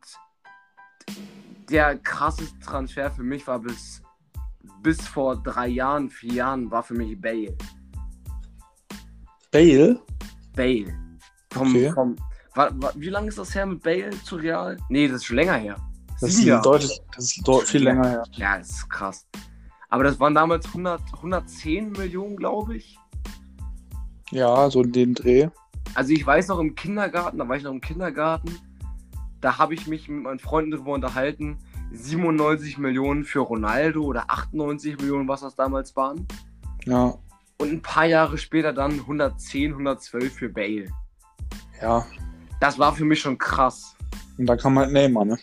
[1.69, 4.01] der krasseste Transfer für mich war bis,
[4.85, 7.57] bis vor drei Jahren, vier Jahren, war für mich Bale.
[9.51, 9.99] Bale?
[10.55, 10.93] Bale.
[11.51, 11.91] Vom, Okay.
[12.53, 14.77] wa, wie lange ist das her mit Bale zu Real?
[14.89, 15.75] Nee, das ist schon länger her.
[16.21, 16.61] Das ist, Jahre.
[16.61, 18.23] deutlich, das ist deu- viel länger her.
[18.33, 19.27] Ja, das ist krass.
[19.89, 22.99] Aber das waren damals 100, 110 Millionen, glaube ich.
[24.31, 25.49] Ja, so in dem Dreh.
[25.95, 28.51] Also ich weiß noch im Kindergarten, da war ich noch im Kindergarten,
[29.41, 31.57] da habe ich mich mit meinen Freunden darüber unterhalten,
[31.91, 36.27] 97 Millionen für Ronaldo oder 98 Millionen, was das damals waren.
[36.85, 37.13] Ja.
[37.57, 40.87] Und ein paar Jahre später dann 110, 112 für Bale.
[41.81, 42.05] Ja.
[42.59, 43.95] Das war für mich schon krass.
[44.37, 45.37] Und dann kam halt Neymar, ne?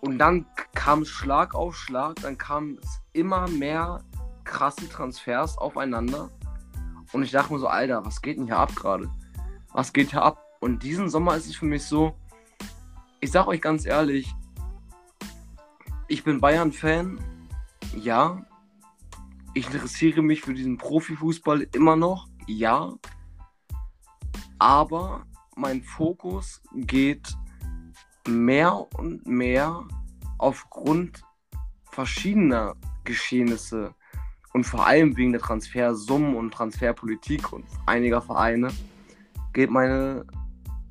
[0.00, 4.00] Und dann kam es Schlag auf Schlag, dann kam es immer mehr,
[4.44, 6.30] krasse Transfers aufeinander.
[7.12, 9.08] Und ich dachte mir so, Alter, was geht denn hier ab gerade?
[9.72, 10.42] Was geht hier ab?
[10.60, 12.14] Und diesen Sommer ist es für mich so,
[13.20, 14.34] ich sag euch ganz ehrlich,
[16.08, 17.20] ich bin Bayern-Fan,
[17.94, 18.44] ja.
[19.54, 22.94] Ich interessiere mich für diesen Profifußball immer noch, ja.
[24.58, 27.36] Aber mein Fokus geht
[28.26, 29.86] mehr und mehr
[30.38, 31.22] aufgrund
[31.90, 32.74] verschiedener
[33.04, 33.94] Geschehnisse
[34.52, 38.68] und vor allem wegen der Transfersummen und Transferpolitik und einiger Vereine
[39.52, 40.26] geht meine,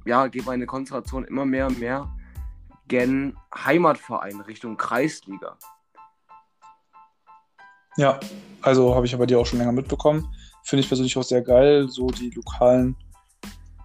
[0.06, 2.17] ja, geht meine Konzentration immer mehr und mehr
[2.88, 5.58] gen Heimatverein Richtung Kreisliga.
[7.98, 8.20] Ja,
[8.62, 10.28] also habe ich aber dir auch schon länger mitbekommen.
[10.64, 12.96] Finde ich persönlich auch sehr geil, so die lokalen,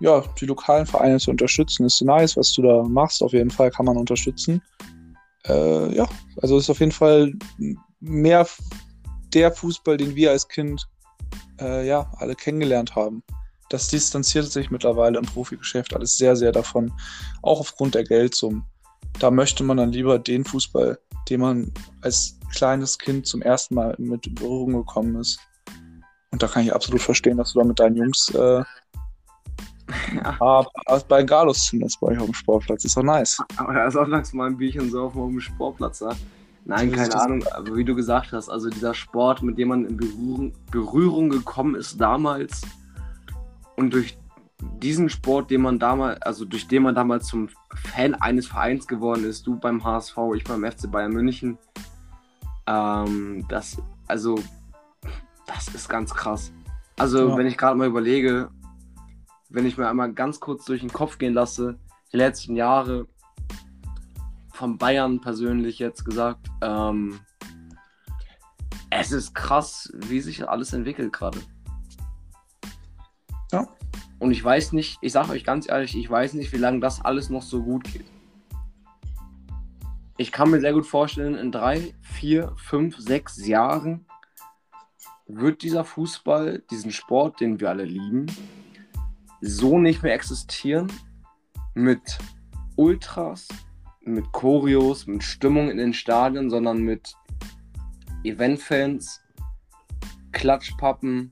[0.01, 1.87] ja, die lokalen Vereine zu unterstützen.
[1.87, 3.23] Ist nice, was du da machst.
[3.23, 4.63] Auf jeden Fall kann man unterstützen.
[5.47, 6.09] Äh, ja,
[6.43, 7.33] also ist auf jeden Fall
[8.01, 8.47] mehr
[9.33, 10.87] der Fußball, den wir als Kind
[11.61, 13.23] äh, ja alle kennengelernt haben.
[13.71, 16.93] Das distanziert sich mittlerweile im Profigeschäft alles sehr, sehr davon,
[17.41, 18.65] auch aufgrund der Geldsummen.
[19.19, 20.99] Da möchte man dann lieber den Fußball,
[21.29, 25.39] den man als kleines Kind zum ersten Mal mit in Berührung gekommen ist.
[26.31, 28.63] Und da kann ich absolut verstehen, dass du da mit deinen Jungs äh,
[30.25, 30.67] ja.
[31.09, 32.85] bei Galus zündest bei euch auf dem Sportplatz.
[32.85, 33.39] Ist doch nice.
[33.57, 36.01] Aber da ist auch langsam mal ein Bierchen so auf dem Sportplatz.
[36.01, 36.13] Ja?
[36.65, 39.97] Nein, keine Ahnung, aber wie du gesagt hast, also dieser Sport, mit dem man in
[39.97, 42.63] Berührung, Berührung gekommen ist damals
[43.77, 44.17] und durch
[44.63, 49.25] diesen Sport, den man damals, also durch den man damals zum Fan eines Vereins geworden
[49.25, 51.59] ist, du beim HSV, ich beim FC Bayern München,
[52.67, 54.39] ähm, das, also,
[55.47, 56.53] das ist ganz krass.
[56.99, 57.37] Also, ja.
[57.37, 58.51] wenn ich gerade mal überlege,
[59.49, 61.79] wenn ich mir einmal ganz kurz durch den Kopf gehen lasse,
[62.13, 63.07] die letzten Jahre
[64.53, 67.21] von Bayern persönlich jetzt gesagt, ähm,
[68.91, 71.39] es ist krass, wie sich alles entwickelt gerade.
[74.23, 77.05] Und ich weiß nicht, ich sage euch ganz ehrlich, ich weiß nicht, wie lange das
[77.05, 78.07] alles noch so gut geht.
[80.17, 84.07] Ich kann mir sehr gut vorstellen, in drei, vier, fünf, sechs Jahren
[85.27, 88.27] wird dieser Fußball, diesen Sport, den wir alle lieben,
[89.41, 90.87] so nicht mehr existieren
[91.75, 92.19] mit
[92.77, 93.49] Ultras,
[94.03, 97.17] mit Choreos, mit Stimmung in den Stadien, sondern mit
[98.23, 99.21] Eventfans,
[100.31, 101.29] Klatschpappen,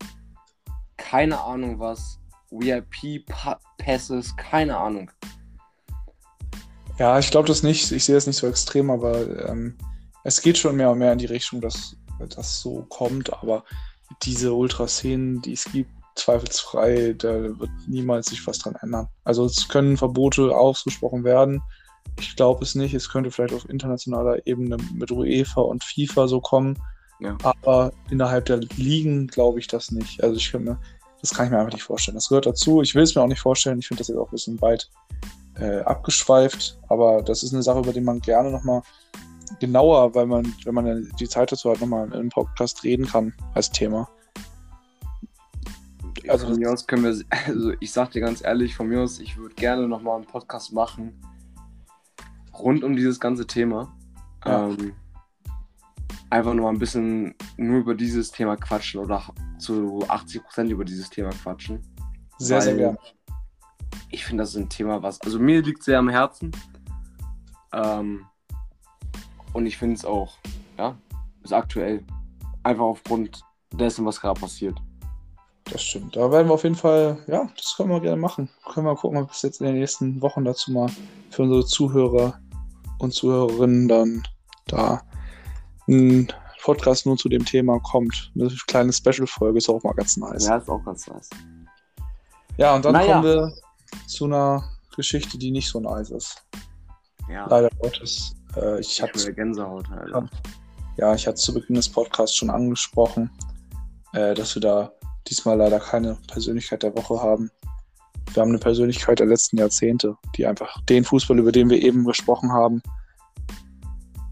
[0.96, 2.19] keine Ahnung was,
[2.50, 5.10] VIP-Passes, keine Ahnung.
[6.98, 7.90] Ja, ich glaube das nicht.
[7.92, 9.78] Ich sehe das nicht so extrem, aber ähm,
[10.24, 13.32] es geht schon mehr und mehr in die Richtung, dass das so kommt.
[13.32, 13.64] Aber
[14.22, 19.08] diese Ultraszenen, die es gibt, zweifelsfrei, da wird niemals sich was dran ändern.
[19.24, 21.62] Also es können Verbote ausgesprochen werden.
[22.18, 22.92] Ich glaube es nicht.
[22.92, 26.78] Es könnte vielleicht auf internationaler Ebene mit UEFA und FIFA so kommen.
[27.20, 27.36] Ja.
[27.42, 30.22] Aber innerhalb der Ligen glaube ich das nicht.
[30.22, 30.80] Also ich könnte mir,
[31.20, 32.14] das kann ich mir einfach nicht vorstellen.
[32.14, 32.82] Das gehört dazu.
[32.82, 33.78] Ich will es mir auch nicht vorstellen.
[33.78, 34.90] Ich finde das jetzt auch ein bisschen weit
[35.58, 36.78] äh, abgeschweift.
[36.88, 38.82] Aber das ist eine Sache, über die man gerne nochmal
[39.58, 43.34] genauer, weil man, wenn man die Zeit dazu hat, nochmal in einem Podcast reden kann
[43.54, 44.08] als Thema.
[46.28, 49.18] Also von mir aus können wir, also ich sag dir ganz ehrlich, von mir aus,
[49.18, 51.20] ich würde gerne nochmal einen Podcast machen
[52.58, 53.92] rund um dieses ganze Thema.
[54.44, 54.68] Ja.
[54.68, 54.92] Ähm,
[56.30, 59.22] einfach nur ein bisschen nur über dieses Thema quatschen oder
[59.58, 61.82] zu 80% über dieses Thema quatschen.
[62.38, 62.98] Sehr, sehr gerne.
[64.10, 66.52] Ich finde, das ist ein Thema, was, also mir liegt sehr am Herzen.
[67.72, 68.24] Ähm,
[69.52, 70.38] und ich finde es auch,
[70.78, 70.96] ja,
[71.42, 72.04] ist aktuell.
[72.62, 73.42] Einfach aufgrund
[73.72, 74.78] dessen, was gerade passiert.
[75.64, 76.16] Das stimmt.
[76.16, 78.48] Da werden wir auf jeden Fall, ja, das können wir gerne machen.
[78.72, 80.88] Können wir gucken, ob es jetzt in den nächsten Wochen dazu mal
[81.30, 82.40] für unsere Zuhörer
[82.98, 84.22] und Zuhörerinnen dann
[84.66, 85.02] da
[85.90, 88.32] ein Podcast nur zu dem Thema kommt.
[88.34, 90.46] Eine kleine Special-Folge ist auch mal ganz nice.
[90.46, 91.30] Ja, ist auch ganz nice.
[92.56, 93.14] Ja, und dann naja.
[93.14, 93.52] kommen wir
[94.06, 94.62] zu einer
[94.94, 96.42] Geschichte, die nicht so nice ist.
[97.28, 97.46] Ja.
[97.48, 98.34] Leider Gottes.
[98.56, 100.28] Äh, ich hatte Gänsehaut, Alter.
[100.96, 103.30] Ja, ich hatte zu Beginn des Podcasts schon angesprochen,
[104.12, 104.92] äh, dass wir da
[105.28, 107.50] diesmal leider keine Persönlichkeit der Woche haben.
[108.32, 112.04] Wir haben eine Persönlichkeit der letzten Jahrzehnte, die einfach den Fußball, über den wir eben
[112.04, 112.82] gesprochen haben,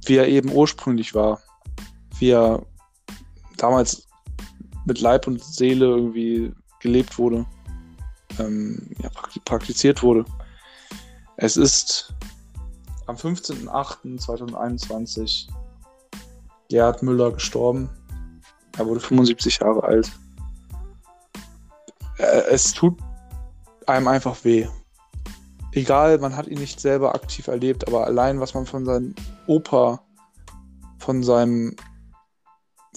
[0.06, 1.40] wie er eben ursprünglich war,
[2.18, 2.64] wie er
[3.56, 4.08] damals
[4.84, 7.46] mit Leib und Seele irgendwie gelebt wurde,
[8.38, 9.08] ähm, ja,
[9.44, 10.24] praktiziert wurde.
[11.36, 12.14] Es ist
[13.06, 15.48] am 15.08.2021
[16.68, 17.88] Gerhard Müller gestorben.
[18.76, 20.12] Er wurde 75 Jahre alt.
[22.18, 22.96] Äh, es tut
[23.86, 24.68] einem einfach weh.
[25.72, 29.14] Egal, man hat ihn nicht selber aktiv erlebt, aber allein was man von seinem
[29.46, 30.00] Opa,
[30.98, 31.74] von seinem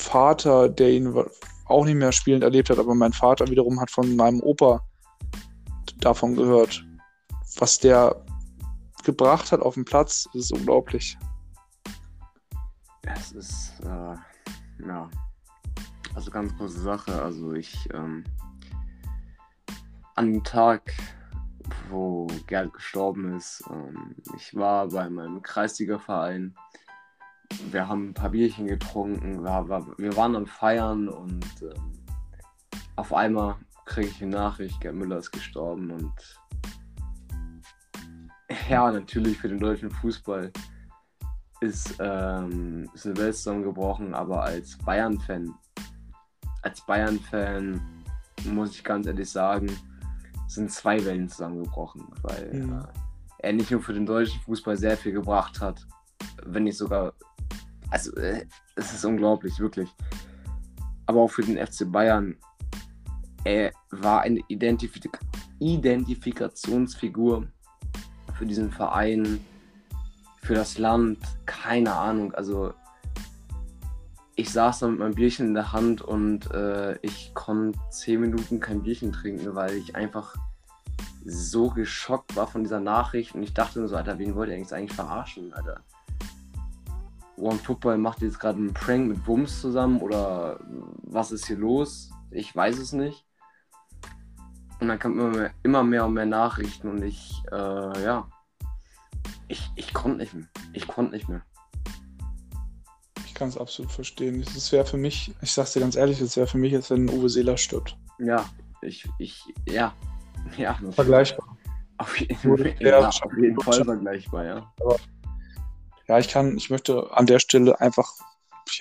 [0.01, 1.13] Vater, der ihn
[1.65, 4.81] auch nicht mehr spielend erlebt hat, aber mein Vater wiederum hat von meinem Opa
[5.99, 6.83] davon gehört.
[7.57, 8.23] Was der
[9.03, 11.17] gebracht hat auf dem Platz, ist unglaublich.
[13.03, 14.15] Es ist, äh,
[14.85, 15.09] ja,
[16.15, 17.21] also ganz große Sache.
[17.21, 18.23] Also ich, ähm,
[20.15, 20.93] an dem Tag,
[21.89, 26.55] wo Gerd gestorben ist, ähm, ich war bei meinem Kreisliga-Verein.
[27.71, 31.91] Wir haben ein paar Bierchen getrunken, wir, wir waren am Feiern und ähm,
[32.95, 33.55] auf einmal
[33.85, 36.13] kriege ich eine Nachricht, Gerd Müller ist gestorben und
[38.69, 40.51] ja, natürlich für den deutschen Fußball
[41.61, 45.53] ist ähm, Welt zusammengebrochen, aber als Bayern-Fan,
[46.63, 47.79] als Bayern-Fan
[48.45, 49.67] muss ich ganz ehrlich sagen,
[50.47, 52.79] sind zwei Wellen zusammengebrochen, weil mhm.
[52.79, 52.83] äh,
[53.39, 55.85] er nicht nur für den deutschen Fußball sehr viel gebracht hat,
[56.45, 57.13] wenn nicht sogar,
[57.89, 58.45] also äh,
[58.75, 59.89] es ist unglaublich, wirklich.
[61.05, 62.35] Aber auch für den FC Bayern,
[63.43, 65.19] er war eine Identifik
[65.59, 67.47] Identifikationsfigur
[68.33, 69.39] für diesen Verein,
[70.41, 72.33] für das Land, keine Ahnung.
[72.33, 72.73] Also
[74.35, 78.59] ich saß da mit meinem Bierchen in der Hand und äh, ich konnte zehn Minuten
[78.59, 80.35] kein Bierchen trinken, weil ich einfach
[81.23, 84.55] so geschockt war von dieser Nachricht und ich dachte nur so, Alter, wen wollt ihr
[84.55, 85.81] eigentlich verarschen, Alter?
[87.37, 90.59] One Football macht jetzt gerade einen Prank mit Wums zusammen oder
[91.03, 92.11] was ist hier los?
[92.29, 93.25] Ich weiß es nicht.
[94.79, 98.27] Und dann kamen immer mehr, immer mehr und mehr Nachrichten und ich, äh, ja,
[99.47, 100.47] ich, ich konnte nicht mehr.
[100.73, 101.43] Ich konnte nicht mehr.
[103.25, 104.41] Ich kann es absolut verstehen.
[104.41, 107.09] Es wäre für mich, ich sag's dir ganz ehrlich, es wäre für mich, als wenn
[107.09, 107.97] Uwe Seeler stirbt.
[108.19, 108.45] Ja,
[108.81, 109.93] ich, ich, ja.
[110.57, 111.57] Ja, vergleichbar.
[111.97, 114.73] Auf jeden, ja, auf jeden Fall vergleichbar, ja.
[114.79, 114.95] Aber,
[116.11, 118.11] ja, ich kann, ich möchte an der Stelle einfach,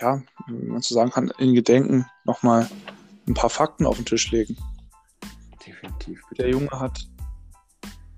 [0.01, 2.69] ja, wie man so sagen kann, in Gedenken nochmal
[3.29, 4.57] ein paar Fakten auf den Tisch legen.
[5.65, 6.21] Definitiv.
[6.29, 6.43] Bitte.
[6.43, 7.07] Der Junge hat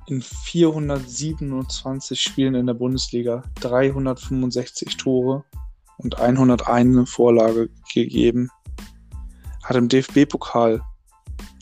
[0.06, 5.44] in 427 Spielen in der Bundesliga 365 Tore
[5.98, 8.48] und 101 Vorlage gegeben.
[9.62, 10.80] Hat im DFB-Pokal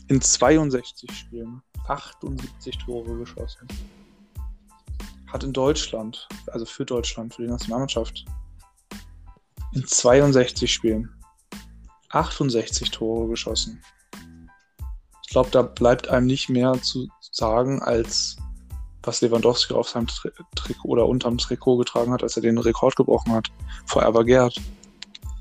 [0.07, 3.67] in 62 Spielen 78 Tore geschossen.
[5.31, 8.25] Hat in Deutschland, also für Deutschland, für die Nationalmannschaft,
[9.73, 11.09] in 62 Spielen
[12.11, 13.81] 68 Tore geschossen.
[15.23, 18.37] Ich glaube, da bleibt einem nicht mehr zu sagen, als
[19.03, 22.95] was Lewandowski auf seinem Tri Trikot oder unterm Trikot getragen hat, als er den Rekord
[22.95, 23.47] gebrochen hat.
[23.87, 24.59] Vor Evergerd.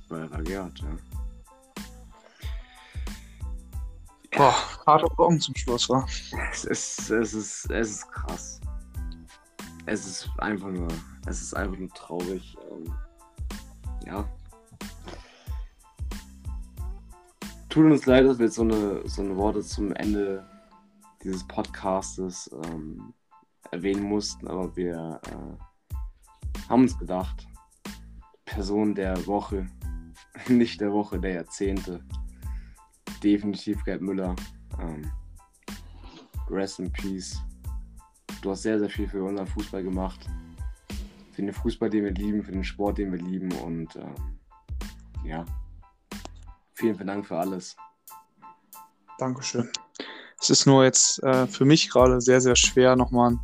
[0.09, 0.97] Vor Evergerd, ja.
[4.31, 4.55] Boah,
[4.87, 6.07] harter Brocken zum Schluss, war.
[6.53, 8.61] Es ist, es ist, es ist krass.
[9.87, 10.89] Es ist einfach nur,
[11.27, 12.57] es ist einfach nur traurig.
[12.71, 12.95] Ähm,
[14.07, 14.29] ja.
[17.69, 20.47] Tut uns leid, dass wir jetzt so eine, so eine Worte zum Ende
[21.23, 23.15] dieses Podcastes ähm,
[23.71, 27.47] erwähnen mussten, aber wir äh, haben uns gedacht,
[28.45, 29.67] Person der Woche,
[30.49, 32.05] nicht der Woche, der Jahrzehnte,
[33.23, 34.35] definitiv Gerd Müller.
[34.81, 35.11] Ähm,
[36.49, 37.41] rest in Peace.
[38.43, 40.21] Du hast sehr, sehr viel für unseren Fußball gemacht.
[41.33, 44.15] Für den Fußball, den wir lieben, für den Sport, den wir lieben und ähm,
[45.25, 45.45] ja,
[46.73, 47.77] vielen, vielen Dank für alles.
[49.19, 49.69] Dankeschön.
[50.41, 53.37] Es ist nur jetzt äh, für mich gerade sehr, sehr schwer, nochmal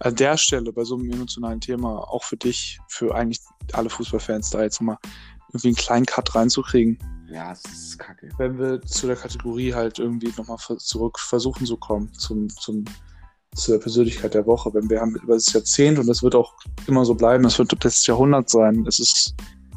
[0.00, 3.40] an der Stelle bei so einem emotionalen Thema, auch für dich, für eigentlich
[3.72, 4.98] alle Fußballfans, da jetzt nochmal
[5.48, 6.98] irgendwie einen kleinen Cut reinzukriegen.
[7.30, 8.28] Ja, es ist kacke.
[8.36, 12.84] Wenn wir zu der Kategorie halt irgendwie nochmal zurück versuchen zu kommen, zum, zum,
[13.54, 14.72] zu der Persönlichkeit der Woche.
[14.72, 16.54] Wenn wir haben über das Jahrzehnt und das wird auch
[16.86, 18.84] immer so bleiben, das wird das Jahrhundert sein.
[18.86, 19.34] Es ist,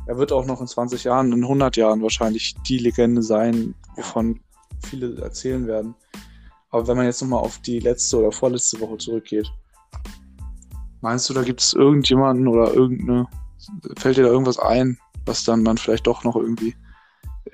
[0.07, 4.39] er wird auch noch in 20 Jahren, in 100 Jahren wahrscheinlich die Legende sein, wovon
[4.83, 5.95] viele erzählen werden.
[6.69, 9.51] Aber wenn man jetzt nochmal auf die letzte oder vorletzte Woche zurückgeht,
[11.01, 13.27] meinst du, da gibt es irgendjemanden oder irgendeine,
[13.97, 16.75] fällt dir da irgendwas ein, was dann man vielleicht doch noch irgendwie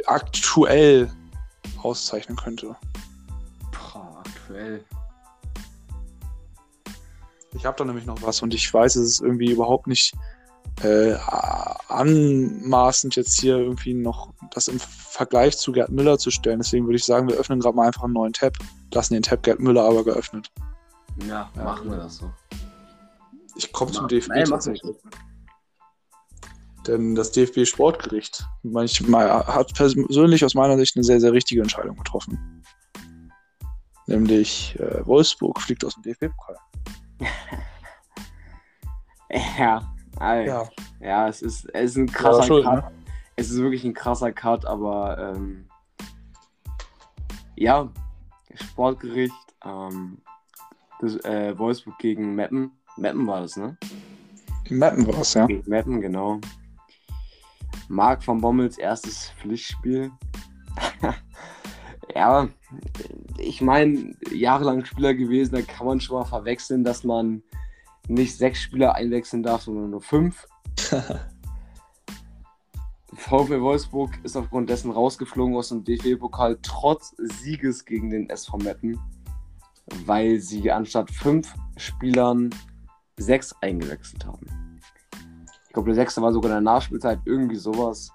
[0.05, 1.09] aktuell
[1.81, 2.75] auszeichnen könnte?
[3.71, 4.83] Boah, aktuell.
[7.57, 10.13] Ich habe da nämlich noch was und ich weiß, es ist irgendwie überhaupt nicht
[10.83, 11.15] äh,
[11.87, 16.59] anmaßend jetzt hier irgendwie noch das im Vergleich zu Gerd Müller zu stellen.
[16.59, 18.53] Deswegen würde ich sagen, wir öffnen gerade mal einfach einen neuen Tab,
[18.93, 20.51] lassen den Tab Gerd Müller aber geöffnet.
[21.27, 22.31] Ja, machen wir das so.
[23.55, 24.95] Ich komme zum DFB Nein, tatsächlich.
[26.85, 31.97] Denn das DFB Sportgericht manchmal, hat persönlich aus meiner Sicht eine sehr, sehr richtige Entscheidung
[31.97, 32.63] getroffen.
[34.05, 36.55] Nämlich äh, Wolfsburg fliegt aus dem DFB-Pokal.
[39.57, 40.69] Ja, Alter.
[40.99, 41.07] Ja.
[41.07, 42.83] ja, es ist, es ist ein krasser Schuld, Cut.
[42.83, 42.91] Ne?
[43.35, 45.67] es ist wirklich ein krasser Cut, aber ähm,
[47.55, 47.89] ja,
[48.53, 49.33] Sportgericht,
[49.65, 50.21] ähm,
[50.99, 52.71] das, äh, Wolfsburg gegen Meppen.
[52.97, 53.77] Meppen war das, ne?
[54.65, 55.45] In Mappen war es, ja.
[55.45, 56.39] Gegen Meppen, genau.
[57.89, 60.11] Marc von Bommels erstes Pflichtspiel.
[62.15, 62.47] ja,
[63.37, 67.43] ich meine, jahrelang Spieler gewesen, da kann man schon mal verwechseln, dass man
[68.07, 70.47] nicht sechs Spieler einwechseln darf, sondern nur fünf.
[73.13, 78.99] VfL Wolfsburg ist aufgrund dessen rausgeflogen aus dem DFB-Pokal trotz Sieges gegen den SV Meppen,
[80.05, 82.49] weil sie anstatt fünf Spielern
[83.17, 84.45] sechs eingewechselt haben.
[85.67, 88.11] Ich glaube, der sechste war sogar in der Nachspielzeit, irgendwie sowas.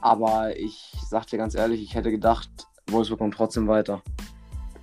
[0.00, 2.48] Aber ich sag dir ganz ehrlich, ich hätte gedacht,
[2.88, 4.02] Wolfsburg kommt trotzdem weiter.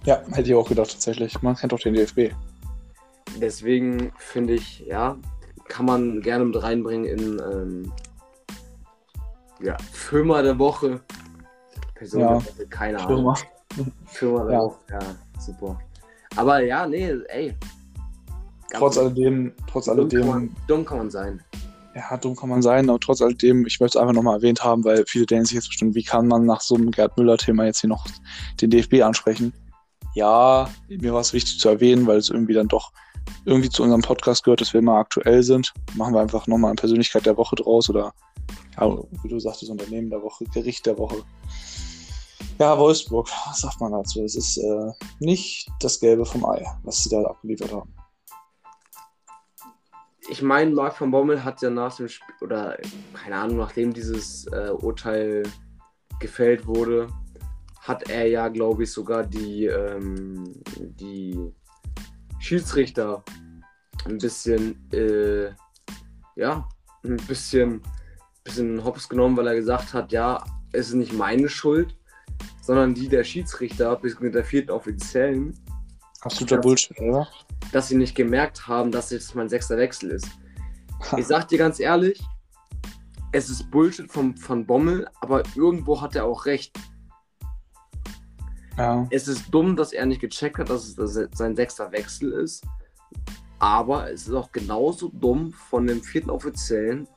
[0.05, 1.41] Ja, hätte ich auch gedacht, tatsächlich.
[1.41, 2.33] Man kennt doch den DFB.
[3.41, 5.17] Deswegen finde ich, ja,
[5.67, 7.91] kann man gerne mit reinbringen in ähm,
[9.61, 11.01] ja, Firma der Woche.
[11.95, 13.35] Person Ja, der Woche, keine Ahnung.
[13.75, 13.85] Firma.
[14.05, 14.59] Firma der Ja.
[14.61, 14.99] Woche, ja,
[15.39, 15.79] super.
[16.35, 17.55] Aber ja, nee, ey.
[18.71, 21.41] Trotz alledem, trotz dumm, kann alledem, man, dumm kann man sein.
[21.97, 24.83] Ja, dumm kann man sein, aber trotz alledem, ich möchte es einfach nochmal erwähnt haben,
[24.83, 27.81] weil viele denken sich jetzt bestimmt, wie kann man nach so einem Gerd Müller-Thema jetzt
[27.81, 28.05] hier noch
[28.61, 29.51] den DFB ansprechen?
[30.13, 32.91] Ja, mir war es wichtig zu erwähnen, weil es irgendwie dann doch
[33.45, 35.73] irgendwie zu unserem Podcast gehört, dass wir immer aktuell sind.
[35.95, 38.13] Machen wir einfach nochmal eine Persönlichkeit der Woche draus oder,
[38.79, 41.23] ja, wie du sagtest, Unternehmen der Woche, Gericht der Woche.
[42.59, 44.23] Ja, Wolfsburg, was sagt man dazu?
[44.23, 47.91] Es ist äh, nicht das Gelbe vom Ei, was sie da abgeliefert haben.
[50.29, 52.77] Ich meine, Marc von Bommel hat ja nach dem Spiel, oder
[53.13, 55.43] keine Ahnung, nachdem dieses äh, Urteil
[56.19, 57.07] gefällt wurde,
[57.79, 61.53] hat er ja, glaube ich, sogar die, ähm, die
[62.39, 63.23] Schiedsrichter
[64.05, 65.51] ein bisschen, äh,
[66.35, 66.67] ja,
[67.03, 67.81] ein bisschen,
[68.43, 70.43] bisschen hops genommen, weil er gesagt hat, ja,
[70.73, 71.95] es ist nicht meine Schuld,
[72.61, 75.57] sondern die der Schiedsrichter bis mit der vierten Offiziellen,
[76.21, 76.57] Absoluter.
[76.57, 77.27] Bullshit, oder?
[77.71, 80.27] dass sie nicht gemerkt haben, dass jetzt mein sechster Wechsel ist.
[81.17, 82.21] Ich sag dir ganz ehrlich,
[83.31, 86.77] es ist Bullshit vom, von Bommel, aber irgendwo hat er auch recht.
[88.77, 89.07] Ja.
[89.09, 92.65] Es ist dumm, dass er nicht gecheckt hat, dass es es sein sechster Wechsel ist.
[93.59, 97.07] Aber es ist auch genauso dumm von dem vierten Offiziellen,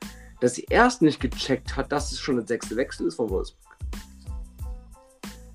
[0.40, 3.76] dass sie erst nicht gecheckt hat, dass es schon der sechste Wechsel ist von Wolfsburg.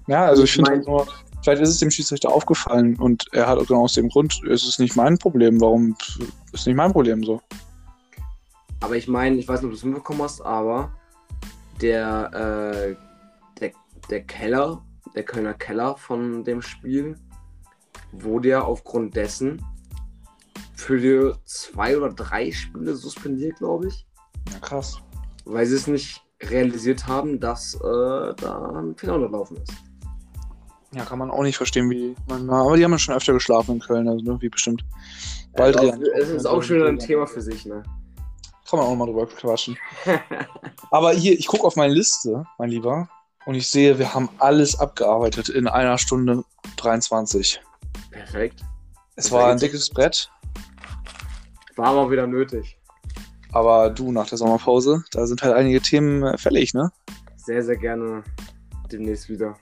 [0.08, 1.08] Ja, also ich Ich finde nur,
[1.46, 4.80] vielleicht ist es dem Schiedsrichter aufgefallen und er hat genau aus dem Grund, es ist
[4.80, 5.96] nicht mein Problem, warum
[6.52, 7.40] ist nicht mein Problem so.
[8.80, 10.92] Aber ich meine, ich weiß nicht, ob du es mitbekommen hast, aber
[11.82, 13.72] der, äh, der,
[14.10, 17.16] der Keller, der Kölner Keller von dem Spiel,
[18.12, 19.64] wurde ja aufgrund dessen
[20.74, 24.08] für die zwei oder drei Spiele suspendiert, glaube ich,
[24.52, 24.98] Ja, krass.
[25.46, 29.74] weil sie es nicht realisiert haben, dass äh, da ein Fehler unterlaufen ist.
[30.96, 32.50] Ja, kann man auch nicht verstehen, wie man.
[32.50, 34.86] Aber die haben ja schon öfter geschlafen in Köln, also ne, wie bestimmt.
[35.54, 36.06] Bald also, reden.
[36.16, 37.84] es ist auch schon ein Thema für sich, ne?
[38.70, 39.78] Kann man auch mal drüber quatschen.
[40.92, 43.10] Aber hier, ich gucke auf meine Liste, mein Lieber,
[43.46, 46.44] und ich sehe, wir haben alles abgearbeitet in einer Stunde
[46.78, 47.62] 23.
[48.10, 48.62] Perfekt.
[49.18, 50.30] Es war ein dickes Brett,
[51.76, 52.78] War aber wieder nötig.
[53.52, 56.92] aber du nach der Sommerpause, da sind halt einige Themen äh, fällig, ne?
[57.36, 58.24] Sehr, sehr gerne
[58.92, 59.58] demnächst wieder.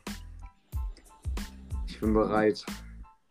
[2.04, 2.66] Ich bin bereit.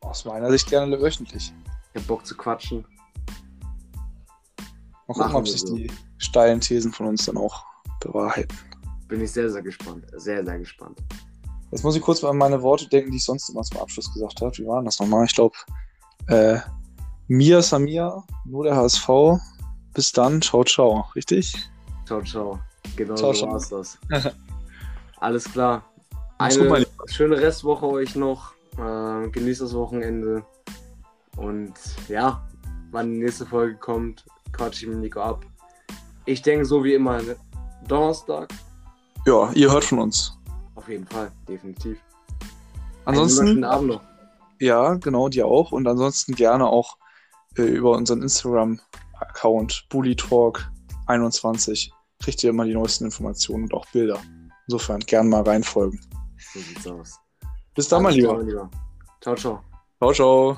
[0.01, 1.53] Aus meiner Sicht gerne wöchentlich.
[1.93, 2.87] Ich hab Bock zu quatschen.
[5.07, 5.77] Mal gucken, Machen ob sich so.
[5.77, 7.67] die steilen Thesen von uns dann auch
[8.01, 8.57] bewahrheiten.
[9.09, 10.07] Bin ich sehr, sehr gespannt.
[10.17, 10.99] Sehr, sehr gespannt.
[11.71, 14.11] Jetzt muss ich kurz mal an meine Worte denken, die ich sonst immer zum Abschluss
[14.11, 14.57] gesagt habe.
[14.57, 15.27] Wie waren das nochmal?
[15.27, 15.55] Ich glaube,
[16.29, 16.59] äh,
[17.29, 19.07] Mia Samia, nur der HSV.
[19.93, 21.05] Bis dann, ciao, ciao.
[21.15, 21.55] Richtig?
[22.07, 22.59] Ciao, ciao.
[22.97, 23.53] Genau Ciao, so ciao.
[23.53, 23.99] war's das.
[25.21, 25.85] Alles klar.
[26.39, 28.55] Eine schöne Restwoche euch noch.
[28.79, 30.45] Äh, genießt das Wochenende.
[31.37, 31.75] Und
[32.09, 32.49] ja,
[32.91, 35.45] wann die nächste Folge kommt, quatsch ich mit Nico ab.
[36.25, 37.37] Ich denke so wie immer ne?
[37.87, 38.49] Donnerstag.
[39.27, 40.37] Ja, ihr hört von uns.
[40.75, 41.99] Auf jeden Fall, definitiv.
[43.05, 44.01] Einen Ansonsten, wunderschönen Abend noch.
[44.61, 45.73] ja, genau, dir auch.
[45.73, 46.97] Und ansonsten gerne auch
[47.57, 51.91] äh, über unseren Instagram-Account BullyTalk21
[52.21, 54.21] kriegt ihr immer die neuesten Informationen und auch Bilder.
[54.69, 56.01] Insofern gern mal reinfolgen.
[56.53, 57.19] So sieht's aus.
[57.75, 58.71] Bis dann, mein Lieber.
[59.21, 59.63] Ciao, ciao.
[59.99, 60.57] Ciao, ciao.